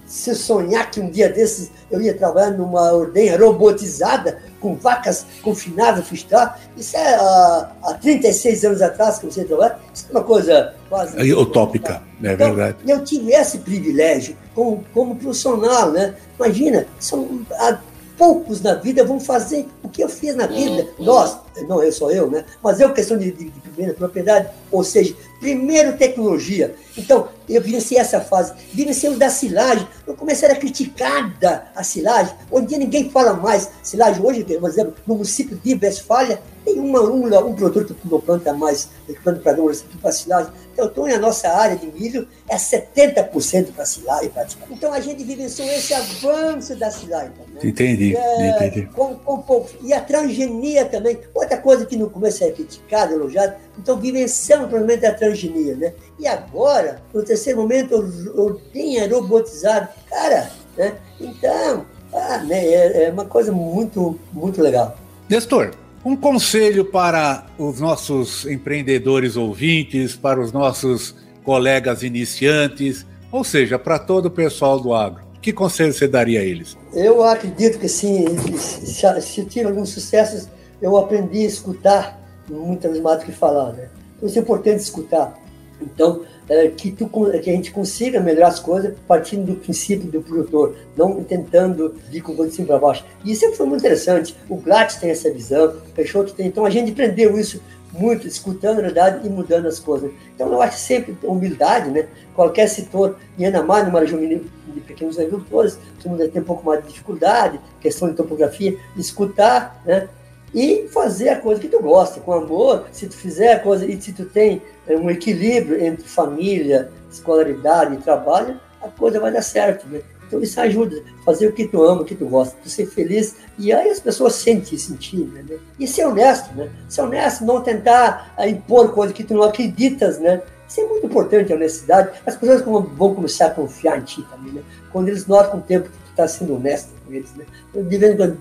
se 0.07 0.35
sonhar 0.35 0.91
que 0.91 1.01
um 1.01 1.11
dia 1.11 1.29
desses 1.29 1.71
eu 1.91 2.01
ia 2.01 2.15
trabalhar 2.15 2.51
numa 2.51 2.93
ordenha 2.93 3.39
robotizada, 3.39 4.43
com 4.65 4.75
vacas 4.77 5.27
confinadas, 5.43 6.09
fiscal, 6.09 6.57
isso 6.75 6.97
é 6.97 7.19
uh, 7.19 7.67
há 7.83 7.99
36 8.01 8.65
anos 8.65 8.81
atrás 8.81 9.19
que 9.19 9.27
você 9.27 9.45
trabalha, 9.45 9.77
isso 9.93 10.07
é 10.09 10.11
uma 10.11 10.25
coisa 10.25 10.75
quase. 10.89 11.19
É 11.19 11.35
utópica, 11.35 12.01
é 12.23 12.33
então, 12.33 12.55
verdade. 12.55 12.79
Eu 12.89 13.05
tive 13.05 13.33
esse 13.33 13.59
privilégio 13.59 14.35
como, 14.55 14.83
como 14.95 15.17
profissional, 15.17 15.91
né? 15.91 16.15
Imagina, 16.39 16.87
são 16.99 17.43
há 17.53 17.79
poucos 18.17 18.61
na 18.61 18.75
vida 18.75 19.05
vão 19.05 19.19
fazer 19.21 19.67
o 19.83 19.89
que 19.89 20.03
eu 20.03 20.09
fiz 20.09 20.35
na 20.35 20.47
vida. 20.47 20.89
Nós, 20.99 21.39
não 21.69 21.83
eu 21.83 21.93
sou 21.93 22.11
eu, 22.11 22.31
né? 22.31 22.45
Mas 22.63 22.81
eu, 22.81 22.93
questão 22.93 23.19
de, 23.19 23.31
de, 23.31 23.51
de 23.51 23.61
primeira 23.61 23.95
propriedade, 23.95 24.49
ou 24.71 24.85
seja, 24.85 25.15
primeiro 25.41 25.97
tecnologia. 25.97 26.75
Então, 26.97 27.29
eu 27.49 27.61
vivenciei 27.61 28.01
essa 28.01 28.21
fase, 28.21 28.55
vivenciei 28.73 29.13
o 29.13 29.19
da 29.19 29.29
silagem, 29.29 29.87
eu 30.07 30.15
comecei 30.15 30.49
a 30.49 30.53
ser 30.53 30.59
criticada 30.59 31.67
a 31.75 31.83
silagem, 31.83 32.35
hoje 32.51 32.65
em 32.65 32.69
dia 32.69 32.79
ninguém 32.79 33.11
fala 33.11 33.35
mais 33.35 33.69
silagem, 33.83 34.25
hoje, 34.25 34.45
por 34.45 34.69
exemplo, 34.69 34.95
no 35.07 35.15
município 35.15 35.59
de 35.63 35.79
Westfália, 35.81 36.41
tem 36.65 36.79
uma, 36.79 37.01
um, 37.03 37.27
um 37.49 37.55
produto 37.55 37.95
que 37.95 38.09
não 38.09 38.21
planta 38.21 38.53
mais, 38.53 38.89
planta 39.23 39.41
para 39.41 39.57
não 39.57 39.71
para 40.01 40.13
silagem, 40.13 40.53
então, 40.75 40.87
então, 40.87 41.05
a 41.07 41.19
nossa 41.19 41.49
área 41.49 41.77
de 41.77 41.87
milho 41.87 42.27
é 42.49 42.57
70% 42.57 43.73
para 43.73 43.87
silagem, 43.87 44.29
praticamente. 44.29 44.75
Então, 44.75 44.93
a 44.93 44.99
gente 44.99 45.23
vivenciou 45.23 45.69
esse 45.69 45.95
avanço 45.95 46.75
da 46.75 46.91
silagem. 46.91 47.31
Também. 47.31 47.71
Entendi, 47.71 48.17
é, 48.17 48.57
entendi. 48.57 48.87
Com, 48.93 49.15
com 49.15 49.39
pouco. 49.39 49.71
E 49.83 49.93
a 49.93 50.01
transgenia 50.01 50.85
também, 50.85 51.19
outra 51.33 51.59
coisa 51.59 51.87
que 51.87 51.97
no 51.97 52.11
começo 52.11 52.43
é 52.43 52.51
criticada, 52.51 53.15
elogiada, 53.15 53.57
então 53.79 53.97
vivenciamos 53.99 54.69
provavelmente 54.69 55.07
a 55.07 55.15
transgenia, 55.15 55.77
né? 55.77 55.93
E 56.19 56.27
agora, 56.27 57.01
no 57.13 57.23
terceiro 57.23 57.61
momento, 57.61 57.97
o 57.97 58.55
tenho 58.73 59.09
robotizado. 59.15 59.89
Cara, 60.11 60.51
né? 60.77 60.95
Então, 61.21 61.87
ah, 62.13 62.39
né? 62.39 62.67
É, 62.67 63.05
é 63.05 63.11
uma 63.13 63.27
coisa 63.27 63.53
muito, 63.53 64.19
muito 64.33 64.61
legal. 64.61 64.97
Nestor, 65.29 65.71
um 66.05 66.15
conselho 66.15 66.85
para 66.85 67.47
os 67.59 67.81
nossos 67.81 68.45
empreendedores 68.45 69.37
ouvintes, 69.37 70.15
para 70.15 70.41
os 70.41 70.53
nossos 70.53 71.15
colegas 71.43 72.03
iniciantes, 72.03 73.07
ou 73.33 73.43
seja, 73.43 73.79
para 73.79 73.99
todo 73.99 74.27
o 74.27 74.31
pessoal 74.31 74.79
do 74.79 74.93
agro. 74.93 75.25
Que 75.41 75.53
conselho 75.53 75.93
você 75.93 76.07
daria 76.07 76.41
a 76.41 76.43
eles? 76.43 76.77
Eu 76.93 77.23
acredito 77.23 77.79
que 77.79 77.89
sim, 77.89 78.25
se, 78.57 79.05
eu 79.41 79.45
tive 79.47 79.67
alguns 79.67 79.91
sucessos, 79.91 80.49
eu 80.81 80.97
aprendi 80.97 81.41
a 81.41 81.47
escutar 81.47 82.21
muitas 82.49 82.99
do 82.99 83.19
que 83.25 83.33
falar, 83.33 83.73
né? 83.73 83.89
Então, 84.17 84.29
isso 84.29 84.39
é 84.39 84.43
importante 84.43 84.81
escutar. 84.81 85.35
Então, 85.81 86.23
é, 86.49 86.69
que, 86.69 86.91
tu, 86.91 87.09
que 87.43 87.51
a 87.51 87.53
gente 87.53 87.71
consiga 87.71 88.21
melhorar 88.21 88.49
as 88.49 88.61
coisas 88.61 88.95
partindo 89.07 89.47
do 89.47 89.55
princípio 89.55 90.11
do 90.11 90.21
produtor, 90.21 90.75
não 90.97 91.23
tentando 91.25 91.95
vir 92.11 92.21
com 92.21 92.33
o 92.33 92.47
de 92.47 92.55
cima 92.55 92.69
para 92.69 92.79
baixo. 92.79 93.05
E 93.25 93.33
isso 93.33 93.51
foi 93.53 93.67
muito 93.67 93.81
interessante. 93.81 94.37
O 94.49 94.57
Glatz 94.57 94.97
tem 94.97 95.11
essa 95.11 95.31
visão, 95.31 95.69
o 95.69 95.91
Peixoto 95.95 96.35
tem. 96.35 96.47
Então 96.47 96.65
a 96.65 96.71
gente 96.71 96.93
aprendeu 96.93 97.39
isso 97.39 97.61
muito, 97.93 98.27
escutando 98.27 98.81
a 98.81 98.83
verdade 98.83 99.27
e 99.27 99.31
mudando 99.31 99.67
as 99.67 99.79
coisas. 99.79 100.11
Então 100.35 100.53
eu 100.53 100.61
acho 100.61 100.79
sempre 100.79 101.17
humildade, 101.23 101.91
né? 101.91 102.07
Qualquer 102.35 102.69
setor, 102.69 103.17
e 103.39 103.45
ainda 103.45 103.63
mais 103.63 103.87
numa 103.87 104.01
região 104.01 104.21
de 104.21 104.81
pequenos 104.81 105.19
agricultores, 105.19 105.79
todo 106.03 106.11
mundo 106.11 106.29
tem 106.29 106.43
um 106.43 106.45
pouco 106.45 106.67
mais 106.67 106.83
de 106.83 106.89
dificuldade, 106.89 107.61
questão 107.81 108.09
de 108.09 108.17
topografia, 108.17 108.77
escutar, 108.97 109.81
né? 109.87 110.09
e 110.55 110.87
fazer 110.89 111.31
a 111.31 111.41
coisa 111.41 111.61
que 111.61 111.69
tu 111.69 111.81
gosta, 111.81 112.21
com 112.21 112.33
amor. 112.33 112.85
Se 112.93 113.09
tu 113.09 113.17
fizer 113.17 113.55
a 113.55 113.59
coisa 113.59 113.85
e 113.85 114.01
se 114.01 114.13
tu 114.13 114.25
tem 114.25 114.57
é, 114.57 114.63
um 114.89 115.11
equilíbrio 115.11 115.83
entre 115.83 116.07
família, 116.07 116.91
escolaridade 117.11 117.95
e 117.95 117.99
trabalho, 117.99 118.61
a 118.83 118.89
coisa 118.89 119.19
vai 119.19 119.33
dar 119.33 119.43
certo. 119.43 119.87
Né? 119.89 120.01
Então 120.27 120.41
isso 120.41 120.61
ajuda, 120.61 121.03
fazer 121.25 121.47
o 121.47 121.53
que 121.53 121.67
tu 121.67 121.83
ama, 121.85 122.03
o 122.03 122.05
que 122.05 122.15
tu 122.15 122.27
gosta, 122.27 122.57
tu 122.63 122.69
ser 122.69 122.87
feliz, 122.87 123.37
e 123.59 123.73
aí 123.73 123.89
as 123.89 124.01
pessoas 124.01 124.35
sentem 124.35 124.77
sentir, 124.79 125.27
né? 125.27 125.45
E 125.79 125.87
ser 125.87 126.07
honesto, 126.07 126.55
né? 126.55 126.71
Ser 126.89 127.03
honesto, 127.03 127.45
não 127.45 127.61
tentar 127.61 128.35
uh, 128.39 128.47
impor 128.47 128.93
coisas 128.93 129.15
que 129.15 129.23
tu 129.23 129.35
não 129.35 129.43
acreditas, 129.43 130.19
né? 130.19 130.43
Isso 130.69 130.81
é 130.81 130.87
muito 130.87 131.07
importante, 131.07 131.53
a 131.53 131.57
honestidade. 131.57 132.11
As 132.27 132.37
pessoas 132.37 132.63
vão 132.63 133.15
começar 133.15 133.47
a 133.47 133.51
confiar 133.51 133.99
em 133.99 134.03
ti 134.03 134.25
também, 134.31 134.55
né? 134.55 134.63
Quando 134.91 135.09
eles 135.09 135.27
notam 135.27 135.61
o 135.61 135.63
tempo 135.63 135.89
que 135.89 135.99
tu 135.99 136.11
está 136.11 136.27
sendo 136.27 136.57
honesto 136.57 136.89
com 137.07 137.13
eles, 137.13 137.33
né? 137.35 137.45
De 137.75 137.99
vez 137.99 138.15
em 138.15 138.17
quando 138.17 138.39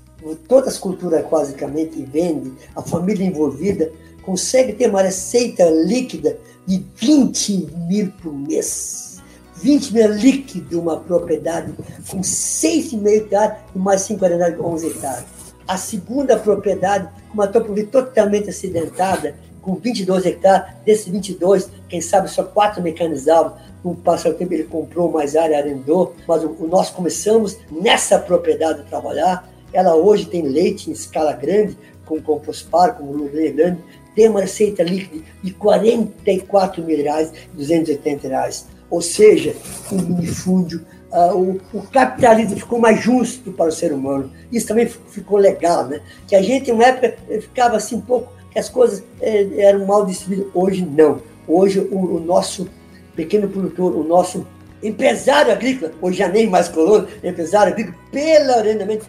todas 0.49 0.75
as 0.75 0.79
culturas 0.79 1.25
basicamente 1.29 1.99
e 1.99 2.05
vende, 2.05 2.53
a 2.75 2.83
família 2.83 3.27
envolvida 3.27 3.93
consegue 4.23 4.73
ter 4.73 4.89
uma 4.89 5.03
receita 5.03 5.69
líquida 5.69 6.39
de 6.67 6.83
20 6.97 7.69
mil 7.87 8.11
por 8.13 8.33
mês. 8.33 9.14
20 9.65 9.95
mil 9.95 10.13
líquido 10.13 10.79
uma 10.79 11.01
propriedade 11.01 11.73
com 12.11 12.21
6,5 12.21 13.07
hectares 13.07 13.57
e 13.75 13.79
mais 13.79 14.03
5 14.03 14.23
arenas 14.23 14.55
de 14.55 14.61
11 14.61 14.87
hectares. 14.89 15.25
A 15.67 15.79
segunda 15.79 16.37
propriedade, 16.39 17.09
uma 17.33 17.47
topografia 17.47 17.87
totalmente 17.91 18.51
acidentada, 18.51 19.35
com 19.63 19.75
22 19.77 20.27
hectares, 20.27 20.67
desses 20.85 21.09
22, 21.09 21.71
quem 21.89 22.03
sabe 22.03 22.29
só 22.29 22.45
quatro 22.45 22.83
mecanizados, 22.83 23.55
com 23.83 23.93
o 23.93 23.97
passar 23.97 24.33
do 24.33 24.37
tempo 24.37 24.53
ele 24.53 24.65
comprou 24.65 25.11
mais 25.11 25.35
área, 25.35 25.59
arrendou, 25.59 26.15
mas 26.29 26.43
nós 26.61 26.91
começamos 26.91 27.57
nessa 27.71 28.19
propriedade 28.19 28.83
a 28.83 28.85
trabalhar, 28.85 29.49
ela 29.73 29.95
hoje 29.95 30.27
tem 30.27 30.43
leite 30.43 30.91
em 30.91 30.93
escala 30.93 31.33
grande, 31.33 31.75
com 32.05 32.21
compospar, 32.21 32.99
com 32.99 33.07
volume 33.07 33.51
grande, 33.51 33.79
tem 34.15 34.29
uma 34.29 34.43
receita 34.43 34.83
líquida 34.83 35.25
de 35.43 35.53
44 35.55 36.83
mil 36.83 36.99
reais, 36.99 37.33
280 37.55 38.29
reais. 38.29 38.74
Ou 38.91 39.01
seja, 39.01 39.55
o 39.91 39.97
minifúndio, 39.97 40.85
uh, 41.11 41.35
o, 41.35 41.61
o, 41.73 41.83
capitalismo 41.83 42.57
ficou 42.57 42.79
mais 42.79 43.01
justo 43.01 43.53
para 43.53 43.69
o 43.69 43.73
ser 43.73 43.93
humano. 43.93 44.31
Isso 44.53 44.67
também 44.67 44.87
ficou 44.87 45.39
legal, 45.39 45.87
né? 45.87 46.01
Que 46.27 46.37
a 46.37 46.43
gente, 46.43 46.71
em 46.71 46.75
uma 46.75 46.85
época, 46.85 47.17
ficava 47.41 47.77
assim 47.77 47.97
um 47.97 48.01
pouco, 48.01 48.33
que 48.51 48.59
as 48.59 48.69
coisas 48.69 49.03
eh, 49.21 49.49
eram 49.59 49.85
mal 49.85 50.07
distribuídas. 50.07 50.51
Hoje, 50.55 50.83
não. 50.83 51.21
Hoje, 51.49 51.81
o, 51.81 52.17
o 52.17 52.21
nosso 52.21 52.69
pequeno 53.17 53.49
produtor, 53.49 53.97
o 53.97 54.05
nosso 54.05 54.47
empresário 54.83 55.51
agrícola, 55.51 55.93
hoje 56.01 56.19
já 56.19 56.29
nem 56.29 56.49
mais 56.49 56.69
colono, 56.69 57.09
empresário 57.23 57.73
agrícola, 57.73 57.97
pelo 58.13 58.53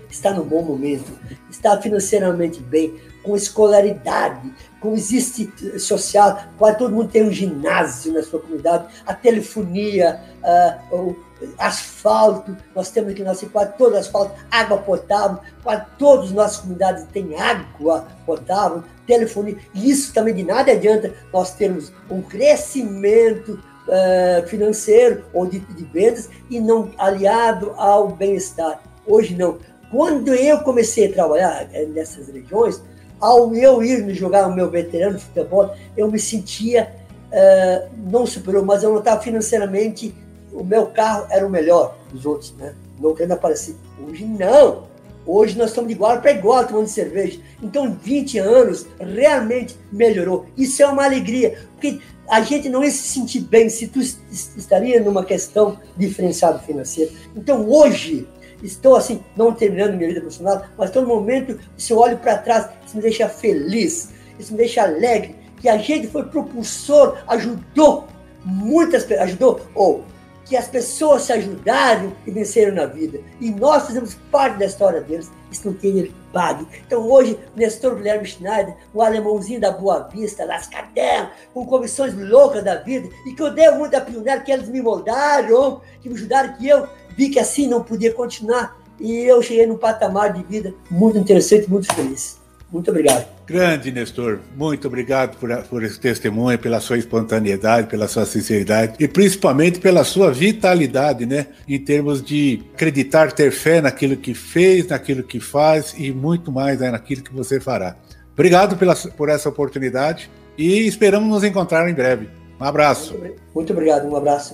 está 0.10 0.32
no 0.32 0.46
bom 0.46 0.64
momento, 0.64 1.12
está 1.52 1.80
financeiramente 1.82 2.62
bem, 2.62 2.94
com 3.22 3.36
escolaridade, 3.36 4.54
com 4.86 4.94
existe 4.94 5.52
social, 5.80 6.44
quase 6.60 6.78
todo 6.78 6.94
mundo 6.94 7.10
tem 7.10 7.28
um 7.28 7.32
ginásio 7.32 8.14
na 8.14 8.22
sua 8.22 8.40
comunidade, 8.40 8.86
a 9.04 9.16
telefonia, 9.16 10.22
uh, 10.92 10.96
o 10.96 11.16
asfalto, 11.58 12.56
nós 12.76 12.92
temos 12.92 13.12
aqui 13.12 13.24
nossa 13.24 13.48
quase 13.48 13.74
todo 13.78 13.98
asfalto, 13.98 14.36
água 14.52 14.78
potável, 14.78 15.40
quase 15.64 15.86
todas 15.98 16.26
as 16.26 16.32
nossas 16.32 16.58
comunidades 16.58 17.04
têm 17.12 17.36
água 17.36 18.08
potável, 18.28 18.84
telefonia, 19.08 19.58
isso 19.74 20.14
também 20.14 20.36
de 20.36 20.44
nada 20.44 20.72
adianta 20.72 21.14
nós 21.34 21.56
termos 21.56 21.92
um 22.10 22.22
crescimento 22.22 23.60
uh, 23.88 24.48
financeiro 24.48 25.26
ou 25.34 25.48
de, 25.48 25.60
de 25.60 25.84
vendas 25.86 26.30
e 26.48 26.60
não 26.60 26.92
aliado 26.98 27.74
ao 27.76 28.10
bem-estar. 28.10 28.82
Hoje 29.08 29.36
não. 29.36 29.58
Quando 29.90 30.34
eu 30.34 30.60
comecei 30.60 31.10
a 31.10 31.14
trabalhar 31.14 31.70
eh, 31.72 31.86
nessas 31.86 32.28
regiões, 32.28 32.82
ao 33.26 33.56
eu 33.56 33.84
ir 33.84 34.14
jogar 34.14 34.48
o 34.48 34.54
meu 34.54 34.70
veterano 34.70 35.18
de 35.18 35.24
futebol, 35.24 35.74
eu 35.98 36.12
me 36.12 36.20
sentia 36.20 36.94
uh, 37.32 37.90
não 38.12 38.28
superior, 38.28 38.64
mas 38.64 38.84
eu 38.84 38.92
não 38.92 39.00
estava 39.00 39.20
financeiramente. 39.20 40.14
O 40.54 40.64
meu 40.64 40.86
carro 40.86 41.26
era 41.32 41.46
o 41.46 41.50
melhor 41.50 41.98
dos 42.12 42.24
outros, 42.26 42.54
né? 42.58 42.76
Não 43.00 43.16
querendo 43.16 43.32
aparecer. 43.32 43.76
Hoje 44.08 44.24
não. 44.24 44.84
Hoje 45.26 45.58
nós 45.58 45.70
estamos 45.70 45.88
de 45.88 45.96
igual 45.96 46.22
para 46.22 46.32
igual 46.32 46.68
tomando 46.68 46.88
cerveja. 46.88 47.40
Então, 47.64 47.98
20 48.00 48.38
anos 48.38 48.86
realmente 49.00 49.76
melhorou. 49.92 50.46
Isso 50.56 50.84
é 50.84 50.86
uma 50.86 51.04
alegria, 51.04 51.58
porque 51.72 52.00
a 52.30 52.42
gente 52.42 52.70
não 52.70 52.84
ia 52.84 52.92
se 52.92 53.08
sentir 53.08 53.40
bem 53.40 53.68
se 53.70 53.88
tu 53.88 54.00
estaria 54.00 55.02
numa 55.02 55.26
questão 55.26 55.80
diferenciada 55.98 56.60
financeira. 56.60 57.12
Então, 57.36 57.68
hoje, 57.68 58.28
estou 58.66 58.96
assim, 58.96 59.24
não 59.36 59.54
terminando 59.54 59.96
minha 59.96 60.10
vida 60.10 60.22
profissional, 60.22 60.64
mas 60.78 60.92
todo 60.92 61.08
momento, 61.08 61.60
se 61.78 61.94
eu 61.94 62.00
olho 62.00 62.18
para 62.18 62.38
trás, 62.38 62.70
isso 62.86 62.96
me 62.96 63.02
deixa 63.02 63.30
feliz, 63.30 64.12
isso 64.40 64.52
me 64.52 64.58
deixa 64.58 64.84
alegre, 64.84 65.36
que 65.62 65.70
a 65.70 65.78
gente 65.78 66.08
foi 66.08 66.24
propulsor, 66.24 67.18
ajudou 67.28 68.08
muitas 68.46 69.12
ajudou, 69.12 69.60
ou 69.74 70.06
que 70.46 70.56
as 70.56 70.68
pessoas 70.68 71.24
se 71.24 71.34
ajudaram 71.34 72.14
e 72.26 72.30
venceram 72.30 72.76
na 72.76 72.86
vida. 72.86 73.20
E 73.42 73.50
nós 73.50 73.88
fizemos 73.88 74.14
parte 74.32 74.60
da 74.60 74.66
história 74.66 75.02
deles. 75.02 75.32
Isso 75.52 75.68
não 75.68 75.74
tem 75.74 75.98
ele 75.98 76.16
pague. 76.32 76.68
Então 76.86 77.02
hoje, 77.10 77.40
Nestor 77.56 77.96
Guilherme 77.96 78.28
Schneider, 78.28 78.76
o 78.94 79.02
alemãozinho 79.02 79.60
da 79.60 79.72
Boa 79.72 80.08
Vista, 80.08 80.46
lascadão, 80.46 81.32
com 81.52 81.66
comissões 81.66 82.14
loucas 82.14 82.64
da 82.64 82.76
vida, 82.76 83.10
e 83.26 83.34
que 83.34 83.42
eu 83.42 83.52
devo 83.52 83.80
muito 83.80 83.96
a 83.96 84.02
pioneira, 84.02 84.42
que 84.42 84.52
eles 84.52 84.70
me 84.70 84.84
moldaram, 84.84 85.82
que 86.00 86.10
me 86.10 86.14
ajudaram, 86.14 86.54
que 86.54 86.68
eu 86.68 86.88
vi 87.18 87.30
que 87.30 87.40
assim 87.40 87.68
não 87.68 87.84
podia 87.84 88.14
continuar. 88.14 88.78
E 89.00 89.24
eu 89.26 89.42
cheguei 89.42 89.66
num 89.66 89.78
patamar 89.78 90.34
de 90.34 90.44
vida 90.44 90.74
muito 90.90 91.18
interessante, 91.18 91.70
muito 91.70 91.94
feliz. 91.94 92.40
Muito 92.72 92.90
obrigado. 92.90 93.26
Grande 93.46 93.92
Nestor, 93.92 94.40
muito 94.56 94.88
obrigado 94.88 95.38
por, 95.38 95.50
por 95.64 95.84
esse 95.84 96.00
testemunho, 96.00 96.58
pela 96.58 96.80
sua 96.80 96.98
espontaneidade, 96.98 97.88
pela 97.88 98.08
sua 98.08 98.26
sinceridade 98.26 98.96
e 99.00 99.08
principalmente 99.08 99.80
pela 99.80 100.04
sua 100.04 100.32
vitalidade, 100.32 101.26
né? 101.26 101.48
Em 101.68 101.80
termos 101.80 102.24
de 102.24 102.64
acreditar, 102.74 103.32
ter 103.32 103.52
fé 103.52 103.82
naquilo 103.82 104.18
que 104.18 104.34
fez, 104.34 104.88
naquilo 104.88 105.24
que 105.24 105.40
faz 105.40 105.94
e 105.98 106.12
muito 106.12 106.52
mais 106.52 106.80
né, 106.80 106.90
naquilo 106.90 107.22
que 107.22 107.34
você 107.34 107.60
fará. 107.60 107.96
Obrigado 108.34 108.76
pela, 108.76 108.96
por 108.96 109.30
essa 109.30 109.48
oportunidade 109.48 110.30
e 110.58 110.88
esperamos 110.88 111.30
nos 111.30 111.44
encontrar 111.44 111.88
em 111.90 111.94
breve. 111.94 112.28
Um 112.60 112.64
abraço. 112.64 113.16
Muito, 113.18 113.42
muito 113.54 113.74
obrigado, 113.74 114.08
um 114.08 114.16
abraço. 114.16 114.54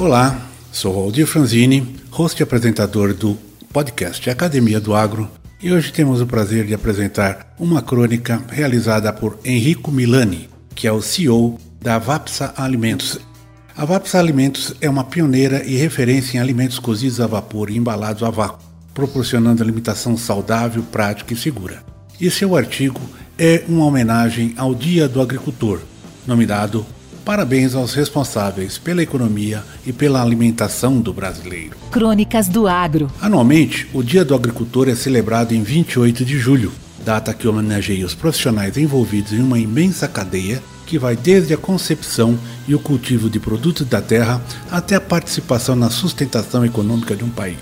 Olá, 0.00 0.40
sou 0.70 0.94
Waldir 0.94 1.26
Franzini, 1.26 1.96
host 2.12 2.40
e 2.40 2.44
apresentador 2.44 3.12
do 3.12 3.36
podcast 3.72 4.30
Academia 4.30 4.78
do 4.78 4.94
Agro, 4.94 5.28
e 5.60 5.72
hoje 5.72 5.92
temos 5.92 6.20
o 6.20 6.26
prazer 6.26 6.64
de 6.64 6.72
apresentar 6.72 7.52
uma 7.58 7.82
crônica 7.82 8.40
realizada 8.48 9.12
por 9.12 9.40
Henrico 9.44 9.90
Milani, 9.90 10.48
que 10.72 10.86
é 10.86 10.92
o 10.92 11.02
CEO 11.02 11.58
da 11.80 11.98
Vapsa 11.98 12.54
Alimentos. 12.56 13.18
A 13.76 13.84
Vapsa 13.84 14.20
Alimentos 14.20 14.72
é 14.80 14.88
uma 14.88 15.02
pioneira 15.02 15.64
e 15.64 15.76
referência 15.76 16.36
em 16.36 16.40
alimentos 16.40 16.78
cozidos 16.78 17.20
a 17.20 17.26
vapor 17.26 17.68
e 17.68 17.76
embalados 17.76 18.22
a 18.22 18.30
vácuo, 18.30 18.62
proporcionando 18.94 19.64
alimentação 19.64 20.16
saudável, 20.16 20.84
prática 20.92 21.34
e 21.34 21.36
segura. 21.36 21.82
E 22.20 22.30
seu 22.30 22.56
artigo 22.56 23.00
é 23.36 23.64
uma 23.68 23.86
homenagem 23.86 24.54
ao 24.56 24.76
Dia 24.76 25.08
do 25.08 25.20
Agricultor, 25.20 25.80
nominado 26.24 26.86
Parabéns 27.28 27.74
aos 27.74 27.92
responsáveis 27.92 28.78
pela 28.78 29.02
economia 29.02 29.62
e 29.84 29.92
pela 29.92 30.22
alimentação 30.22 30.98
do 30.98 31.12
brasileiro. 31.12 31.76
Crônicas 31.90 32.48
do 32.48 32.66
Agro. 32.66 33.12
Anualmente, 33.20 33.86
o 33.92 34.02
Dia 34.02 34.24
do 34.24 34.34
Agricultor 34.34 34.88
é 34.88 34.94
celebrado 34.94 35.54
em 35.54 35.62
28 35.62 36.24
de 36.24 36.38
julho, 36.38 36.72
data 37.04 37.34
que 37.34 37.46
homenageia 37.46 38.06
os 38.06 38.14
profissionais 38.14 38.78
envolvidos 38.78 39.34
em 39.34 39.42
uma 39.42 39.58
imensa 39.58 40.08
cadeia 40.08 40.62
que 40.86 40.98
vai 40.98 41.16
desde 41.16 41.52
a 41.52 41.58
concepção 41.58 42.38
e 42.66 42.74
o 42.74 42.78
cultivo 42.78 43.28
de 43.28 43.38
produtos 43.38 43.86
da 43.86 44.00
terra 44.00 44.42
até 44.70 44.94
a 44.94 45.00
participação 45.00 45.76
na 45.76 45.90
sustentação 45.90 46.64
econômica 46.64 47.14
de 47.14 47.24
um 47.24 47.28
país. 47.28 47.58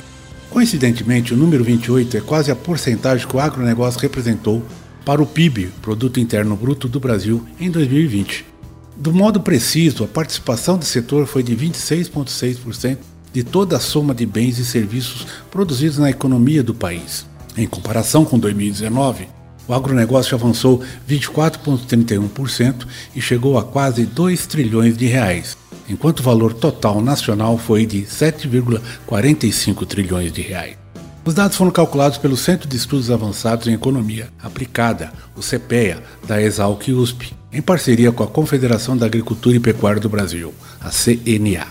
Coincidentemente, 0.48 1.34
o 1.34 1.36
número 1.36 1.64
28 1.64 2.16
é 2.16 2.20
quase 2.20 2.52
a 2.52 2.54
porcentagem 2.54 3.26
que 3.26 3.34
o 3.34 3.40
agronegócio 3.40 3.98
representou 3.98 4.62
para 5.04 5.20
o 5.20 5.26
PIB, 5.26 5.72
Produto 5.82 6.20
Interno 6.20 6.54
Bruto 6.54 6.86
do 6.86 7.00
Brasil, 7.00 7.44
em 7.58 7.68
2020. 7.68 8.55
Do 8.96 9.12
modo 9.12 9.40
preciso, 9.40 10.04
a 10.04 10.08
participação 10.08 10.78
do 10.78 10.84
setor 10.84 11.26
foi 11.26 11.42
de 11.42 11.54
26,6% 11.54 12.96
de 13.30 13.44
toda 13.44 13.76
a 13.76 13.80
soma 13.80 14.14
de 14.14 14.24
bens 14.24 14.58
e 14.58 14.64
serviços 14.64 15.26
produzidos 15.50 15.98
na 15.98 16.08
economia 16.08 16.62
do 16.62 16.74
país. 16.74 17.26
Em 17.54 17.66
comparação 17.66 18.24
com 18.24 18.38
2019, 18.38 19.28
o 19.68 19.74
agronegócio 19.74 20.34
avançou 20.34 20.82
24,31% 21.06 22.86
e 23.14 23.20
chegou 23.20 23.58
a 23.58 23.64
quase 23.64 24.06
2 24.06 24.46
trilhões 24.46 24.96
de 24.96 25.04
reais, 25.06 25.58
enquanto 25.86 26.20
o 26.20 26.22
valor 26.22 26.54
total 26.54 27.02
nacional 27.02 27.58
foi 27.58 27.84
de 27.84 28.02
7,45 28.02 29.86
trilhões 29.86 30.32
de 30.32 30.40
reais. 30.40 30.76
Os 31.22 31.34
dados 31.34 31.56
foram 31.56 31.72
calculados 31.72 32.16
pelo 32.16 32.36
Centro 32.36 32.68
de 32.68 32.76
Estudos 32.76 33.10
Avançados 33.10 33.66
em 33.66 33.74
Economia 33.74 34.28
Aplicada, 34.42 35.12
o 35.36 35.40
CPEA, 35.40 36.02
da 36.26 36.40
Exalc 36.40 36.88
USP, 36.88 37.34
em 37.56 37.62
parceria 37.62 38.12
com 38.12 38.22
a 38.22 38.26
Confederação 38.26 38.94
da 38.94 39.06
Agricultura 39.06 39.56
e 39.56 39.60
Pecuária 39.60 39.98
do 39.98 40.10
Brasil, 40.10 40.52
a 40.78 40.90
CNA. 40.90 41.68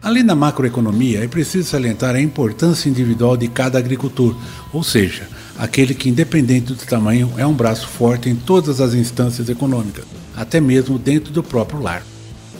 Além 0.00 0.24
da 0.24 0.36
macroeconomia, 0.36 1.24
é 1.24 1.26
preciso 1.26 1.68
salientar 1.68 2.14
a 2.14 2.20
importância 2.20 2.88
individual 2.88 3.36
de 3.36 3.48
cada 3.48 3.76
agricultor, 3.76 4.36
ou 4.72 4.84
seja, 4.84 5.28
aquele 5.58 5.94
que, 5.94 6.08
independente 6.08 6.72
do 6.72 6.76
tamanho, 6.76 7.32
é 7.36 7.44
um 7.44 7.54
braço 7.54 7.88
forte 7.88 8.28
em 8.28 8.36
todas 8.36 8.80
as 8.80 8.94
instâncias 8.94 9.48
econômicas, 9.48 10.04
até 10.36 10.60
mesmo 10.60 10.96
dentro 10.96 11.32
do 11.32 11.42
próprio 11.42 11.82
lar. 11.82 12.04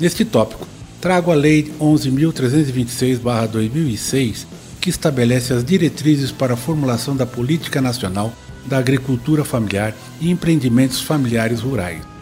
Neste 0.00 0.24
tópico, 0.24 0.66
trago 1.00 1.30
a 1.30 1.36
Lei 1.36 1.72
11.326-2006, 1.80 4.44
que 4.80 4.90
estabelece 4.90 5.52
as 5.52 5.64
diretrizes 5.64 6.32
para 6.32 6.54
a 6.54 6.56
formulação 6.56 7.14
da 7.14 7.26
Política 7.26 7.80
Nacional 7.80 8.32
da 8.66 8.78
Agricultura 8.78 9.44
Familiar 9.44 9.94
e 10.20 10.32
Empreendimentos 10.32 11.00
Familiares 11.00 11.60
Rurais. 11.60 12.15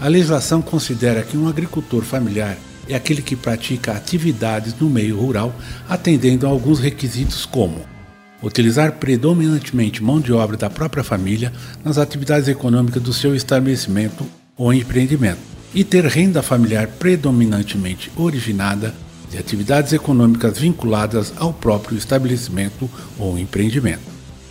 A 0.00 0.08
legislação 0.08 0.62
considera 0.62 1.22
que 1.22 1.36
um 1.36 1.46
agricultor 1.46 2.02
familiar 2.02 2.56
é 2.88 2.94
aquele 2.94 3.20
que 3.20 3.36
pratica 3.36 3.92
atividades 3.92 4.74
no 4.80 4.88
meio 4.88 5.18
rural, 5.18 5.54
atendendo 5.86 6.46
a 6.46 6.50
alguns 6.50 6.80
requisitos 6.80 7.44
como 7.44 7.84
utilizar 8.42 8.92
predominantemente 8.92 10.02
mão 10.02 10.18
de 10.18 10.32
obra 10.32 10.56
da 10.56 10.70
própria 10.70 11.04
família 11.04 11.52
nas 11.84 11.98
atividades 11.98 12.48
econômicas 12.48 13.02
do 13.02 13.12
seu 13.12 13.36
estabelecimento 13.36 14.26
ou 14.56 14.72
empreendimento, 14.72 15.40
e 15.74 15.84
ter 15.84 16.06
renda 16.06 16.42
familiar 16.42 16.88
predominantemente 16.88 18.10
originada 18.16 18.94
de 19.30 19.36
atividades 19.36 19.92
econômicas 19.92 20.58
vinculadas 20.58 21.32
ao 21.36 21.52
próprio 21.52 21.98
estabelecimento 21.98 22.90
ou 23.18 23.38
empreendimento. 23.38 24.00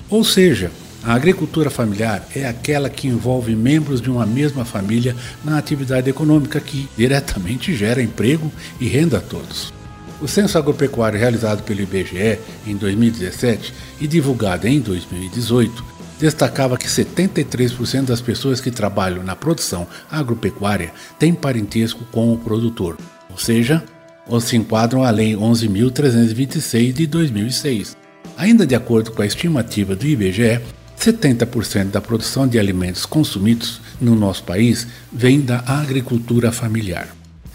Ou 0.10 0.24
seja, 0.24 0.72
a 1.10 1.16
agricultura 1.16 1.72
familiar 1.72 2.24
é 2.36 2.48
aquela 2.48 2.88
que 2.88 3.08
envolve 3.08 3.56
membros 3.56 4.00
de 4.00 4.12
uma 4.12 4.28
mesma 4.28 4.64
família 4.64 5.16
na 5.44 5.58
atividade 5.58 6.08
econômica 6.08 6.60
que 6.60 6.88
diretamente 6.96 7.76
gera 7.76 8.00
emprego 8.00 8.52
e 8.80 8.88
renda 8.88 9.18
a 9.18 9.22
todos. 9.22 9.74
O 10.22 10.28
censo 10.28 10.56
agropecuário 10.56 11.18
realizado 11.18 11.64
pelo 11.64 11.82
IBGE 11.82 12.38
em 12.68 12.76
2017 12.76 13.74
e 14.00 14.06
divulgado 14.06 14.68
em 14.68 14.80
2018 14.80 15.84
destacava 16.20 16.78
que 16.78 16.86
73% 16.86 18.06
das 18.06 18.22
pessoas 18.22 18.62
que 18.62 18.70
trabalham 18.70 19.24
na 19.24 19.36
produção 19.36 19.88
agropecuária 20.12 20.94
têm 21.18 21.34
parentesco 21.34 22.06
com 22.12 22.32
o 22.32 22.38
produtor, 22.38 22.98
ou 23.32 23.38
seja, 23.40 23.84
ou 24.28 24.40
se 24.40 24.56
enquadram 24.56 25.04
à 25.04 25.10
Lei 25.10 25.34
11.326 25.34 26.94
de 26.94 27.08
2006. 27.08 27.98
Ainda 28.38 28.64
de 28.64 28.76
acordo 28.76 29.12
com 29.12 29.24
a 29.24 29.26
estimativa 29.26 29.96
do 29.96 30.06
IBGE, 30.06 30.62
70% 31.00 31.92
da 31.92 32.02
produção 32.02 32.46
de 32.48 32.60
alimentos 32.60 33.06
consumidos 33.06 33.80
no 34.02 34.16
nosso 34.16 34.44
país 34.44 34.86
vem 35.12 35.40
da 35.40 35.64
agricultura 35.66 36.52
familiar. 36.52 37.08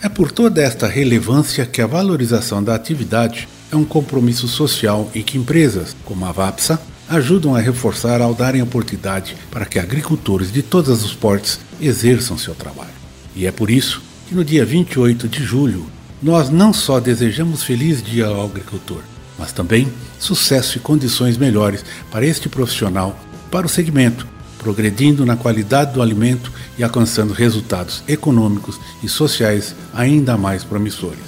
É 0.03 0.09
por 0.09 0.32
toda 0.32 0.62
esta 0.62 0.86
relevância 0.86 1.66
que 1.66 1.82
a 1.82 1.86
valorização 1.86 2.62
da 2.62 2.74
atividade 2.74 3.47
é 3.70 3.76
um 3.76 3.84
compromisso 3.84 4.49
social 4.49 5.11
e 5.14 5.22
que 5.22 5.36
empresas, 5.36 5.95
como 6.05 6.24
a 6.24 6.32
VAPSA, 6.32 6.80
ajudam 7.09 7.55
a 7.55 7.61
reforçar 7.61 8.20
ao 8.20 8.34
darem 8.34 8.62
oportunidade 8.62 9.36
para 9.51 9.66
que 9.66 9.78
agricultores 9.78 10.51
de 10.51 10.62
todos 10.62 11.05
os 11.05 11.14
portes 11.14 11.61
exerçam 11.80 12.38
seu 12.38 12.55
trabalho. 12.55 12.90
E 13.36 13.47
é 13.47 13.53
por 13.53 13.70
isso 13.70 14.03
que 14.28 14.34
no 14.34 14.45
dia 14.45 14.64
28 14.64 15.28
de 15.28 15.42
julho 15.42 15.86
nós 16.22 16.49
não 16.49 16.72
só 16.72 16.99
desejamos 16.99 17.62
feliz 17.62 18.03
dia 18.03 18.26
ao 18.26 18.47
agricultor, 18.47 19.03
mas 19.38 19.53
também 19.53 19.92
sucesso 20.18 20.78
e 20.78 20.80
condições 20.80 21.36
melhores 21.36 21.84
para 22.11 22.24
este 22.24 22.49
profissional, 22.49 23.18
para 23.55 23.66
o 23.66 23.70
segmento, 23.70 24.26
progredindo 24.59 25.24
na 25.24 25.36
qualidade 25.36 25.94
do 25.94 26.02
alimento 26.02 26.52
e 26.76 26.82
alcançando 26.82 27.32
resultados 27.32 28.02
econômicos 28.09 28.80
e 29.00 29.09
sociais 29.09 29.76
ainda 29.94 30.36
mais 30.36 30.64
promissores. 30.64 31.22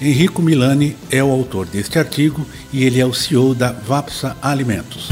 Henrico 0.00 0.40
Milani 0.40 0.96
é 1.10 1.24
o 1.24 1.28
autor 1.32 1.66
deste 1.66 1.98
artigo 1.98 2.46
e 2.72 2.84
ele 2.84 3.00
é 3.00 3.04
o 3.04 3.12
CEO 3.12 3.52
da 3.52 3.72
Vapsa 3.72 4.36
Alimentos. 4.40 5.08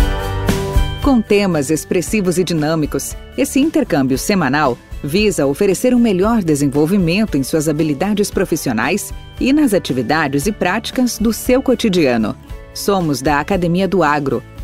Com 1.03 1.21
temas 1.21 1.71
expressivos 1.71 2.39
e 2.39 2.45
dinâmicos, 2.45 3.17
esse 3.37 3.59
intercâmbio 3.59 4.17
semanal 4.17 4.79
visa 5.03 5.47
oferecer 5.47 5.93
um 5.93 5.99
melhor 5.99 6.41
desenvolvimento 6.41 7.37
em 7.37 7.43
suas 7.43 7.69
habilidades 7.69 8.31
profissionais 8.31 9.13
e 9.41 9.53
nas 9.53 9.75
atividades 9.75 10.47
e 10.47 10.53
práticas 10.53 11.19
do 11.19 11.33
seu 11.33 11.61
cotidiano. 11.61 12.37
Somos 12.73 13.21
da 13.21 13.41
Academia 13.41 13.89
do 13.89 14.05
Agro, 14.05 14.41